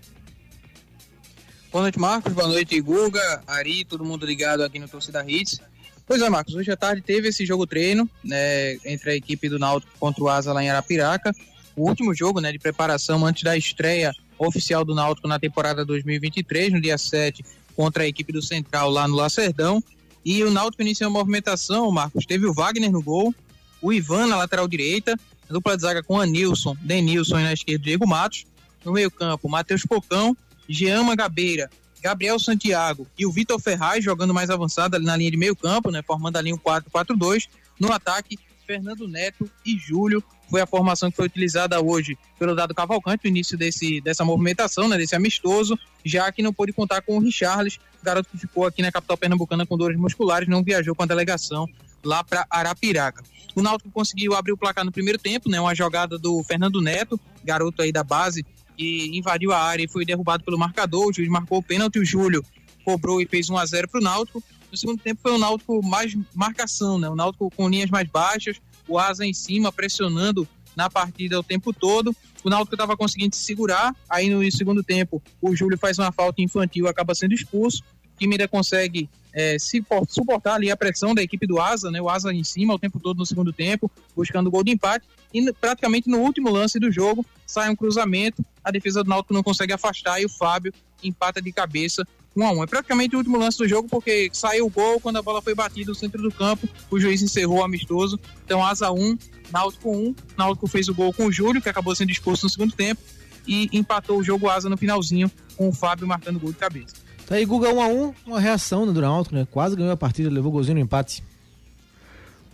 Boa 1.70 1.82
noite, 1.82 1.98
Marcos. 1.98 2.32
Boa 2.32 2.48
noite, 2.48 2.80
Guga, 2.80 3.42
Ari, 3.46 3.84
todo 3.84 4.04
mundo 4.04 4.24
ligado 4.24 4.62
aqui 4.62 4.78
no 4.78 4.88
Torcida 4.88 5.22
Hits. 5.26 5.60
Pois 6.06 6.22
é, 6.22 6.28
Marcos, 6.30 6.54
hoje 6.54 6.70
à 6.70 6.76
tarde 6.76 7.02
teve 7.02 7.28
esse 7.28 7.44
jogo 7.44 7.66
treino, 7.66 8.08
né, 8.24 8.74
entre 8.84 9.10
a 9.10 9.14
equipe 9.14 9.48
do 9.48 9.58
Náutico 9.58 9.92
contra 10.00 10.24
o 10.24 10.28
Asa 10.28 10.52
lá 10.52 10.62
em 10.62 10.70
Arapiraca. 10.70 11.34
O 11.76 11.86
último 11.86 12.14
jogo, 12.14 12.40
né, 12.40 12.50
de 12.50 12.58
preparação 12.58 13.24
antes 13.26 13.42
da 13.42 13.56
estreia 13.56 14.14
oficial 14.38 14.84
do 14.84 14.94
Náutico 14.94 15.28
na 15.28 15.38
temporada 15.38 15.84
2023, 15.84 16.72
no 16.72 16.80
dia 16.80 16.96
7, 16.96 17.44
contra 17.76 18.04
a 18.04 18.06
equipe 18.06 18.32
do 18.32 18.42
Central 18.42 18.90
lá 18.90 19.06
no 19.06 19.16
Lacerdão. 19.16 19.82
E 20.24 20.42
o 20.44 20.50
Náutico 20.50 20.82
iniciou 20.82 21.10
a 21.10 21.12
movimentação, 21.12 21.90
Marcos, 21.90 22.24
teve 22.24 22.46
o 22.46 22.54
Wagner 22.54 22.90
no 22.90 23.02
gol, 23.02 23.34
o 23.82 23.92
Ivan 23.92 24.28
na 24.28 24.36
lateral 24.36 24.68
direita, 24.68 25.18
a 25.50 25.52
dupla 25.52 25.76
de 25.76 25.82
zaga 25.82 26.02
com 26.02 26.18
Anilson, 26.18 26.76
Denilson 26.80 27.40
e 27.40 27.42
na 27.42 27.52
esquerda 27.52 27.84
Diego 27.84 28.06
Matos. 28.06 28.46
No 28.84 28.92
meio-campo, 28.92 29.48
Matheus 29.48 29.84
Pocão, 29.84 30.36
Jean 30.68 31.02
Magabeira, 31.02 31.68
Gabriel 32.00 32.38
Santiago 32.38 33.06
e 33.18 33.26
o 33.26 33.30
Vitor 33.30 33.60
Ferraz 33.60 34.04
jogando 34.04 34.32
mais 34.32 34.50
avançado 34.50 34.96
ali 34.96 35.04
na 35.04 35.16
linha 35.16 35.30
de 35.30 35.36
meio-campo, 35.36 35.90
né, 35.90 36.02
formando 36.02 36.36
ali 36.36 36.52
um 36.52 36.58
4-4-2. 36.58 37.48
No 37.78 37.92
ataque, 37.92 38.38
Fernando 38.66 39.06
Neto 39.06 39.50
e 39.66 39.76
Júlio. 39.76 40.22
Foi 40.48 40.60
a 40.60 40.66
formação 40.66 41.10
que 41.10 41.16
foi 41.16 41.26
utilizada 41.26 41.80
hoje 41.80 42.18
pelo 42.38 42.54
Dado 42.54 42.74
Cavalcante 42.74 43.24
no 43.24 43.30
início 43.30 43.56
desse, 43.56 44.00
dessa 44.00 44.24
movimentação, 44.24 44.88
né, 44.88 44.98
desse 44.98 45.14
amistoso, 45.14 45.78
já 46.04 46.30
que 46.30 46.42
não 46.42 46.52
pôde 46.52 46.72
contar 46.72 47.00
com 47.02 47.16
o 47.16 47.20
Richarles, 47.20 47.78
garoto 48.02 48.28
que 48.30 48.36
ficou 48.36 48.66
aqui 48.66 48.82
na 48.82 48.92
capital 48.92 49.16
pernambucana 49.16 49.64
com 49.64 49.78
dores 49.78 49.96
musculares, 49.96 50.48
não 50.48 50.62
viajou 50.62 50.94
com 50.94 51.04
a 51.04 51.06
delegação 51.06 51.66
lá 52.04 52.22
para 52.22 52.46
Arapiraca. 52.50 53.22
O 53.54 53.62
Náutico 53.62 53.90
conseguiu 53.90 54.34
abrir 54.34 54.52
o 54.52 54.56
placar 54.56 54.84
no 54.84 54.92
primeiro 54.92 55.18
tempo, 55.18 55.48
né, 55.48 55.60
uma 55.60 55.74
jogada 55.74 56.18
do 56.18 56.42
Fernando 56.42 56.80
Neto, 56.80 57.20
garoto 57.44 57.82
aí 57.82 57.92
da 57.92 58.02
base, 58.02 58.44
que 58.76 59.10
invadiu 59.16 59.52
a 59.52 59.58
área 59.58 59.84
e 59.84 59.88
foi 59.88 60.04
derrubado 60.04 60.42
pelo 60.42 60.58
marcador. 60.58 61.08
O 61.08 61.12
juiz 61.12 61.28
marcou 61.28 61.58
o 61.58 61.62
pênalti, 61.62 61.98
o 61.98 62.04
Júlio 62.04 62.44
cobrou 62.84 63.20
e 63.20 63.26
fez 63.26 63.48
1 63.50 63.56
a 63.56 63.66
0 63.66 63.88
para 63.88 64.00
o 64.00 64.02
Náutico. 64.02 64.42
No 64.70 64.76
segundo 64.76 65.00
tempo 65.00 65.20
foi 65.22 65.32
o 65.32 65.38
Náutico 65.38 65.84
mais 65.84 66.16
marcação, 66.34 66.98
né? 66.98 67.08
O 67.08 67.14
Náutico 67.14 67.50
com 67.54 67.68
linhas 67.68 67.90
mais 67.90 68.08
baixas, 68.08 68.56
o 68.88 68.98
Asa 68.98 69.26
em 69.26 69.34
cima 69.34 69.70
pressionando 69.70 70.48
na 70.74 70.88
partida 70.88 71.38
o 71.38 71.42
tempo 71.42 71.72
todo. 71.72 72.16
O 72.42 72.48
Náutico 72.48 72.74
estava 72.74 72.96
conseguindo 72.96 73.36
se 73.36 73.42
segurar. 73.42 73.94
Aí 74.08 74.30
no 74.30 74.50
segundo 74.50 74.82
tempo, 74.82 75.22
o 75.40 75.54
Júlio 75.54 75.78
faz 75.78 75.98
uma 75.98 76.10
falta 76.10 76.40
infantil, 76.40 76.88
acaba 76.88 77.14
sendo 77.14 77.34
expulso. 77.34 77.82
O 78.20 78.24
ainda 78.24 78.48
consegue 78.48 79.10
é, 79.32 79.58
se 79.58 79.84
suportar 80.08 80.54
ali 80.54 80.70
a 80.70 80.76
pressão 80.76 81.14
da 81.14 81.22
equipe 81.22 81.46
do 81.46 81.60
Asa, 81.60 81.90
né? 81.90 82.00
O 82.00 82.08
Asa 82.08 82.32
em 82.32 82.44
cima 82.44 82.74
o 82.74 82.78
tempo 82.78 83.00
todo 83.00 83.18
no 83.18 83.26
segundo 83.26 83.52
tempo, 83.52 83.90
buscando 84.14 84.48
o 84.48 84.50
gol 84.50 84.62
de 84.62 84.72
empate. 84.72 85.06
E 85.32 85.52
praticamente 85.52 86.08
no 86.08 86.18
último 86.18 86.50
lance 86.50 86.78
do 86.78 86.90
jogo, 86.90 87.24
sai 87.46 87.70
um 87.70 87.76
cruzamento, 87.76 88.44
a 88.62 88.70
defesa 88.70 89.02
do 89.02 89.08
Náutico 89.08 89.32
não 89.32 89.42
consegue 89.42 89.72
afastar 89.72 90.20
e 90.20 90.26
o 90.26 90.28
Fábio 90.28 90.72
empata 91.02 91.40
de 91.40 91.50
cabeça 91.52 92.06
1 92.36 92.46
a 92.46 92.52
1 92.52 92.62
É 92.62 92.66
praticamente 92.66 93.14
o 93.14 93.18
último 93.18 93.38
lance 93.38 93.58
do 93.58 93.68
jogo, 93.68 93.88
porque 93.88 94.30
saiu 94.32 94.66
o 94.66 94.70
gol 94.70 95.00
quando 95.00 95.18
a 95.18 95.22
bola 95.22 95.42
foi 95.42 95.54
batida 95.54 95.90
no 95.90 95.94
centro 95.94 96.22
do 96.22 96.30
campo, 96.30 96.68
o 96.90 96.98
juiz 96.98 97.22
encerrou 97.22 97.58
o 97.58 97.64
amistoso. 97.64 98.18
Então, 98.44 98.64
Asa 98.64 98.90
1, 98.90 99.18
Náutico 99.50 99.90
1. 99.90 100.14
Náutico 100.36 100.66
fez 100.66 100.88
o 100.88 100.94
gol 100.94 101.12
com 101.12 101.26
o 101.26 101.32
Júlio, 101.32 101.60
que 101.60 101.68
acabou 101.68 101.94
sendo 101.94 102.10
expulso 102.10 102.46
no 102.46 102.50
segundo 102.50 102.74
tempo, 102.74 103.00
e 103.46 103.68
empatou 103.72 104.18
o 104.18 104.22
jogo 104.22 104.48
Asa 104.48 104.68
no 104.68 104.76
finalzinho, 104.76 105.30
com 105.56 105.68
o 105.68 105.72
Fábio 105.72 106.06
marcando 106.06 106.36
o 106.36 106.40
gol 106.40 106.52
de 106.52 106.58
cabeça. 106.58 106.94
Tá 107.26 107.36
aí, 107.36 107.44
Guga 107.44 107.72
1 107.72 107.80
a 107.80 107.86
1 107.86 108.14
uma 108.26 108.40
reação 108.40 108.90
do 108.90 109.00
Náutico, 109.00 109.34
né? 109.34 109.46
Quase 109.50 109.76
ganhou 109.76 109.92
a 109.92 109.96
partida, 109.96 110.28
levou 110.28 110.52
golzinho 110.52 110.74
no 110.74 110.80
empate. 110.80 111.22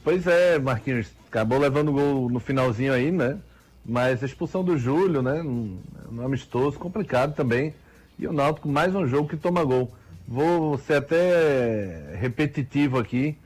Pois 0.04 0.26
é, 0.26 0.58
Marquinhos, 0.58 1.08
acabou 1.28 1.58
levando 1.58 1.92
gol 1.92 2.30
no 2.30 2.38
finalzinho 2.38 2.92
aí, 2.92 3.10
né? 3.10 3.38
Mas 3.84 4.22
a 4.22 4.26
expulsão 4.26 4.62
do 4.62 4.76
Júlio, 4.78 5.22
né? 5.22 5.42
Um, 5.42 5.78
um 6.12 6.24
amistoso, 6.24 6.78
complicado 6.78 7.34
também. 7.34 7.74
E 8.18 8.26
o 8.26 8.32
Náutico, 8.32 8.68
mais 8.68 8.94
um 8.94 9.06
jogo 9.06 9.28
que 9.28 9.36
toma 9.36 9.64
gol. 9.64 9.90
Vou 10.26 10.76
ser 10.78 10.94
até 10.94 12.16
repetitivo 12.20 12.98
aqui, 12.98 13.36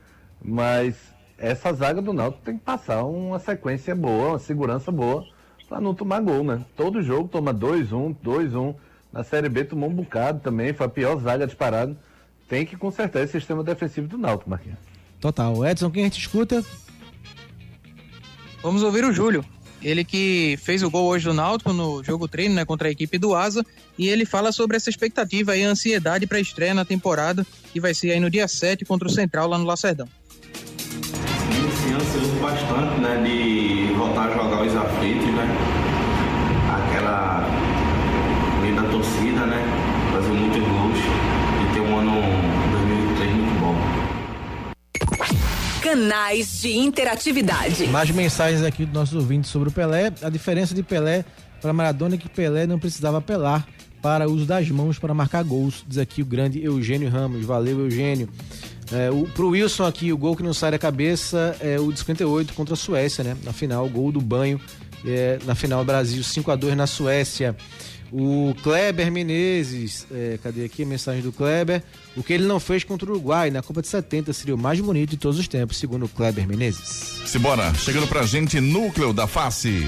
mas 0.43 0.95
essa 1.37 1.71
zaga 1.73 2.01
do 2.01 2.11
Náutico 2.11 2.43
tem 2.43 2.57
que 2.57 2.63
passar 2.63 3.03
uma 3.03 3.39
sequência 3.39 3.95
boa, 3.95 4.29
uma 4.29 4.39
segurança 4.39 4.91
boa, 4.91 5.25
para 5.69 5.79
não 5.79 5.93
tomar 5.93 6.19
gol, 6.19 6.43
né? 6.43 6.61
Todo 6.75 7.01
jogo 7.01 7.29
toma 7.29 7.53
2-1, 7.53 8.15
2-1. 8.23 8.75
Na 9.13 9.23
Série 9.23 9.47
B 9.47 9.63
tomou 9.63 9.89
um 9.89 9.93
bocado 9.93 10.39
também, 10.39 10.73
foi 10.73 10.87
a 10.87 10.89
pior 10.89 11.19
zaga 11.21 11.45
disparada. 11.45 11.95
Tem 12.49 12.65
que 12.65 12.75
consertar 12.75 13.21
esse 13.21 13.33
sistema 13.33 13.63
defensivo 13.63 14.07
do 14.07 14.17
Náutico, 14.17 14.49
Marquinhos. 14.49 14.79
Total. 15.21 15.65
Edson, 15.65 15.91
quem 15.91 16.01
a 16.01 16.05
gente 16.05 16.19
escuta? 16.19 16.65
Vamos 18.63 18.81
ouvir 18.81 19.05
o 19.05 19.13
Júlio. 19.13 19.45
Ele 19.83 20.03
que 20.03 20.57
fez 20.63 20.81
o 20.81 20.89
gol 20.89 21.05
hoje 21.05 21.25
do 21.25 21.33
Náutico 21.33 21.71
no 21.73 22.03
jogo 22.03 22.27
treino, 22.27 22.55
né, 22.55 22.65
contra 22.65 22.87
a 22.87 22.91
equipe 22.91 23.17
do 23.17 23.35
Asa, 23.35 23.63
e 23.97 24.07
ele 24.07 24.25
fala 24.25 24.51
sobre 24.51 24.77
essa 24.77 24.89
expectativa 24.89 25.55
e 25.55 25.63
ansiedade 25.63 26.25
para 26.25 26.37
a 26.37 26.41
estreia 26.41 26.73
na 26.73 26.85
temporada, 26.85 27.45
que 27.71 27.79
vai 27.79 27.93
ser 27.93 28.11
aí 28.11 28.19
no 28.19 28.29
dia 28.29 28.47
7 28.47 28.83
contra 28.85 29.07
o 29.07 29.11
Central 29.11 29.47
lá 29.47 29.57
no 29.57 29.65
Lacerdão. 29.65 30.07
Sim, 30.89 31.93
ansioso 31.93 32.33
bastante, 32.41 33.01
né, 33.01 33.21
de 33.23 33.93
voltar 33.93 34.29
a 34.29 34.33
jogar 34.33 34.63
os 34.65 34.75
aflitos, 34.75 35.27
né? 35.27 35.47
Aquela 36.71 37.23
meio 38.61 38.75
da 38.77 38.83
torcida, 38.83 39.45
né? 39.45 39.61
Fazer 40.13 40.29
muitos 40.29 40.61
gols 40.61 40.97
e 41.61 41.73
ter 41.73 41.81
um 41.81 41.99
ano 41.99 42.21
2023 42.71 43.35
muito 43.35 43.59
bom. 43.59 43.75
Canais 45.83 46.61
de 46.61 46.77
interatividade. 46.77 47.87
Mais 47.87 48.09
mensagens 48.09 48.63
aqui 48.63 48.85
dos 48.85 48.93
nossos 48.93 49.15
ouvintes 49.15 49.51
sobre 49.51 49.67
o 49.67 49.71
Pelé. 49.71 50.13
A 50.21 50.29
diferença 50.29 50.73
de 50.73 50.81
Pelé 50.81 51.25
para 51.61 51.73
Maradona 51.73 52.15
é 52.15 52.17
que 52.17 52.29
Pelé 52.29 52.65
não 52.65 52.79
precisava 52.79 53.17
apelar 53.17 53.67
para 54.01 54.29
o 54.29 54.31
uso 54.31 54.45
das 54.45 54.69
mãos 54.69 54.97
para 54.97 55.13
marcar 55.13 55.43
gols. 55.43 55.83
Diz 55.85 55.97
aqui 55.97 56.21
o 56.21 56.25
grande 56.25 56.63
Eugênio 56.63 57.09
Ramos. 57.09 57.45
Valeu, 57.45 57.81
Eugênio. 57.81 58.29
É, 58.93 59.11
o, 59.11 59.25
pro 59.25 59.49
Wilson 59.49 59.83
aqui, 59.85 60.13
o 60.13 60.17
gol 60.17 60.37
que 60.37 60.43
não 60.43 60.53
sai 60.53 60.71
da 60.71 60.79
cabeça 60.79 61.53
é 61.59 61.77
o 61.77 61.91
de 61.91 61.99
58 61.99 62.53
contra 62.53 62.75
a 62.75 62.77
Suécia, 62.77 63.21
né? 63.21 63.35
Na 63.43 63.51
final, 63.51 63.87
gol 63.89 64.09
do 64.09 64.21
banho. 64.21 64.61
É, 65.05 65.37
na 65.43 65.53
final, 65.53 65.83
Brasil 65.83 66.23
5 66.23 66.49
a 66.49 66.55
2 66.55 66.77
na 66.77 66.87
Suécia. 66.87 67.57
O 68.15 68.53
Kleber 68.61 69.11
Menezes, 69.11 70.05
é, 70.11 70.37
cadê 70.43 70.65
aqui 70.65 70.83
a 70.83 70.85
mensagem 70.85 71.23
do 71.23 71.31
Kleber? 71.31 71.81
O 72.15 72.21
que 72.21 72.31
ele 72.31 72.45
não 72.45 72.59
fez 72.59 72.83
contra 72.83 73.09
o 73.09 73.13
Uruguai 73.13 73.49
na 73.49 73.63
Copa 73.63 73.81
de 73.81 73.87
70 73.87 74.31
seria 74.33 74.53
o 74.53 74.57
mais 74.57 74.79
bonito 74.79 75.09
de 75.09 75.17
todos 75.17 75.39
os 75.39 75.47
tempos, 75.47 75.77
segundo 75.77 76.05
o 76.05 76.09
Kleber 76.09 76.47
Menezes. 76.47 77.23
Simbora, 77.25 77.73
chegando 77.73 78.05
pra 78.05 78.21
gente, 78.21 78.61
núcleo 78.61 79.13
da 79.13 79.25
face. 79.25 79.87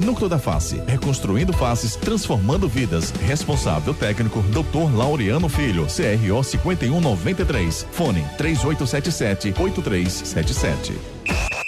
Núcleo 0.00 0.28
da 0.28 0.38
Face, 0.38 0.82
reconstruindo 0.86 1.52
faces, 1.52 1.94
transformando 1.96 2.68
vidas. 2.68 3.12
Responsável 3.26 3.94
técnico, 3.94 4.42
Dr. 4.42 4.94
Laureano 4.94 5.48
Filho, 5.48 5.86
CRO 5.86 6.42
5193. 6.42 7.86
Fone 7.92 8.24
3877 8.36 9.54
8377. 9.58 10.92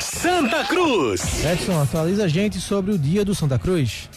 Santa 0.01 0.65
Cruz. 0.65 1.45
Edson, 1.45 1.81
atualiza 1.81 2.25
a 2.25 2.29
gente 2.29 2.61
sobre 2.61 2.93
o 2.93 2.99
dia 2.99 3.25
do 3.25 3.35
Santa 3.35 3.59
Cruz. 3.59 4.09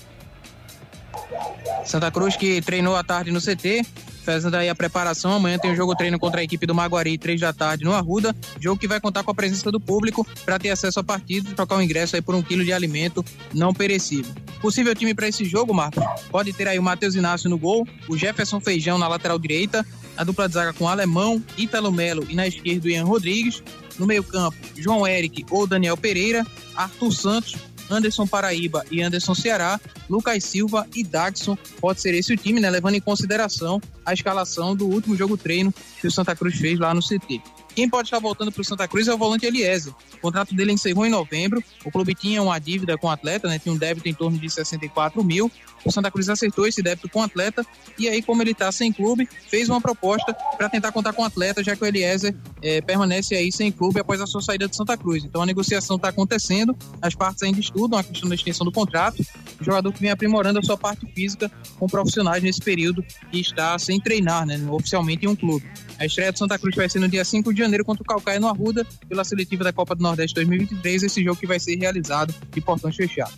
Santa 1.85 2.09
Cruz 2.11 2.35
que 2.35 2.61
treinou 2.61 2.95
à 2.95 3.03
tarde 3.03 3.31
no 3.31 3.39
CT, 3.39 3.85
fazendo 4.23 4.55
aí 4.55 4.69
a 4.69 4.75
preparação. 4.75 5.33
Amanhã 5.33 5.57
tem 5.57 5.71
o 5.71 5.75
jogo 5.75 5.95
treino 5.95 6.17
contra 6.17 6.41
a 6.41 6.43
equipe 6.43 6.65
do 6.65 6.73
Maguari, 6.73 7.17
três 7.17 7.39
da 7.39 7.53
tarde, 7.53 7.83
no 7.83 7.93
Arruda. 7.93 8.35
Jogo 8.59 8.79
que 8.79 8.87
vai 8.87 8.99
contar 8.99 9.23
com 9.23 9.31
a 9.31 9.35
presença 9.35 9.71
do 9.71 9.79
público 9.79 10.25
para 10.45 10.57
ter 10.57 10.69
acesso 10.69 10.99
à 10.99 11.03
partida 11.03 11.49
e 11.49 11.53
trocar 11.53 11.77
o 11.77 11.81
ingresso 11.81 12.15
aí 12.15 12.21
por 12.21 12.35
um 12.35 12.41
quilo 12.41 12.63
de 12.63 12.73
alimento 12.73 13.23
não 13.53 13.73
perecível. 13.73 14.33
Possível 14.61 14.95
time 14.95 15.13
para 15.13 15.27
esse 15.27 15.43
jogo, 15.43 15.73
Marcos? 15.73 16.03
Pode 16.29 16.53
ter 16.53 16.67
aí 16.67 16.79
o 16.79 16.83
Matheus 16.83 17.15
Inácio 17.15 17.49
no 17.49 17.57
gol, 17.57 17.87
o 18.07 18.17
Jefferson 18.17 18.61
Feijão 18.61 18.97
na 18.97 19.07
lateral 19.07 19.37
direita, 19.37 19.85
a 20.15 20.23
dupla 20.23 20.47
de 20.47 20.53
zaga 20.53 20.73
com 20.73 20.87
Alemão, 20.87 21.43
Ítalo 21.57 21.91
Melo 21.91 22.25
e 22.29 22.35
na 22.35 22.47
esquerda 22.47 22.87
o 22.87 22.89
Ian 22.89 23.03
Rodrigues. 23.03 23.61
No 23.99 24.07
meio-campo, 24.07 24.57
João 24.75 25.05
Eric 25.05 25.45
ou 25.51 25.67
Daniel 25.67 25.95
Pereira, 25.95 26.45
Arthur 26.75 27.11
Santos, 27.11 27.55
Anderson 27.89 28.25
Paraíba 28.25 28.85
e 28.89 29.01
Anderson 29.01 29.35
Ceará, 29.35 29.79
Lucas 30.09 30.43
Silva 30.43 30.87
e 30.95 31.03
Daxon. 31.03 31.57
Pode 31.79 32.01
ser 32.01 32.13
esse 32.15 32.33
o 32.33 32.37
time, 32.37 32.59
né? 32.59 32.69
Levando 32.69 32.95
em 32.95 33.01
consideração 33.01 33.81
a 34.05 34.13
escalação 34.13 34.75
do 34.75 34.87
último 34.87 35.15
jogo 35.15 35.37
treino 35.37 35.73
que 35.99 36.07
o 36.07 36.11
Santa 36.11 36.35
Cruz 36.35 36.55
fez 36.55 36.79
lá 36.79 36.93
no 36.93 37.01
CT. 37.01 37.41
Quem 37.75 37.89
pode 37.89 38.07
estar 38.07 38.19
voltando 38.19 38.51
para 38.51 38.61
o 38.61 38.65
Santa 38.65 38.87
Cruz 38.87 39.07
é 39.07 39.13
o 39.13 39.17
volante 39.17 39.45
Eliezer. 39.45 39.93
O 40.13 40.17
contrato 40.21 40.53
dele 40.53 40.71
encerrou 40.71 41.05
em 41.05 41.09
novembro. 41.09 41.63
O 41.83 41.91
clube 41.91 42.13
tinha 42.13 42.41
uma 42.41 42.59
dívida 42.59 42.97
com 42.97 43.07
o 43.07 43.09
atleta, 43.09 43.47
né? 43.47 43.57
Tinha 43.57 43.73
um 43.73 43.77
débito 43.77 44.07
em 44.07 44.13
torno 44.13 44.37
de 44.37 44.47
64 44.47 45.23
mil. 45.23 45.51
O 45.83 45.91
Santa 45.91 46.11
Cruz 46.11 46.29
acertou 46.29 46.67
esse 46.67 46.81
débito 46.81 47.09
com 47.09 47.19
o 47.19 47.23
atleta. 47.23 47.65
E 47.97 48.07
aí, 48.07 48.21
como 48.21 48.41
ele 48.41 48.51
está 48.51 48.71
sem 48.71 48.93
clube, 48.93 49.27
fez 49.49 49.69
uma 49.69 49.81
proposta 49.81 50.33
para 50.55 50.69
tentar 50.69 50.91
contar 50.91 51.13
com 51.13 51.23
o 51.23 51.25
atleta, 51.25 51.63
já 51.63 51.75
que 51.75 51.83
o 51.83 51.85
Eliezer 51.87 52.35
é, 52.61 52.79
permanece 52.79 53.35
aí 53.35 53.51
sem 53.51 53.71
clube 53.71 53.99
após 53.99 54.21
a 54.21 54.27
sua 54.27 54.41
saída 54.41 54.67
de 54.67 54.75
Santa 54.75 54.95
Cruz. 54.95 55.23
Então 55.23 55.41
a 55.41 55.45
negociação 55.45 55.95
está 55.95 56.09
acontecendo, 56.09 56.77
as 57.01 57.15
partes 57.15 57.41
ainda 57.43 57.59
estudam 57.59 57.97
a 57.97 58.03
questão 58.03 58.29
da 58.29 58.35
extensão 58.35 58.65
do 58.65 58.71
contrato. 58.71 59.21
O 59.59 59.63
jogador 59.63 59.91
que 59.91 59.99
vem 59.99 60.11
aprimorando 60.11 60.59
a 60.59 60.63
sua 60.63 60.77
parte 60.77 61.05
física 61.13 61.51
com 61.77 61.87
profissionais 61.87 62.43
nesse 62.43 62.61
período 62.61 63.03
e 63.31 63.41
está 63.41 63.77
sem 63.79 63.92
treinar, 63.99 64.45
né? 64.45 64.59
Oficialmente 64.69 65.25
em 65.25 65.29
um 65.29 65.35
clube. 65.35 65.65
A 65.99 66.05
estreia 66.05 66.31
do 66.31 66.37
Santa 66.37 66.57
Cruz 66.57 66.75
vai 66.75 66.89
ser 66.89 66.99
no 66.99 67.07
dia 67.07 67.23
5 67.23 67.53
de 67.53 67.59
janeiro 67.59 67.85
contra 67.85 68.03
o 68.03 68.05
Calcaia 68.05 68.39
no 68.39 68.47
Arruda, 68.47 68.85
pela 69.07 69.23
seletiva 69.23 69.63
da 69.63 69.73
Copa 69.73 69.95
do 69.95 70.01
Nordeste 70.01 70.35
2023. 70.35 71.03
Esse 71.03 71.23
jogo 71.23 71.39
que 71.39 71.47
vai 71.47 71.59
ser 71.59 71.75
realizado 71.77 72.33
de 72.51 72.61
portões 72.61 72.95
fechados. 72.95 73.35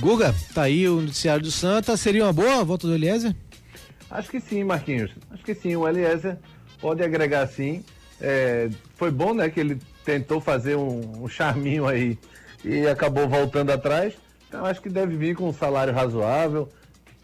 Guga, 0.00 0.34
tá 0.54 0.62
aí 0.62 0.88
o 0.88 1.00
noticiário 1.00 1.42
do 1.42 1.50
Santa. 1.50 1.96
Seria 1.96 2.24
uma 2.24 2.32
boa 2.32 2.60
a 2.60 2.64
volta 2.64 2.86
do 2.86 2.94
Eliezer? 2.94 3.34
Acho 4.10 4.30
que 4.30 4.40
sim, 4.40 4.64
Marquinhos. 4.64 5.10
Acho 5.30 5.44
que 5.44 5.54
sim. 5.54 5.76
O 5.76 5.86
Eliezer 5.86 6.38
pode 6.80 7.02
agregar 7.02 7.46
sim. 7.46 7.84
É, 8.20 8.68
foi 8.96 9.10
bom, 9.10 9.34
né, 9.34 9.48
que 9.48 9.60
ele 9.60 9.78
tentou 10.04 10.40
fazer 10.40 10.76
um, 10.76 11.24
um 11.24 11.28
charminho 11.28 11.86
aí 11.86 12.18
e 12.64 12.86
acabou 12.86 13.28
voltando 13.28 13.70
atrás. 13.70 14.14
Então 14.48 14.64
acho 14.64 14.80
que 14.80 14.88
deve 14.88 15.16
vir 15.16 15.36
com 15.36 15.48
um 15.48 15.52
salário 15.52 15.92
razoável. 15.92 16.68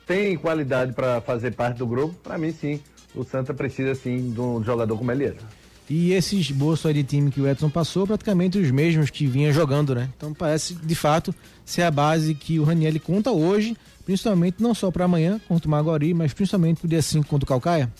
Tem 0.07 0.36
qualidade 0.36 0.92
para 0.92 1.20
fazer 1.20 1.52
parte 1.52 1.78
do 1.78 1.86
grupo. 1.86 2.14
Para 2.22 2.38
mim, 2.38 2.52
sim. 2.52 2.80
O 3.14 3.24
Santa 3.24 3.52
precisa 3.52 3.94
sim 3.94 4.30
de 4.30 4.40
um 4.40 4.62
jogador 4.62 4.96
como 4.96 5.11
Eliezer. 5.11 5.42
E 5.88 6.12
esse 6.12 6.38
esboço 6.38 6.88
aí 6.88 6.94
de 6.94 7.04
time 7.04 7.30
que 7.30 7.40
o 7.40 7.48
Edson 7.48 7.70
passou, 7.70 8.07
praticamente 8.07 8.59
os 8.59 8.70
mesmos 8.70 9.09
que 9.09 9.26
vinha 9.26 9.52
jogando, 9.52 9.94
né? 9.94 10.11
Então 10.16 10.34
parece, 10.34 10.74
de 10.74 10.94
fato, 10.94 11.34
ser 11.64 11.82
a 11.82 11.90
base 11.90 12.34
que 12.34 12.59
o 12.59 12.64
Raniel 12.64 12.98
conta 13.00 13.30
hoje, 13.30 13.76
principalmente 14.04 14.61
não 14.61 14.74
só 14.74 14.90
para 14.90 15.04
amanhã 15.04 15.40
contra 15.46 15.68
o 15.68 15.70
Maguari, 15.70 16.12
mas 16.12 16.34
principalmente 16.34 16.80
pro 16.80 16.88
dia 16.88 17.00
5 17.00 17.26
contra 17.26 17.44
o 17.44 17.48
Calcaia. 17.48 17.92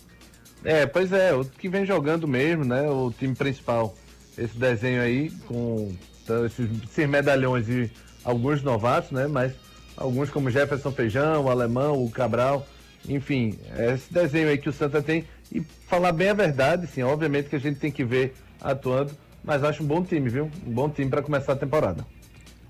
É, 0.65 0.85
pois 0.85 1.13
é, 1.13 1.33
o 1.33 1.45
que 1.45 1.69
vem 1.69 1.87
jogando 1.87 2.27
mesmo, 2.27 2.65
né? 2.65 2.89
O 2.91 3.13
time 3.17 3.35
principal. 3.35 3.95
Esse 4.37 4.59
desenho 4.59 5.01
aí, 5.01 5.31
com 5.47 5.95
então, 6.25 6.45
esses, 6.45 6.69
esses 6.83 7.09
medalhões 7.09 7.69
e 7.69 7.91
alguns 8.25 8.63
novatos, 8.63 9.13
né? 9.13 9.29
Mas 9.29 9.53
alguns 9.97 10.31
como 10.31 10.51
Jefferson 10.51 10.93
Feijão, 10.93 11.45
o 11.45 11.51
Alemão, 11.51 12.05
o 12.05 12.11
Cabral, 12.11 12.67
enfim, 13.09 13.59
é 13.77 13.95
esse 13.95 14.13
desenho 14.13 14.49
aí 14.49 14.59
que 14.59 14.69
o 14.69 14.73
Santa 14.73 15.01
tem 15.01 15.25
e 15.53 15.61
falar 15.89 16.13
bem 16.13 16.29
a 16.29 16.35
verdade, 16.35 16.87
sim, 16.87 17.03
obviamente 17.03 17.49
que 17.49 17.57
a 17.57 17.61
gente 17.61 17.79
tem 17.79 17.91
que 17.91 18.05
ver 18.05 18.35
atuando, 18.61 19.13
mas 19.45 19.63
acho 19.63 19.83
um 19.83 19.87
bom 19.87 20.03
time, 20.03 20.29
viu? 20.29 20.51
Um 20.67 20.73
bom 20.73 20.89
time 20.89 21.09
para 21.09 21.23
começar 21.23 21.53
a 21.53 21.57
temporada. 21.57 22.05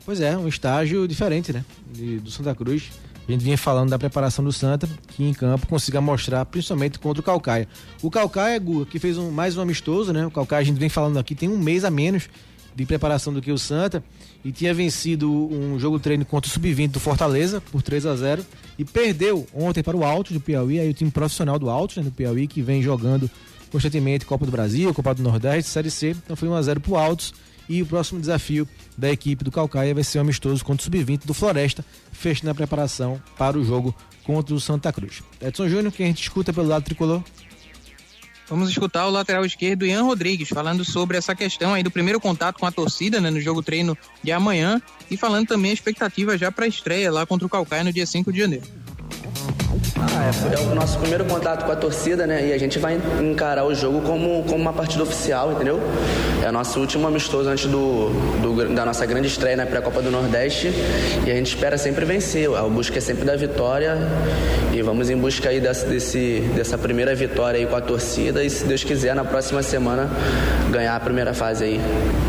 Pois 0.04 0.20
é, 0.20 0.36
um 0.36 0.46
estágio 0.46 1.08
diferente, 1.08 1.52
né? 1.52 1.64
De, 1.90 2.20
do 2.20 2.30
Santa 2.30 2.54
Cruz. 2.54 2.92
A 3.28 3.32
gente 3.32 3.42
vinha 3.42 3.58
falando 3.58 3.90
da 3.90 3.98
preparação 3.98 4.44
do 4.44 4.52
Santa, 4.52 4.88
que 5.08 5.24
em 5.24 5.34
campo 5.34 5.66
consiga 5.66 6.00
mostrar, 6.00 6.44
principalmente 6.44 6.96
contra 6.98 7.20
o 7.20 7.24
Calcaia. 7.24 7.66
O 8.00 8.08
Calcaia, 8.08 8.56
Gu, 8.60 8.86
que 8.86 9.00
fez 9.00 9.18
um, 9.18 9.32
mais 9.32 9.56
um 9.56 9.62
amistoso, 9.62 10.12
né? 10.12 10.24
O 10.24 10.30
Calcaia, 10.30 10.60
a 10.60 10.64
gente 10.64 10.78
vem 10.78 10.88
falando 10.88 11.18
aqui, 11.18 11.34
tem 11.34 11.48
um 11.48 11.58
mês 11.58 11.84
a 11.84 11.90
menos 11.90 12.28
de 12.76 12.84
preparação 12.84 13.32
do 13.32 13.40
que 13.40 13.50
o 13.50 13.58
Santa 13.58 14.04
e 14.44 14.52
tinha 14.52 14.74
vencido 14.74 15.32
um 15.32 15.78
jogo 15.78 15.98
treino 15.98 16.24
contra 16.26 16.48
o 16.48 16.52
Sub-20 16.52 16.90
do 16.90 17.00
Fortaleza 17.00 17.60
por 17.72 17.82
3 17.82 18.04
a 18.04 18.14
0 18.14 18.44
e 18.78 18.84
perdeu 18.84 19.46
ontem 19.54 19.82
para 19.82 19.96
o 19.96 20.04
Alto 20.04 20.34
do 20.34 20.40
Piauí, 20.40 20.78
aí 20.78 20.90
o 20.90 20.94
time 20.94 21.10
profissional 21.10 21.58
do 21.58 21.70
Alto, 21.70 21.98
né, 21.98 22.04
do 22.04 22.12
Piauí, 22.12 22.46
que 22.46 22.60
vem 22.60 22.82
jogando 22.82 23.30
constantemente 23.72 24.26
Copa 24.26 24.44
do 24.44 24.52
Brasil, 24.52 24.92
Copa 24.92 25.14
do 25.14 25.22
Nordeste, 25.22 25.70
Série 25.70 25.90
C. 25.90 26.10
Então 26.10 26.36
foi 26.36 26.48
1 26.48 26.54
a 26.54 26.62
0 26.62 26.80
para 26.80 26.92
o 26.92 26.96
Altos 26.96 27.32
e 27.68 27.82
o 27.82 27.86
próximo 27.86 28.20
desafio 28.20 28.68
da 28.96 29.10
equipe 29.10 29.42
do 29.42 29.50
Calcaia 29.50 29.94
vai 29.94 30.04
ser 30.04 30.18
um 30.18 30.20
amistoso 30.20 30.62
contra 30.62 30.82
o 30.82 30.84
Sub-20 30.84 31.24
do 31.24 31.32
Floresta, 31.32 31.84
fechando 32.12 32.50
a 32.50 32.54
preparação 32.54 33.20
para 33.38 33.58
o 33.58 33.64
jogo 33.64 33.94
contra 34.22 34.54
o 34.54 34.60
Santa 34.60 34.92
Cruz. 34.92 35.22
Edson 35.40 35.68
Júnior, 35.68 35.92
que 35.92 36.02
a 36.02 36.06
gente 36.06 36.22
escuta 36.22 36.52
pelo 36.52 36.68
lado 36.68 36.84
tricolor. 36.84 37.22
Vamos 38.48 38.68
escutar 38.70 39.06
o 39.06 39.10
lateral 39.10 39.44
esquerdo 39.44 39.84
Ian 39.84 40.02
Rodrigues 40.02 40.48
falando 40.48 40.84
sobre 40.84 41.16
essa 41.16 41.34
questão 41.34 41.74
aí 41.74 41.82
do 41.82 41.90
primeiro 41.90 42.20
contato 42.20 42.58
com 42.58 42.66
a 42.66 42.70
torcida 42.70 43.20
né, 43.20 43.28
no 43.28 43.40
jogo 43.40 43.62
treino 43.62 43.98
de 44.22 44.30
amanhã 44.30 44.80
e 45.10 45.16
falando 45.16 45.48
também 45.48 45.72
a 45.72 45.74
expectativa 45.74 46.38
já 46.38 46.52
para 46.52 46.64
a 46.64 46.68
estreia 46.68 47.10
lá 47.10 47.26
contra 47.26 47.46
o 47.46 47.50
Calcaia 47.50 47.82
no 47.82 47.92
dia 47.92 48.06
5 48.06 48.32
de 48.32 48.38
janeiro. 48.38 48.64
Ah, 49.98 50.30
é, 50.30 50.54
é, 50.54 50.72
o 50.72 50.74
nosso 50.74 50.98
primeiro 50.98 51.24
contato 51.24 51.64
com 51.64 51.72
a 51.72 51.76
torcida, 51.76 52.26
né? 52.26 52.48
E 52.48 52.52
a 52.52 52.58
gente 52.58 52.78
vai 52.78 52.98
encarar 53.20 53.64
o 53.64 53.74
jogo 53.74 54.00
como, 54.02 54.44
como 54.44 54.56
uma 54.56 54.72
partida 54.72 55.02
oficial, 55.02 55.52
entendeu? 55.52 55.80
É 56.44 56.48
o 56.48 56.52
nosso 56.52 56.78
último 56.78 57.06
amistoso 57.06 57.48
antes 57.48 57.66
do, 57.66 58.10
do 58.42 58.74
da 58.74 58.84
nossa 58.84 59.04
grande 59.06 59.26
estreia 59.26 59.56
na 59.56 59.66
pré-copa 59.66 60.00
do 60.00 60.10
Nordeste. 60.10 60.72
E 61.26 61.30
a 61.30 61.34
gente 61.34 61.48
espera 61.48 61.76
sempre 61.76 62.04
vencer. 62.04 62.48
A 62.54 62.62
busca 62.62 62.98
é 62.98 63.00
sempre 63.00 63.24
da 63.24 63.36
vitória. 63.36 63.96
E 64.72 64.82
vamos 64.82 65.10
em 65.10 65.16
busca 65.16 65.48
aí 65.48 65.60
desse, 65.60 65.86
desse, 65.86 66.40
dessa 66.54 66.76
primeira 66.76 67.14
vitória 67.14 67.58
aí 67.58 67.66
com 67.66 67.76
a 67.76 67.80
torcida. 67.80 68.44
E 68.44 68.50
se 68.50 68.64
Deus 68.64 68.84
quiser, 68.84 69.14
na 69.14 69.24
próxima 69.24 69.62
semana, 69.62 70.08
ganhar 70.70 70.94
a 70.94 71.00
primeira 71.00 71.32
fase 71.34 71.64
aí. 71.64 71.80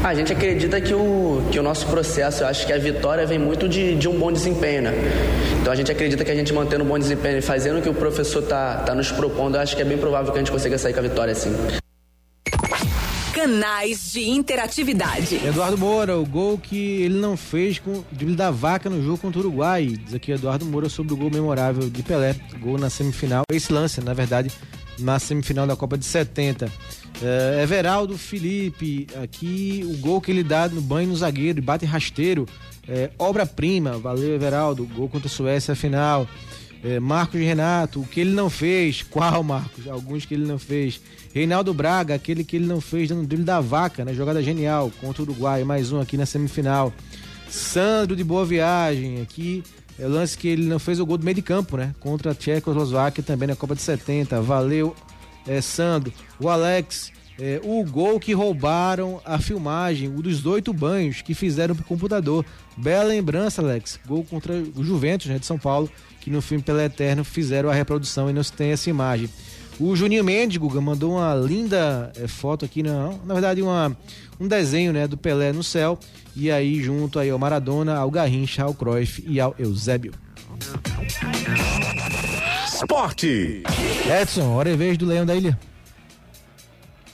A 0.04 0.14
gente 0.14 0.32
acredita 0.32 0.80
que 0.80 0.94
o, 0.94 1.44
que 1.52 1.60
o 1.60 1.64
nosso 1.64 1.86
processo, 1.88 2.44
eu 2.44 2.48
acho 2.48 2.66
que 2.66 2.74
a 2.74 2.78
vitória 2.78 3.26
vem 3.26 3.38
muito 3.38 3.68
de, 3.68 3.96
de 3.96 4.08
um 4.08 4.18
bom 4.18 4.32
desempenho, 4.32 4.84
né? 4.84 4.94
Então 5.62 5.74
a 5.74 5.76
gente 5.76 5.92
acredita 5.92 6.24
que 6.24 6.32
a 6.32 6.36
gente 6.36 6.54
mantendo 6.54 6.84
um 6.84 6.88
bom 6.88 6.98
desempenho 6.98 7.27
e 7.32 7.42
fazendo 7.42 7.80
o 7.80 7.82
que 7.82 7.90
o 7.90 7.94
professor 7.94 8.44
está 8.44 8.78
tá 8.78 8.96
nos 8.96 9.12
propondo, 9.12 9.56
eu 9.56 9.62
acho 9.62 9.76
que 9.76 9.82
é 9.82 9.86
bem 9.86 9.98
provável 9.98 10.32
que 10.32 10.38
a 10.38 10.42
gente 10.42 10.52
consiga 10.52 10.78
sair 10.78 10.94
com 10.94 11.00
a 11.00 11.04
vitória 11.04 11.36
sim. 11.36 11.52
Canais 13.34 14.14
de 14.14 14.28
interatividade. 14.30 15.36
Eduardo 15.46 15.78
Moura, 15.78 16.18
o 16.18 16.26
gol 16.26 16.58
que 16.58 17.04
ele 17.04 17.20
não 17.20 17.38
fez 17.38 17.78
com 17.78 17.92
o 17.92 18.06
drible 18.12 18.36
da 18.36 18.50
vaca 18.50 18.90
no 18.90 19.04
jogo 19.04 19.20
contra 19.20 19.40
o 19.40 19.44
Uruguai. 19.44 19.86
Diz 19.86 20.16
aqui 20.16 20.32
Eduardo 20.32 20.66
Moura 20.66 20.90
sobre 20.90 21.14
o 21.14 21.18
gol 21.18 21.30
memorável 21.30 21.90
de 21.90 22.02
Pelé, 22.02 22.36
gol 22.60 22.80
na 22.80 22.90
semifinal. 22.90 23.44
Esse 23.52 23.72
lance, 23.72 24.02
na 24.02 24.14
verdade, 24.14 24.52
na 24.98 25.20
semifinal 25.20 25.68
da 25.68 25.76
Copa 25.76 25.98
de 25.98 26.06
70. 26.06 26.72
É, 27.22 27.62
Everaldo 27.64 28.18
Felipe, 28.18 29.08
aqui 29.22 29.84
o 29.86 29.98
gol 29.98 30.20
que 30.20 30.32
ele 30.32 30.44
dá 30.44 30.68
no 30.68 30.82
banho 30.82 31.10
no 31.10 31.16
zagueiro, 31.16 31.62
bate 31.62 31.86
rasteiro. 31.86 32.48
É, 32.88 33.12
Obra-prima, 33.20 33.98
valeu 33.98 34.34
Everaldo, 34.34 34.86
gol 34.86 35.10
contra 35.10 35.28
a 35.28 35.32
Suécia 35.32 35.76
final. 35.76 36.28
É, 36.88 37.02
Marcos 37.02 37.42
Renato, 37.42 38.00
o 38.00 38.08
que 38.08 38.22
ele 38.22 38.32
não 38.32 38.50
fez, 38.50 39.04
qual 39.04 39.44
Marcos? 39.44 39.90
Alguns 39.90 40.24
que 40.24 40.34
ele 40.34 40.46
não 40.46 40.58
fez. 40.58 41.02
Reinaldo 41.34 41.74
Braga, 41.74 42.16
aquele 42.16 42.46
que 42.46 42.56
ele 42.56 42.66
não 42.66 42.80
fez 42.80 43.10
dando 43.10 43.28
drible 43.28 43.44
da 43.44 43.60
vaca, 43.60 44.06
né? 44.06 44.14
Jogada 44.14 44.42
genial 44.42 44.90
contra 45.02 45.22
o 45.22 45.26
Uruguai, 45.26 45.66
mais 45.66 45.92
um 45.92 46.00
aqui 46.00 46.16
na 46.16 46.26
semifinal. 46.26 46.94
Sandro 47.50 48.16
de 48.16 48.24
Boa 48.24 48.46
Viagem, 48.46 49.22
aqui 49.22 49.66
é 50.00 50.06
o 50.06 50.10
lance 50.10 50.38
que 50.38 50.48
ele 50.48 50.66
não 50.66 50.80
fez 50.80 50.98
o 51.02 51.06
gol 51.06 51.18
do 51.18 51.26
meio 51.26 51.36
de 51.36 51.42
campo, 51.42 51.76
né? 51.76 51.94
Contra 52.00 52.32
a 52.32 52.36
Tchecoslováquia 52.36 53.22
também 53.22 53.50
na 53.50 53.56
Copa 53.58 53.76
de 53.76 53.82
70. 53.82 54.40
Valeu, 54.42 54.96
é, 55.46 55.60
Sandro. 55.60 56.14
O 56.40 56.48
Alex, 56.48 57.12
é, 57.40 57.62
o 57.64 57.84
gol 57.84 58.20
que 58.20 58.34
roubaram 58.34 59.22
a 59.24 59.40
filmagem, 59.40 60.10
o 60.10 60.22
dos 60.22 60.46
oito 60.46 60.74
banhos 60.74 61.22
que 61.22 61.34
fizeram 61.34 61.76
pro 61.76 61.86
computador. 61.86 62.46
Bela 62.76 63.04
lembrança, 63.06 63.62
Alex. 63.62 64.00
Gol 64.08 64.24
contra 64.24 64.54
o 64.54 64.84
Juventus, 64.84 65.28
né, 65.28 65.38
de 65.38 65.46
São 65.46 65.58
Paulo, 65.58 65.90
que 66.20 66.32
no 66.32 66.42
filme 66.42 66.64
Pela 66.64 66.84
Eterno 66.84 67.24
fizeram 67.24 67.70
a 67.70 67.74
reprodução 67.74 68.30
e 68.30 68.34
não 68.34 68.44
se 68.44 68.54
tem 68.54 68.72
essa 68.72 68.90
imagem. 68.90 69.30
O 69.80 69.96
Juninho 69.96 70.24
Mendes, 70.24 70.58
Guga, 70.58 70.82
mandou 70.82 71.14
uma 71.14 71.36
linda 71.36 72.12
é, 72.16 72.28
foto 72.28 72.66
aqui, 72.66 72.82
não, 72.82 73.20
na 73.24 73.34
verdade 73.36 73.62
uma, 73.62 73.96
um 74.40 74.48
desenho 74.48 74.92
né, 74.92 75.08
do 75.08 75.16
Pelé 75.16 75.54
no 75.54 75.64
céu, 75.64 76.00
e 76.36 76.50
aí 76.50 76.82
junto 76.82 77.20
aí 77.20 77.30
ao 77.30 77.38
Maradona, 77.38 77.96
ao 77.96 78.10
Garrincha, 78.10 78.64
ao 78.64 78.74
Cruyff 78.74 79.24
e 79.28 79.40
ao 79.40 79.54
Eusébio. 79.60 80.14
Esporte. 82.66 83.62
Edson, 84.22 84.52
hora 84.54 84.72
e 84.72 84.76
vez 84.76 84.98
do 84.98 85.06
Leão 85.06 85.26
da 85.26 85.36
Ilha. 85.36 85.58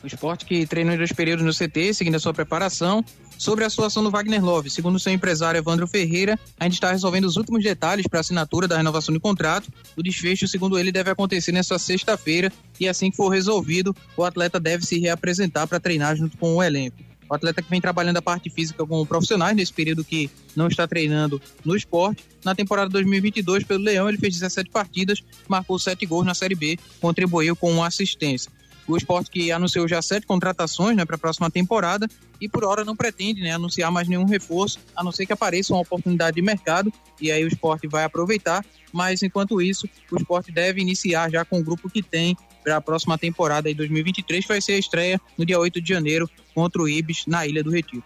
O 0.03 0.07
esporte 0.07 0.45
que 0.45 0.67
treinou 0.67 0.93
em 0.93 0.97
dois 0.97 1.13
períodos 1.13 1.45
no 1.45 1.53
CT, 1.53 1.93
seguindo 1.93 2.15
a 2.15 2.19
sua 2.19 2.33
preparação, 2.33 3.05
sobre 3.37 3.63
a 3.63 3.69
situação 3.69 4.03
do 4.03 4.11
Wagner 4.11 4.43
Love. 4.43 4.69
Segundo 4.69 4.99
seu 4.99 5.13
empresário 5.13 5.57
Evandro 5.57 5.87
Ferreira, 5.87 6.37
a 6.59 6.65
gente 6.65 6.73
está 6.73 6.91
resolvendo 6.91 7.23
os 7.23 7.37
últimos 7.37 7.63
detalhes 7.63 8.05
para 8.05 8.19
a 8.19 8.21
assinatura 8.21 8.67
da 8.67 8.75
renovação 8.75 9.13
de 9.13 9.19
contrato. 9.21 9.71
O 9.95 10.03
desfecho, 10.03 10.45
segundo 10.45 10.77
ele, 10.77 10.91
deve 10.91 11.09
acontecer 11.09 11.53
nesta 11.53 11.79
sexta-feira 11.79 12.51
e 12.81 12.87
assim 12.87 13.09
que 13.09 13.15
for 13.15 13.29
resolvido, 13.29 13.95
o 14.17 14.25
atleta 14.25 14.59
deve 14.59 14.85
se 14.85 14.99
reapresentar 14.99 15.67
para 15.67 15.79
treinar 15.79 16.17
junto 16.17 16.37
com 16.37 16.53
o 16.53 16.61
elenco. 16.61 16.97
O 17.29 17.33
atleta 17.33 17.61
que 17.61 17.69
vem 17.69 17.79
trabalhando 17.79 18.17
a 18.17 18.21
parte 18.21 18.49
física 18.49 18.85
com 18.85 19.05
profissionais 19.05 19.55
nesse 19.55 19.71
período 19.71 20.03
que 20.03 20.29
não 20.53 20.67
está 20.67 20.85
treinando 20.85 21.41
no 21.63 21.77
esporte. 21.77 22.25
Na 22.43 22.53
temporada 22.53 22.89
2022, 22.89 23.63
pelo 23.63 23.81
Leão, 23.81 24.09
ele 24.09 24.17
fez 24.17 24.33
17 24.33 24.69
partidas, 24.69 25.23
marcou 25.47 25.79
7 25.79 26.05
gols 26.05 26.25
na 26.25 26.35
Série 26.35 26.55
B, 26.55 26.77
contribuiu 26.99 27.55
com 27.55 27.71
uma 27.71 27.87
assistência. 27.87 28.51
O 28.87 28.97
esporte 28.97 29.29
que 29.29 29.51
anunciou 29.51 29.87
já 29.87 30.01
sete 30.01 30.25
contratações 30.25 30.95
né, 30.95 31.05
para 31.05 31.15
a 31.15 31.19
próxima 31.19 31.49
temporada 31.49 32.07
e 32.39 32.49
por 32.49 32.65
hora 32.65 32.83
não 32.83 32.95
pretende 32.95 33.41
né, 33.41 33.51
anunciar 33.51 33.91
mais 33.91 34.07
nenhum 34.07 34.25
reforço, 34.25 34.79
a 34.95 35.03
não 35.03 35.11
ser 35.11 35.25
que 35.25 35.33
apareça 35.33 35.73
uma 35.73 35.81
oportunidade 35.81 36.35
de 36.35 36.41
mercado 36.41 36.91
e 37.21 37.31
aí 37.31 37.43
o 37.43 37.47
esporte 37.47 37.87
vai 37.87 38.03
aproveitar. 38.03 38.65
Mas 38.91 39.23
enquanto 39.23 39.61
isso, 39.61 39.87
o 40.11 40.17
esporte 40.17 40.51
deve 40.51 40.81
iniciar 40.81 41.31
já 41.31 41.45
com 41.45 41.59
o 41.59 41.63
grupo 41.63 41.89
que 41.89 42.03
tem 42.03 42.37
para 42.63 42.77
a 42.77 42.81
próxima 42.81 43.17
temporada 43.17 43.69
de 43.69 43.75
2023, 43.75 44.43
que 44.43 44.47
vai 44.47 44.61
ser 44.61 44.73
a 44.73 44.79
estreia 44.79 45.21
no 45.37 45.45
dia 45.45 45.59
8 45.59 45.81
de 45.81 45.89
janeiro 45.89 46.29
contra 46.53 46.81
o 46.81 46.87
Ibis 46.87 47.25
na 47.27 47.45
Ilha 47.47 47.63
do 47.63 47.71
Retiro. 47.71 48.03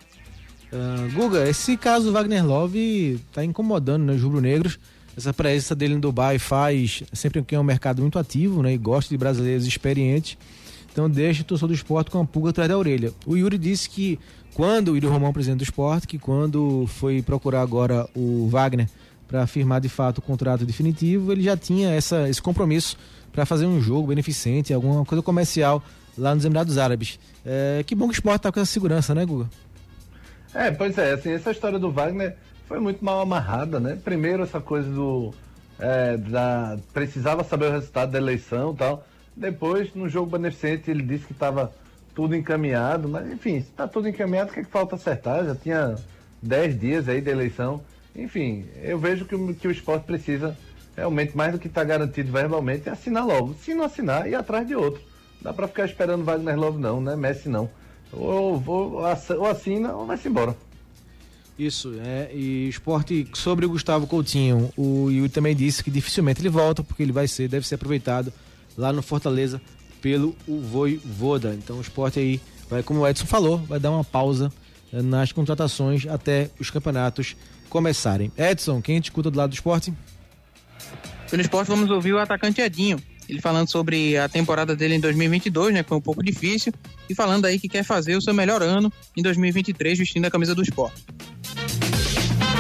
Uh, 0.72 1.12
Guga, 1.14 1.48
esse 1.48 1.78
caso 1.78 2.12
Wagner 2.12 2.46
Love 2.46 3.20
está 3.30 3.44
incomodando 3.44 4.04
né, 4.06 4.14
os 4.14 4.22
rubro-negros. 4.22 4.78
Essa 5.16 5.34
presença 5.34 5.74
dele 5.74 5.96
no 5.96 6.02
Dubai 6.02 6.38
faz 6.38 7.04
sempre 7.14 7.42
que 7.42 7.56
é 7.56 7.60
um 7.60 7.64
mercado 7.64 8.02
muito 8.02 8.20
ativo 8.20 8.62
né, 8.62 8.74
e 8.74 8.78
gosta 8.78 9.10
de 9.10 9.18
brasileiros 9.18 9.66
experientes. 9.66 10.38
Então 10.98 11.08
deixa 11.08 11.44
o 11.44 11.46
torcedor 11.46 11.68
do 11.68 11.76
esporte 11.76 12.10
com 12.10 12.20
a 12.20 12.26
pulga 12.26 12.50
atrás 12.50 12.68
da 12.68 12.76
orelha. 12.76 13.14
O 13.24 13.38
Yuri 13.38 13.56
disse 13.60 13.88
que 13.88 14.20
quando 14.56 14.88
o 14.88 14.96
Yuri 14.96 15.06
Romão, 15.06 15.32
presidente 15.32 15.60
do 15.60 15.64
esporte, 15.64 16.08
que 16.08 16.18
quando 16.18 16.88
foi 16.88 17.22
procurar 17.22 17.62
agora 17.62 18.10
o 18.16 18.48
Wagner 18.50 18.90
para 19.28 19.46
firmar 19.46 19.80
de 19.80 19.90
fato 19.90 20.18
o 20.18 20.22
contrato 20.24 20.66
definitivo, 20.66 21.32
ele 21.32 21.44
já 21.44 21.56
tinha 21.56 21.92
essa, 21.92 22.28
esse 22.28 22.42
compromisso 22.42 22.98
para 23.32 23.46
fazer 23.46 23.68
um 23.68 23.80
jogo 23.80 24.08
beneficente, 24.08 24.74
alguma 24.74 25.06
coisa 25.06 25.22
comercial 25.22 25.84
lá 26.18 26.34
nos 26.34 26.44
Emirados 26.44 26.80
Árabes. 26.80 27.20
É, 27.46 27.84
que 27.86 27.94
bom 27.94 28.06
que 28.06 28.14
o 28.14 28.18
esporte 28.18 28.38
está 28.38 28.52
com 28.52 28.60
essa 28.60 28.72
segurança, 28.72 29.14
né, 29.14 29.24
Guga? 29.24 29.48
É, 30.52 30.72
pois 30.72 30.98
é, 30.98 31.14
assim, 31.14 31.30
essa 31.30 31.52
história 31.52 31.78
do 31.78 31.92
Wagner 31.92 32.36
foi 32.68 32.80
muito 32.80 33.06
mal 33.06 33.22
amarrada, 33.22 33.80
né? 33.80 34.00
Primeiro 34.04 34.42
essa 34.42 34.60
coisa 34.60 34.90
do. 34.90 35.32
É, 35.78 36.18
da, 36.18 36.80
precisava 36.92 37.44
saber 37.44 37.68
o 37.68 37.72
resultado 37.72 38.10
da 38.10 38.18
eleição 38.18 38.74
e 38.74 38.78
tal. 38.78 39.06
Depois, 39.38 39.94
no 39.94 40.10
jogo 40.10 40.32
beneficente, 40.32 40.90
ele 40.90 41.04
disse 41.04 41.26
que 41.26 41.32
estava 41.32 41.72
tudo 42.16 42.36
encaminhado, 42.36 43.08
mas 43.08 43.32
enfim, 43.32 43.62
se 43.62 43.70
está 43.70 43.88
tudo 43.88 44.10
encaminhado, 44.10 44.50
o 44.50 44.54
que, 44.54 44.62
é 44.62 44.64
que 44.64 44.70
falta 44.70 44.96
acertar? 44.96 45.46
Já 45.46 45.54
tinha 45.54 45.96
10 46.42 46.80
dias 46.80 47.08
aí 47.08 47.22
da 47.22 47.30
eleição. 47.30 47.80
Enfim, 48.16 48.66
eu 48.82 48.98
vejo 48.98 49.26
que, 49.26 49.36
o, 49.36 49.54
que 49.54 49.68
o 49.68 49.72
esporte 49.72 50.06
precisa 50.06 50.58
realmente, 50.96 51.38
mais 51.38 51.52
do 51.52 51.60
que 51.60 51.68
está 51.68 51.84
garantido 51.84 52.32
verbalmente, 52.32 52.90
é 52.90 52.92
assinar 52.92 53.24
logo. 53.24 53.54
Se 53.64 53.76
não 53.76 53.84
assinar, 53.84 54.28
ir 54.28 54.34
atrás 54.34 54.68
de 54.68 54.76
outro. 54.76 55.00
Dá 55.40 55.54
para 55.54 55.68
ficar 55.68 55.86
esperando 55.86 56.26
Wagner 56.26 56.58
Love 56.58 56.80
não, 56.80 57.00
né? 57.00 57.16
Messi 57.16 57.48
não. 57.48 57.70
Ou, 58.12 58.64
ou, 58.66 58.94
ou 58.94 59.46
assina 59.46 59.94
ou 59.94 60.08
vai-se 60.08 60.28
embora. 60.28 60.58
Isso, 61.60 61.94
é. 62.04 62.32
E 62.34 62.68
esporte 62.68 63.28
sobre 63.36 63.68
o 63.68 63.70
Gustavo 63.70 64.08
Coutinho, 64.08 64.72
o 64.76 65.12
Yuri 65.12 65.30
também 65.30 65.56
disse 65.56 65.84
que 65.84 65.92
dificilmente 65.92 66.42
ele 66.42 66.50
volta, 66.50 66.84
porque 66.84 67.04
ele 67.04 67.12
vai 67.12 67.28
ser, 67.28 67.48
deve 67.48 67.68
ser 67.68 67.76
aproveitado 67.76 68.34
lá 68.78 68.94
no 68.94 69.02
Fortaleza 69.02 69.62
pelo 70.02 70.36
Voivoda. 70.48 71.54
Então 71.56 71.78
o 71.78 71.82
esporte 71.82 72.20
aí, 72.20 72.40
vai, 72.70 72.84
como 72.84 73.02
o 73.02 73.08
Edson 73.08 73.26
falou, 73.26 73.58
vai 73.58 73.80
dar 73.80 73.92
uma 73.92 74.04
pausa 74.04 74.52
eh, 74.94 75.02
nas 75.02 75.32
contratações 75.32 76.06
até 76.06 76.50
os 76.60 76.70
campeonatos 76.70 77.36
começarem. 77.70 78.32
Edson, 78.38 78.82
quem 78.82 79.02
te 79.02 79.06
escuta 79.06 79.32
do 79.32 79.38
lado 79.38 79.50
do 79.50 79.54
esporte? 79.54 79.94
Pelo 81.30 81.42
esporte 81.42 81.68
vamos 81.68 81.90
ouvir 81.90 82.14
o 82.14 82.20
atacante 82.20 82.62
Edinho, 82.62 83.02
ele 83.28 83.42
falando 83.42 83.70
sobre 83.70 84.18
a 84.18 84.30
temporada 84.30 84.76
dele 84.76 84.96
em 84.96 85.00
2022, 85.00 85.74
né, 85.74 85.84
que 85.84 85.90
foi 85.90 85.98
um 85.98 86.02
pouco 86.02 86.24
difícil, 86.24 86.72
e 87.10 87.16
falando 87.16 87.46
aí 87.46 87.60
que 87.60 87.68
quer 87.68 87.84
fazer 87.84 88.16
o 88.16 88.22
seu 88.22 88.34
melhor 88.34 88.62
ano 88.62 88.92
em 89.16 89.22
2023 89.22 90.00
vestindo 90.00 90.26
a 90.26 90.32
camisa 90.32 90.56
do 90.56 90.62
esporte. 90.62 91.04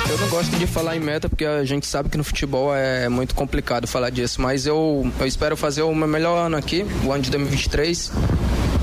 Eu 0.09 0.17
não 0.17 0.29
gosto 0.29 0.55
de 0.55 0.65
falar 0.65 0.95
em 0.95 1.01
meta 1.01 1.27
porque 1.27 1.43
a 1.43 1.65
gente 1.65 1.85
sabe 1.85 2.07
que 2.09 2.17
no 2.17 2.23
futebol 2.23 2.73
é 2.73 3.09
muito 3.09 3.35
complicado 3.35 3.85
falar 3.87 4.09
disso, 4.09 4.41
mas 4.41 4.65
eu, 4.65 5.11
eu 5.19 5.27
espero 5.27 5.57
fazer 5.57 5.81
o 5.81 5.93
meu 5.93 6.07
melhor 6.07 6.37
ano 6.37 6.55
aqui, 6.55 6.85
o 7.03 7.11
ano 7.11 7.21
de 7.21 7.29
2023. 7.29 8.11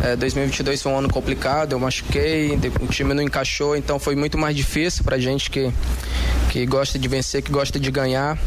É, 0.03 0.16
2022 0.16 0.83
foi 0.83 0.93
um 0.93 0.99
ano 0.99 1.09
complicado, 1.09 1.72
eu 1.72 1.81
machuquei, 1.81 2.59
o 2.79 2.87
time 2.89 3.14
não 3.14 3.22
encaixou, 3.22 3.75
então 3.75 3.99
foi 3.99 4.14
muito 4.14 4.37
mais 4.37 4.55
difícil 4.55 5.03
pra 5.03 5.16
gente 5.18 5.51
que, 5.51 5.72
que 6.51 6.66
gosta 6.66 6.99
de 6.99 7.09
vencer, 7.09 7.41
que 7.41 7.51
gosta 7.51 7.81
de 7.81 7.91
ganhar. 7.91 8.39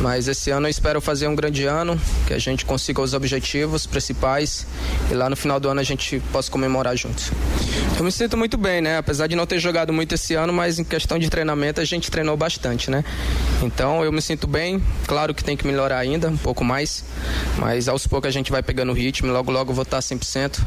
Mas 0.00 0.28
esse 0.28 0.50
ano 0.50 0.66
eu 0.66 0.70
espero 0.70 1.00
fazer 1.00 1.26
um 1.26 1.34
grande 1.34 1.64
ano, 1.64 1.98
que 2.26 2.34
a 2.34 2.38
gente 2.38 2.64
consiga 2.64 3.00
os 3.00 3.14
objetivos 3.14 3.86
principais 3.86 4.66
e 5.10 5.14
lá 5.14 5.30
no 5.30 5.36
final 5.36 5.58
do 5.58 5.68
ano 5.68 5.80
a 5.80 5.84
gente 5.84 6.20
possa 6.32 6.50
comemorar 6.50 6.96
juntos. 6.96 7.32
Eu 7.98 8.04
me 8.04 8.12
sinto 8.12 8.36
muito 8.36 8.58
bem, 8.58 8.82
né? 8.82 8.98
Apesar 8.98 9.26
de 9.26 9.34
não 9.34 9.46
ter 9.46 9.58
jogado 9.58 9.92
muito 9.92 10.14
esse 10.14 10.34
ano, 10.34 10.52
mas 10.52 10.78
em 10.78 10.84
questão 10.84 11.18
de 11.18 11.30
treinamento 11.30 11.80
a 11.80 11.84
gente 11.84 12.10
treinou 12.10 12.36
bastante, 12.36 12.90
né? 12.90 13.02
Então 13.62 14.04
eu 14.04 14.12
me 14.12 14.20
sinto 14.20 14.46
bem, 14.46 14.82
claro 15.06 15.34
que 15.34 15.42
tem 15.42 15.56
que 15.56 15.66
melhorar 15.66 15.98
ainda, 15.98 16.28
um 16.28 16.36
pouco 16.36 16.62
mais, 16.62 17.04
mas 17.58 17.88
aos 17.88 18.06
poucos 18.06 18.28
a 18.28 18.32
gente 18.32 18.50
vai 18.50 18.62
pegando 18.62 18.92
o 18.92 18.94
ritmo, 18.94 19.32
logo 19.32 19.50
logo 19.50 19.72
vou 19.72 19.82
estar 19.82 20.00
100% 20.00 20.60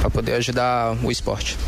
para 0.00 0.10
poder 0.10 0.34
ajudar 0.34 0.96
o 1.02 1.10
esporte. 1.10 1.58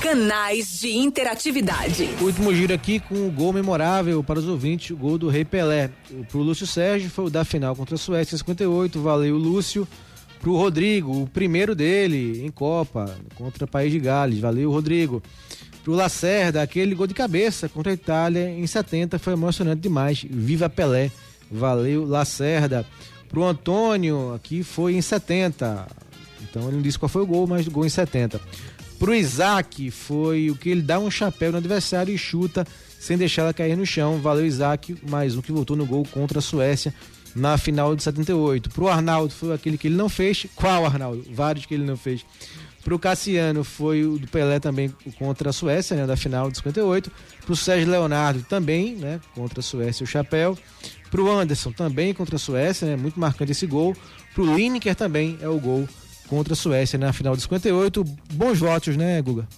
Canais 0.00 0.80
de 0.80 0.96
interatividade. 0.96 2.08
último 2.22 2.54
giro 2.54 2.72
aqui 2.72 2.98
com 3.00 3.28
o 3.28 3.30
gol 3.30 3.52
memorável 3.52 4.24
para 4.24 4.38
os 4.38 4.48
ouvintes, 4.48 4.90
o 4.90 4.96
gol 4.96 5.18
do 5.18 5.28
Rei 5.28 5.44
Pelé. 5.44 5.90
Para 6.26 6.38
o 6.38 6.42
Lúcio 6.42 6.66
Sérgio 6.66 7.10
foi 7.10 7.26
o 7.26 7.30
da 7.30 7.44
final 7.44 7.76
contra 7.76 7.96
a 7.96 7.98
Suécia 7.98 8.38
58, 8.38 8.98
valeu 9.00 9.36
Lúcio. 9.36 9.86
Para 10.40 10.48
o 10.48 10.56
Rodrigo, 10.56 11.22
o 11.22 11.26
primeiro 11.26 11.74
dele 11.74 12.42
em 12.42 12.50
Copa 12.50 13.14
contra 13.34 13.66
o 13.66 13.68
País 13.68 13.92
de 13.92 14.00
Gales, 14.00 14.40
valeu 14.40 14.70
Rodrigo. 14.72 15.22
Para 15.84 15.92
o 15.92 15.94
Lacerda, 15.94 16.62
aquele 16.62 16.94
gol 16.94 17.06
de 17.06 17.14
cabeça 17.14 17.68
contra 17.68 17.92
a 17.92 17.94
Itália 17.94 18.48
em 18.50 18.66
70 18.66 19.18
foi 19.18 19.34
emocionante 19.34 19.82
demais. 19.82 20.24
Viva 20.28 20.70
Pelé, 20.70 21.10
valeu 21.50 22.06
Lacerda. 22.06 22.86
Para 23.28 23.38
o 23.38 23.44
Antônio, 23.44 24.32
aqui 24.32 24.62
foi 24.62 24.94
em 24.94 25.02
70. 25.02 25.86
Então 26.40 26.62
ele 26.62 26.76
não 26.76 26.82
disse 26.82 26.98
qual 26.98 27.08
foi 27.08 27.22
o 27.22 27.26
gol, 27.26 27.46
mas 27.46 27.66
o 27.66 27.70
gol 27.70 27.84
em 27.84 27.90
70. 27.90 28.40
Pro 29.00 29.14
Isaac 29.14 29.90
foi 29.90 30.50
o 30.50 30.54
que 30.54 30.68
ele 30.68 30.82
dá 30.82 30.98
um 30.98 31.10
chapéu 31.10 31.50
no 31.50 31.56
adversário 31.56 32.14
e 32.14 32.18
chuta 32.18 32.66
sem 32.98 33.16
deixar 33.16 33.42
ela 33.42 33.54
cair 33.54 33.74
no 33.74 33.86
chão. 33.86 34.18
Valeu, 34.18 34.44
Isaac, 34.44 34.94
mais 35.08 35.34
um 35.34 35.40
que 35.40 35.50
voltou 35.50 35.74
no 35.74 35.86
gol 35.86 36.06
contra 36.12 36.38
a 36.38 36.42
Suécia 36.42 36.92
na 37.34 37.56
final 37.56 37.96
de 37.96 38.02
78. 38.02 38.68
Pro 38.68 38.88
Arnaldo 38.88 39.32
foi 39.32 39.54
aquele 39.54 39.78
que 39.78 39.88
ele 39.88 39.96
não 39.96 40.10
fez. 40.10 40.46
Qual 40.54 40.84
Arnaldo? 40.84 41.24
Vários 41.32 41.64
que 41.64 41.72
ele 41.72 41.86
não 41.86 41.96
fez. 41.96 42.26
Pro 42.84 42.98
Cassiano 42.98 43.64
foi 43.64 44.04
o 44.04 44.18
do 44.18 44.28
Pelé 44.28 44.60
também 44.60 44.94
contra 45.18 45.48
a 45.48 45.52
Suécia, 45.52 45.96
né, 45.96 46.06
da 46.06 46.14
final 46.14 46.50
de 46.50 46.58
58. 46.58 47.10
Pro 47.46 47.56
Sérgio 47.56 47.90
Leonardo 47.90 48.42
também, 48.42 48.96
né, 48.96 49.18
contra 49.34 49.60
a 49.60 49.62
Suécia 49.62 50.04
o 50.04 50.06
chapéu. 50.06 50.58
Pro 51.10 51.30
Anderson 51.30 51.72
também 51.72 52.12
contra 52.12 52.36
a 52.36 52.38
Suécia, 52.38 52.86
né, 52.86 52.96
muito 52.96 53.18
marcante 53.18 53.52
esse 53.52 53.66
gol. 53.66 53.96
Pro 54.34 54.54
Lineker 54.54 54.94
também 54.94 55.38
é 55.40 55.48
o 55.48 55.58
gol 55.58 55.88
contra 56.30 56.52
a 56.52 56.56
Suécia 56.56 56.96
na 56.96 57.12
final 57.12 57.34
de 57.34 57.42
58. 57.42 58.04
Bons 58.34 58.60
votos, 58.60 58.96
né, 58.96 59.20
Guga? 59.20 59.48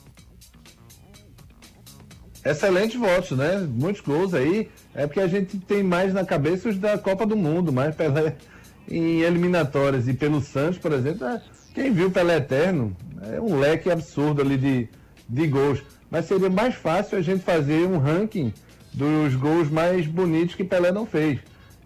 Excelentes 2.43 2.99
votos, 2.99 3.37
né? 3.37 3.59
Muitos 3.59 4.01
gols 4.01 4.33
aí. 4.33 4.70
É 4.95 5.07
porque 5.07 5.20
a 5.20 5.29
gente 5.29 5.59
tem 5.59 5.83
mais 5.83 6.14
na 6.14 6.25
cabeça 6.25 6.70
os 6.70 6.79
da 6.79 6.97
Copa 6.97 7.27
do 7.27 7.37
Mundo, 7.37 7.70
mas 7.70 7.95
Pelé 7.95 8.37
em 8.89 9.20
eliminatórias 9.20 10.09
e 10.09 10.14
pelo 10.14 10.41
Santos, 10.41 10.79
por 10.79 10.93
exemplo, 10.93 11.27
é, 11.27 11.41
quem 11.75 11.93
viu 11.93 12.11
Pelé 12.11 12.39
Eterno 12.39 12.97
é 13.31 13.41
um 13.41 13.59
leque 13.59 13.91
absurdo 13.91 14.41
ali 14.41 14.57
de, 14.57 14.89
de 15.29 15.47
gols. 15.47 15.83
Mas 16.11 16.25
seria 16.25 16.51
mais 16.51 16.75
fácil 16.75 17.18
a 17.18 17.23
gente 17.23 17.45
fazer 17.45 17.87
um 17.87 17.99
ranking 17.99 18.53
dos 18.93 19.35
gols 19.35 19.70
mais 19.70 20.07
bonitos 20.07 20.55
que 20.55 20.64
Pelé 20.64 20.91
não 20.91 21.07
fez. 21.07 21.39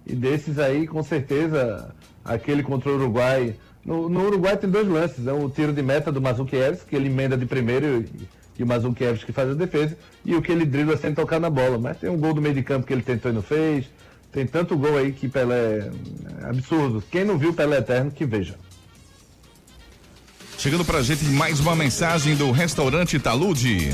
E 0.07 0.14
desses 0.14 0.59
aí, 0.59 0.87
com 0.87 1.03
certeza, 1.03 1.95
aquele 2.24 2.62
contra 2.62 2.91
o 2.91 2.95
Uruguai 2.95 3.57
no, 3.87 4.09
no, 4.09 4.26
Uruguai 4.26 4.57
tem 4.57 4.68
dois 4.68 4.89
lances, 4.89 5.26
é 5.26 5.32
o 5.32 5.49
tiro 5.49 5.72
de 5.72 5.80
meta 5.80 6.11
do 6.11 6.20
Mazunkiewicz, 6.20 6.82
que 6.82 6.97
ele 6.97 7.07
emenda 7.07 7.37
de 7.37 7.47
primeiro 7.47 8.01
e, 8.01 8.28
e 8.59 8.62
o 8.64 8.66
Mazunkiewicz 8.66 9.22
que 9.22 9.32
faz 9.32 9.51
a 9.51 9.55
defesa, 9.55 9.97
e 10.24 10.34
o 10.34 10.43
que 10.43 10.51
ele 10.51 10.66
dribla 10.66 10.97
sem 10.97 11.14
tocar 11.14 11.39
na 11.39 11.49
bola. 11.49 11.78
Mas 11.78 11.99
tem 11.99 12.11
um 12.11 12.18
gol 12.18 12.34
do 12.34 12.43
meio 12.43 12.55
de 12.55 12.64
campo 12.64 12.84
que 12.84 12.93
ele 12.93 13.03
tentou 13.03 13.30
e 13.30 13.34
não 13.34 13.43
fez. 13.43 13.89
Tem 14.32 14.45
tanto 14.45 14.76
gol 14.76 14.99
aí 14.99 15.12
que 15.12 15.28
Pelé 15.28 15.89
é 16.43 16.49
absurdo. 16.49 17.03
Quem 17.11 17.24
não 17.24 17.39
viu 17.39 17.55
Pelé 17.55 17.78
Eterno, 17.78 18.11
que 18.11 18.26
veja. 18.26 18.57
Chegando 20.59 20.84
pra 20.84 21.02
gente 21.02 21.24
mais 21.26 21.61
uma 21.61 21.76
mensagem 21.76 22.34
do 22.34 22.50
restaurante 22.50 23.18
Talude. 23.18 23.90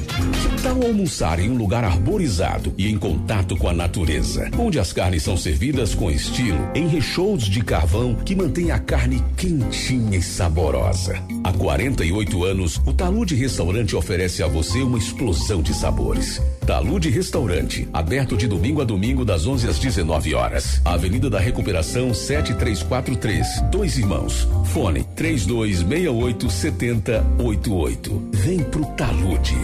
tal 0.62 0.80
almoçar 0.84 1.40
em 1.40 1.50
um 1.50 1.56
lugar 1.56 1.82
arborizado 1.82 2.72
e 2.78 2.88
em 2.88 2.96
contato 2.96 3.56
com 3.56 3.68
a 3.68 3.72
natureza, 3.72 4.48
onde 4.56 4.78
as 4.78 4.92
carnes 4.92 5.24
são 5.24 5.36
servidas 5.36 5.92
com 5.92 6.08
estilo, 6.08 6.70
em 6.72 6.86
recheios 6.86 7.44
de 7.44 7.62
carvão 7.62 8.14
que 8.14 8.36
mantém 8.36 8.70
a 8.70 8.78
carne 8.78 9.22
quentinha 9.36 10.16
e 10.16 10.22
saborosa. 10.22 11.20
Há 11.42 11.52
48 11.52 12.44
anos, 12.44 12.80
o 12.86 12.92
Talude 12.92 13.34
Restaurante 13.34 13.96
oferece 13.96 14.42
a 14.42 14.46
você 14.46 14.82
uma 14.82 14.98
explosão 14.98 15.62
de 15.62 15.74
sabores. 15.74 16.40
Talude 16.66 17.10
Restaurante, 17.10 17.88
aberto 17.92 18.36
de 18.36 18.46
domingo 18.46 18.80
a 18.80 18.84
domingo 18.84 19.24
das 19.24 19.46
11 19.46 19.68
às 19.68 19.78
19 19.80 20.34
horas. 20.34 20.80
Avenida 20.84 21.28
da 21.28 21.40
Recuperação 21.40 22.14
7343, 22.14 23.62
Dois 23.70 23.98
Irmãos. 23.98 24.48
Fone 24.66 25.02
3268 25.16 26.48
7088. 26.50 28.30
Vem 28.32 28.58
pro 28.62 28.84
Talude. 28.94 29.56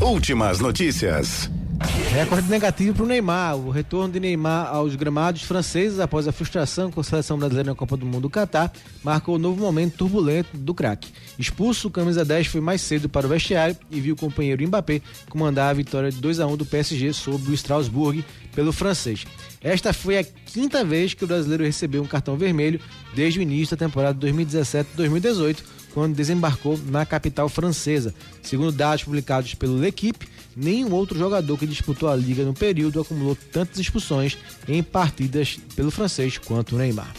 Últimas 0.00 0.60
notícias. 0.60 1.50
Recorde 2.12 2.50
negativo 2.50 2.94
para 2.94 3.04
o 3.04 3.06
Neymar. 3.06 3.56
O 3.56 3.70
retorno 3.70 4.12
de 4.12 4.20
Neymar 4.20 4.66
aos 4.66 4.94
gramados 4.96 5.42
franceses 5.42 5.98
após 5.98 6.28
a 6.28 6.32
frustração 6.32 6.90
com 6.90 7.00
a 7.00 7.04
seleção 7.04 7.38
brasileira 7.38 7.70
na 7.70 7.76
Copa 7.76 7.96
do 7.96 8.04
Mundo 8.04 8.22
do 8.22 8.30
Catar 8.30 8.72
marcou 9.02 9.36
um 9.36 9.38
novo 9.38 9.62
momento 9.62 9.96
turbulento 9.96 10.56
do 10.56 10.74
craque. 10.74 11.12
Expulso, 11.38 11.88
o 11.88 11.90
camisa 11.90 12.24
10 12.24 12.48
foi 12.48 12.60
mais 12.60 12.80
cedo 12.80 13.08
para 13.08 13.26
o 13.26 13.30
vestiário 13.30 13.76
e 13.90 14.00
viu 14.00 14.14
o 14.14 14.18
companheiro 14.18 14.66
Mbappé 14.66 15.00
comandar 15.28 15.70
a 15.70 15.72
vitória 15.72 16.10
de 16.10 16.18
2 16.18 16.40
a 16.40 16.46
1 16.46 16.56
do 16.56 16.66
PSG 16.66 17.12
sobre 17.12 17.50
o 17.50 17.54
Strasbourg 17.54 18.24
pelo 18.54 18.72
francês. 18.72 19.24
Esta 19.62 19.92
foi 19.92 20.18
a 20.18 20.24
quinta 20.24 20.84
vez 20.84 21.14
que 21.14 21.24
o 21.24 21.26
brasileiro 21.28 21.64
recebeu 21.64 22.02
um 22.02 22.06
cartão 22.06 22.36
vermelho 22.36 22.80
desde 23.14 23.38
o 23.38 23.42
início 23.42 23.76
da 23.76 23.86
temporada 23.86 24.18
2017-2018, 24.26 25.58
quando 25.94 26.14
desembarcou 26.14 26.78
na 26.86 27.06
capital 27.06 27.48
francesa. 27.48 28.14
Segundo 28.42 28.72
dados 28.72 29.04
publicados 29.04 29.54
pelo 29.54 29.76
L'Equipe, 29.76 30.26
nenhum 30.60 30.92
outro 30.92 31.18
jogador 31.18 31.56
que 31.58 31.66
disputou 31.66 32.08
a 32.08 32.16
liga 32.16 32.44
no 32.44 32.54
período 32.54 33.00
acumulou 33.00 33.36
tantas 33.52 33.78
expulsões 33.78 34.36
em 34.68 34.82
partidas 34.82 35.58
pelo 35.74 35.90
francês 35.90 36.38
quanto 36.38 36.74
o 36.74 36.78
Neymar. 36.78 37.12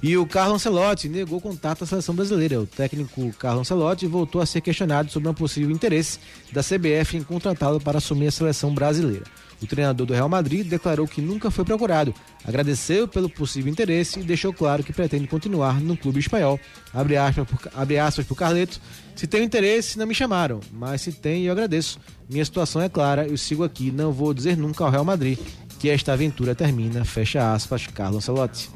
E 0.00 0.16
o 0.16 0.24
Carlos 0.24 0.56
Ancelotti 0.56 1.08
negou 1.08 1.40
contato 1.40 1.82
à 1.82 1.86
seleção 1.86 2.14
brasileira. 2.14 2.60
O 2.60 2.66
técnico 2.66 3.32
Carlos 3.32 3.62
Ancelotti 3.62 4.06
voltou 4.06 4.40
a 4.40 4.46
ser 4.46 4.60
questionado 4.60 5.10
sobre 5.10 5.28
um 5.28 5.34
possível 5.34 5.70
interesse 5.72 6.20
da 6.52 6.62
CBF 6.62 7.16
em 7.16 7.22
contratá-lo 7.22 7.80
para 7.80 7.98
assumir 7.98 8.28
a 8.28 8.32
seleção 8.32 8.72
brasileira. 8.72 9.24
O 9.62 9.66
treinador 9.66 10.06
do 10.06 10.14
Real 10.14 10.28
Madrid 10.28 10.66
declarou 10.66 11.06
que 11.06 11.20
nunca 11.20 11.50
foi 11.50 11.64
procurado, 11.64 12.14
agradeceu 12.44 13.08
pelo 13.08 13.28
possível 13.28 13.70
interesse 13.70 14.20
e 14.20 14.22
deixou 14.22 14.52
claro 14.52 14.84
que 14.84 14.92
pretende 14.92 15.26
continuar 15.26 15.80
no 15.80 15.96
clube 15.96 16.20
espanhol. 16.20 16.60
Abre 16.92 17.16
aspas 17.16 17.46
por, 17.46 17.58
abre 17.74 17.98
aspas 17.98 18.24
por 18.24 18.36
Carleto. 18.36 18.80
Se 19.16 19.26
tem 19.26 19.42
interesse, 19.42 19.98
não 19.98 20.06
me 20.06 20.14
chamaram, 20.14 20.60
mas 20.72 21.02
se 21.02 21.12
tem, 21.12 21.44
eu 21.44 21.52
agradeço. 21.52 21.98
Minha 22.28 22.44
situação 22.44 22.80
é 22.80 22.88
clara, 22.88 23.26
eu 23.26 23.36
sigo 23.36 23.64
aqui, 23.64 23.90
não 23.90 24.12
vou 24.12 24.32
dizer 24.32 24.56
nunca 24.56 24.84
ao 24.84 24.90
Real 24.90 25.04
Madrid 25.04 25.38
que 25.78 25.88
esta 25.88 26.12
aventura 26.12 26.54
termina. 26.54 27.04
Fecha 27.04 27.52
aspas, 27.52 27.86
Carlos 27.86 28.18
Ancelotti. 28.18 28.70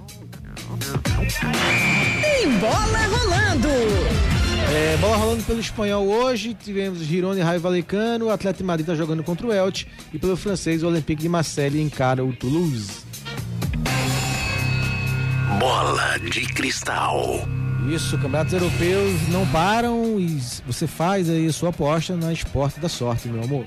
Tem 2.22 2.58
bola 2.58 3.06
rolando! 3.06 4.31
É, 4.74 4.96
bola 4.96 5.16
rolando 5.18 5.42
pelo 5.44 5.60
espanhol 5.60 6.06
hoje, 6.06 6.54
tivemos 6.54 7.00
Girona 7.00 7.38
e 7.38 7.42
Raio 7.42 7.60
Valecano, 7.60 8.26
o 8.26 8.30
Atlético 8.30 8.62
de 8.62 8.66
Madrid 8.66 8.88
está 8.88 8.94
jogando 8.94 9.22
contra 9.22 9.46
o 9.46 9.52
Elche 9.52 9.86
e 10.14 10.18
pelo 10.18 10.34
francês 10.34 10.82
o 10.82 10.86
Olympique 10.86 11.20
de 11.20 11.28
Marseille 11.28 11.78
encara 11.78 12.24
o 12.24 12.32
Toulouse. 12.32 13.02
Bola 15.58 16.18
de 16.20 16.46
cristal. 16.46 17.46
Isso, 17.90 18.16
campeonatos 18.16 18.54
europeus 18.54 19.28
não 19.28 19.46
param 19.48 20.18
e 20.18 20.40
você 20.66 20.86
faz 20.86 21.28
aí 21.28 21.46
a 21.46 21.52
sua 21.52 21.68
aposta 21.68 22.16
na 22.16 22.32
esporte 22.32 22.80
da 22.80 22.88
sorte, 22.88 23.28
meu 23.28 23.44
amor. 23.44 23.66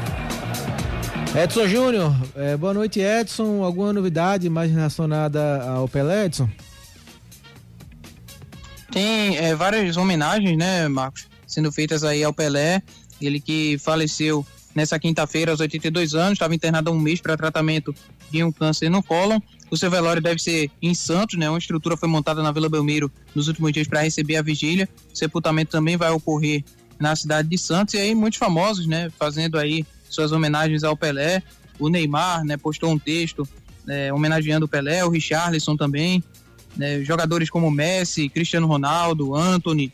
Edson 1.33 1.65
Júnior, 1.65 2.13
é, 2.35 2.57
boa 2.57 2.73
noite 2.73 2.99
Edson. 2.99 3.63
Alguma 3.63 3.93
novidade 3.93 4.49
mais 4.49 4.69
relacionada 4.69 5.63
ao 5.63 5.87
Pelé, 5.87 6.25
Edson? 6.25 6.49
Tem 8.91 9.37
é, 9.37 9.55
várias 9.55 9.95
homenagens, 9.95 10.57
né, 10.57 10.89
Marcos, 10.89 11.27
sendo 11.47 11.71
feitas 11.71 12.03
aí 12.03 12.21
ao 12.21 12.33
Pelé. 12.33 12.81
Ele 13.21 13.39
que 13.39 13.77
faleceu 13.77 14.45
nessa 14.75 14.99
quinta-feira 14.99 15.51
aos 15.51 15.61
82 15.61 16.15
anos, 16.15 16.33
estava 16.33 16.53
internado 16.53 16.89
há 16.89 16.93
um 16.93 16.99
mês 16.99 17.21
para 17.21 17.37
tratamento 17.37 17.95
de 18.29 18.43
um 18.43 18.51
câncer 18.51 18.89
no 18.89 19.01
cólon. 19.01 19.39
O 19.69 19.77
seu 19.77 19.89
velório 19.89 20.21
deve 20.21 20.41
ser 20.41 20.69
em 20.81 20.93
Santos, 20.93 21.39
né? 21.39 21.49
Uma 21.49 21.59
estrutura 21.59 21.95
foi 21.95 22.09
montada 22.09 22.43
na 22.43 22.51
Vila 22.51 22.67
Belmiro 22.67 23.09
nos 23.33 23.47
últimos 23.47 23.71
dias 23.71 23.87
para 23.87 24.01
receber 24.01 24.35
a 24.35 24.41
vigília. 24.41 24.87
O 25.13 25.17
sepultamento 25.17 25.71
também 25.71 25.95
vai 25.95 26.11
ocorrer 26.11 26.61
na 26.99 27.15
cidade 27.15 27.47
de 27.47 27.57
Santos 27.57 27.93
e 27.93 27.97
aí 27.99 28.13
muitos 28.13 28.37
famosos, 28.37 28.85
né, 28.85 29.09
fazendo 29.17 29.57
aí 29.57 29.85
suas 30.13 30.31
homenagens 30.31 30.83
ao 30.83 30.95
Pelé. 30.95 31.41
O 31.79 31.89
Neymar, 31.89 32.43
né, 32.43 32.57
postou 32.57 32.91
um 32.91 32.99
texto 32.99 33.47
né, 33.85 34.11
homenageando 34.13 34.65
o 34.65 34.69
Pelé, 34.69 35.03
o 35.03 35.09
Richarlison 35.09 35.75
também. 35.75 36.23
Né, 36.75 37.03
jogadores 37.03 37.49
como 37.49 37.69
Messi, 37.69 38.29
Cristiano 38.29 38.67
Ronaldo, 38.67 39.35
Anthony, 39.35 39.91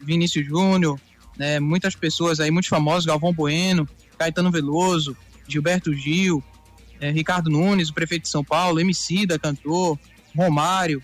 Vinícius 0.00 0.46
Júnior, 0.46 0.98
né, 1.38 1.60
muitas 1.60 1.94
pessoas 1.94 2.40
aí, 2.40 2.50
muitos 2.50 2.68
famosos, 2.68 3.06
Galvão 3.06 3.32
Bueno, 3.32 3.88
Caetano 4.18 4.50
Veloso, 4.50 5.16
Gilberto 5.46 5.92
Gil, 5.94 6.42
é, 7.00 7.10
Ricardo 7.10 7.50
Nunes, 7.50 7.90
o 7.90 7.94
prefeito 7.94 8.22
de 8.22 8.28
São 8.28 8.42
Paulo, 8.42 8.80
Emicida, 8.80 9.38
cantor, 9.38 9.98
Romário, 10.34 11.02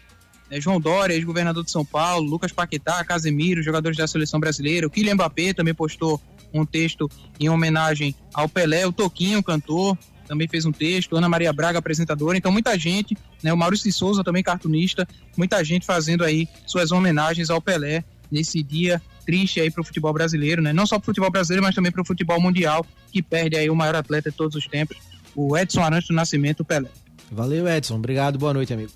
é, 0.51 0.61
João 0.61 0.81
Dória, 0.81 1.15
ex-governador 1.15 1.65
de 1.65 1.71
São 1.71 1.85
Paulo, 1.85 2.29
Lucas 2.29 2.53
Paquetá, 2.53 3.05
Casemiro, 3.05 3.63
jogadores 3.63 3.97
da 3.97 4.07
seleção 4.07 4.41
brasileira, 4.41 4.87
o 4.87 4.91
Kylian 4.91 5.15
Mbappé 5.15 5.53
também 5.53 5.75
postou 5.75 6.21
um 6.53 6.65
texto 6.65 7.11
em 7.39 7.49
homenagem 7.49 8.15
ao 8.33 8.49
Pelé, 8.49 8.87
o 8.87 8.93
Toquinho, 8.93 9.43
cantor, 9.43 9.97
também 10.27 10.49
fez 10.49 10.65
um 10.65 10.73
texto, 10.73 11.17
Ana 11.17 11.29
Maria 11.29 11.53
Braga, 11.53 11.79
apresentadora, 11.79 12.39
então 12.39 12.51
muita 12.51 12.79
gente, 12.79 13.17
né, 13.43 13.53
o 13.53 13.57
Maurício 13.57 13.91
de 13.91 13.93
Souza, 13.93 14.25
também 14.25 14.43
cartunista, 14.43 15.07
muita 15.37 15.63
gente 15.65 15.85
fazendo 15.85 16.25
aí 16.25 16.49
suas 16.67 16.93
homenagens 16.93 17.51
ao 17.51 17.61
Pelé 17.61 18.05
nesse 18.31 18.63
dia 18.63 19.01
triste 19.27 19.61
aí 19.61 19.71
para 19.71 19.83
o 19.83 19.85
futebol 19.85 20.13
brasileiro, 20.13 20.63
né? 20.63 20.73
Não 20.73 20.87
só 20.87 20.99
para 20.99 21.05
o 21.05 21.07
futebol 21.07 21.31
brasileiro, 21.31 21.63
mas 21.63 21.75
também 21.75 21.93
para 21.93 22.03
o 22.03 22.05
futebol 22.05 22.41
mundial, 22.41 22.85
que 23.13 23.23
perde 23.23 23.57
aí 23.57 23.71
o 23.71 23.77
maior 23.77 23.95
atleta 23.95 24.31
de 24.31 24.37
todos 24.37 24.57
os 24.57 24.67
tempos, 24.67 24.97
o 25.37 25.57
Edson 25.57 25.83
Arantes 25.83 26.09
do 26.09 26.15
Nascimento, 26.15 26.65
Pelé. 26.65 26.89
Valeu, 27.31 27.69
Edson. 27.69 27.97
Obrigado. 27.97 28.39
Boa 28.39 28.53
noite, 28.53 28.73
amigo. 28.73 28.91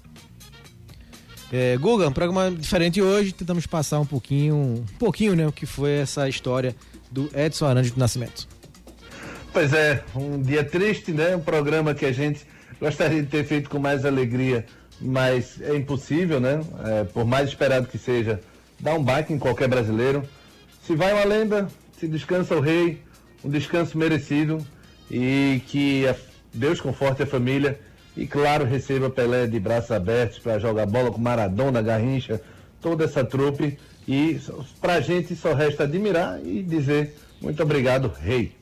É, 1.53 1.77
Guga, 1.77 2.09
um 2.09 2.13
programa 2.13 2.51
diferente 2.51 3.01
hoje. 3.01 3.33
Tentamos 3.33 3.67
passar 3.67 4.01
um 4.01 4.07
pouquinho, 4.07 4.57
um 4.57 4.85
pouquinho, 4.99 5.37
né, 5.37 5.47
o 5.47 5.53
que 5.53 5.65
foi 5.65 5.93
essa 5.93 6.29
história 6.29 6.75
do 7.17 7.31
Edson 7.35 7.67
Arantes 7.67 7.91
do 7.93 7.99
Nascimento. 7.99 8.47
Pois 9.51 9.73
é, 9.73 10.05
um 10.15 10.41
dia 10.43 10.63
triste, 10.63 11.13
né? 11.13 11.35
Um 11.35 11.41
programa 11.41 11.95
que 11.95 12.05
a 12.05 12.13
gente 12.13 12.47
gostaria 12.79 13.23
de 13.23 13.29
ter 13.29 13.43
feito 13.45 13.71
com 13.71 13.79
mais 13.79 14.05
alegria, 14.05 14.67
mas 15.01 15.59
é 15.63 15.75
impossível, 15.75 16.39
né? 16.39 16.61
É, 16.85 17.05
por 17.05 17.25
mais 17.25 17.49
esperado 17.49 17.87
que 17.87 17.97
seja, 17.97 18.39
dá 18.79 18.93
um 18.93 19.03
baque 19.03 19.33
em 19.33 19.39
qualquer 19.39 19.67
brasileiro. 19.67 20.23
Se 20.87 20.95
vai 20.95 21.15
uma 21.15 21.25
lenda, 21.25 21.69
se 21.99 22.07
descansa 22.07 22.55
o 22.55 22.61
rei, 22.61 23.01
um 23.43 23.49
descanso 23.49 23.97
merecido 23.97 24.65
e 25.11 25.63
que 25.69 26.05
Deus 26.53 26.83
conforte 26.83 27.23
a 27.23 27.27
família 27.27 27.81
e, 28.15 28.27
claro, 28.27 28.67
receba 28.67 29.09
Pelé 29.09 29.47
de 29.47 29.59
braços 29.59 29.91
abertos 29.91 30.39
para 30.39 30.59
jogar 30.59 30.85
bola 30.85 31.11
com 31.11 31.21
Maradona, 31.21 31.81
Garrincha, 31.81 32.43
toda 32.81 33.05
essa 33.05 33.25
trupe. 33.25 33.79
E 34.07 34.41
para 34.81 34.95
a 34.95 35.01
gente 35.01 35.35
só 35.35 35.53
resta 35.53 35.85
admirar 35.85 36.41
e 36.45 36.63
dizer 36.63 37.17
muito 37.41 37.63
obrigado, 37.63 38.13
rei. 38.21 38.55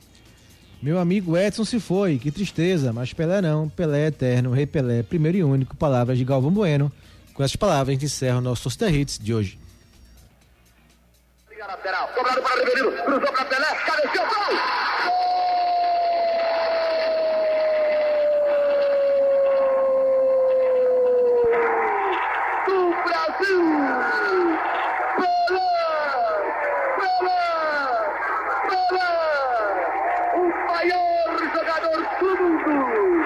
Meu 0.81 0.99
amigo 0.99 1.35
Edson 1.37 1.65
se 1.65 1.79
foi, 1.79 2.19
que 2.19 2.31
tristeza, 2.31 2.93
mas 2.93 3.11
Pelé 3.13 3.41
não, 3.41 3.67
Pelé 3.67 4.03
é 4.03 4.07
eterno, 4.07 4.51
Rei 4.51 4.67
Pelé, 4.67 5.01
primeiro 5.01 5.37
e 5.37 5.43
único, 5.43 5.75
palavras 5.75 6.17
de 6.17 6.23
Galvão 6.23 6.51
Bueno. 6.51 6.91
Com 7.33 7.43
essas 7.43 7.55
palavras 7.55 7.89
a 7.89 7.91
gente 7.93 8.05
encerra 8.05 8.37
o 8.37 8.41
nosso 8.41 8.63
Toster 8.63 8.93
Hits 8.93 9.17
de 9.17 9.33
hoje. 9.33 9.57
Lateral, 11.59 12.07
cobrado 12.09 12.41
para 12.43 12.59
Riverino, 12.63 12.91
cruzou 12.91 13.31
para 13.31 13.45
Pelé, 13.45 13.65
cabeceou, 13.65 14.25
gol! 14.27 14.35
Do 22.67 22.91
Brasil! 23.03 23.63
Pelé! 25.47 25.65
Pelé! 26.99 27.41
Pelé! 28.69 29.09
O 30.35 30.39
maior 30.67 31.29
jogador 31.51 31.75
jogador 31.85 31.99
do 32.19 32.35
mundo. 32.35 33.25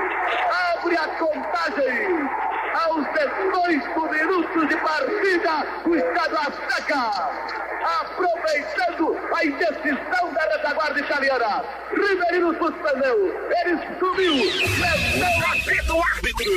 Abre 0.73 0.95
a 0.97 1.07
contagem. 1.19 2.29
Aos 2.73 3.05
18 3.13 4.09
minutos 4.09 4.69
de 4.69 4.77
partida, 4.77 5.65
o 5.85 5.95
Estado 5.95 6.37
Azteca, 6.37 7.11
aproveitando 8.01 9.17
a 9.35 9.45
indecisão 9.45 10.33
da 10.33 10.41
retaguarda 10.41 10.99
italiana. 10.99 11.63
Ribeirinho 11.91 12.57
suspendeu, 12.57 13.35
ele 13.65 13.77
subiu, 13.99 14.35
a 15.35 16.03
árbitro. 16.03 16.49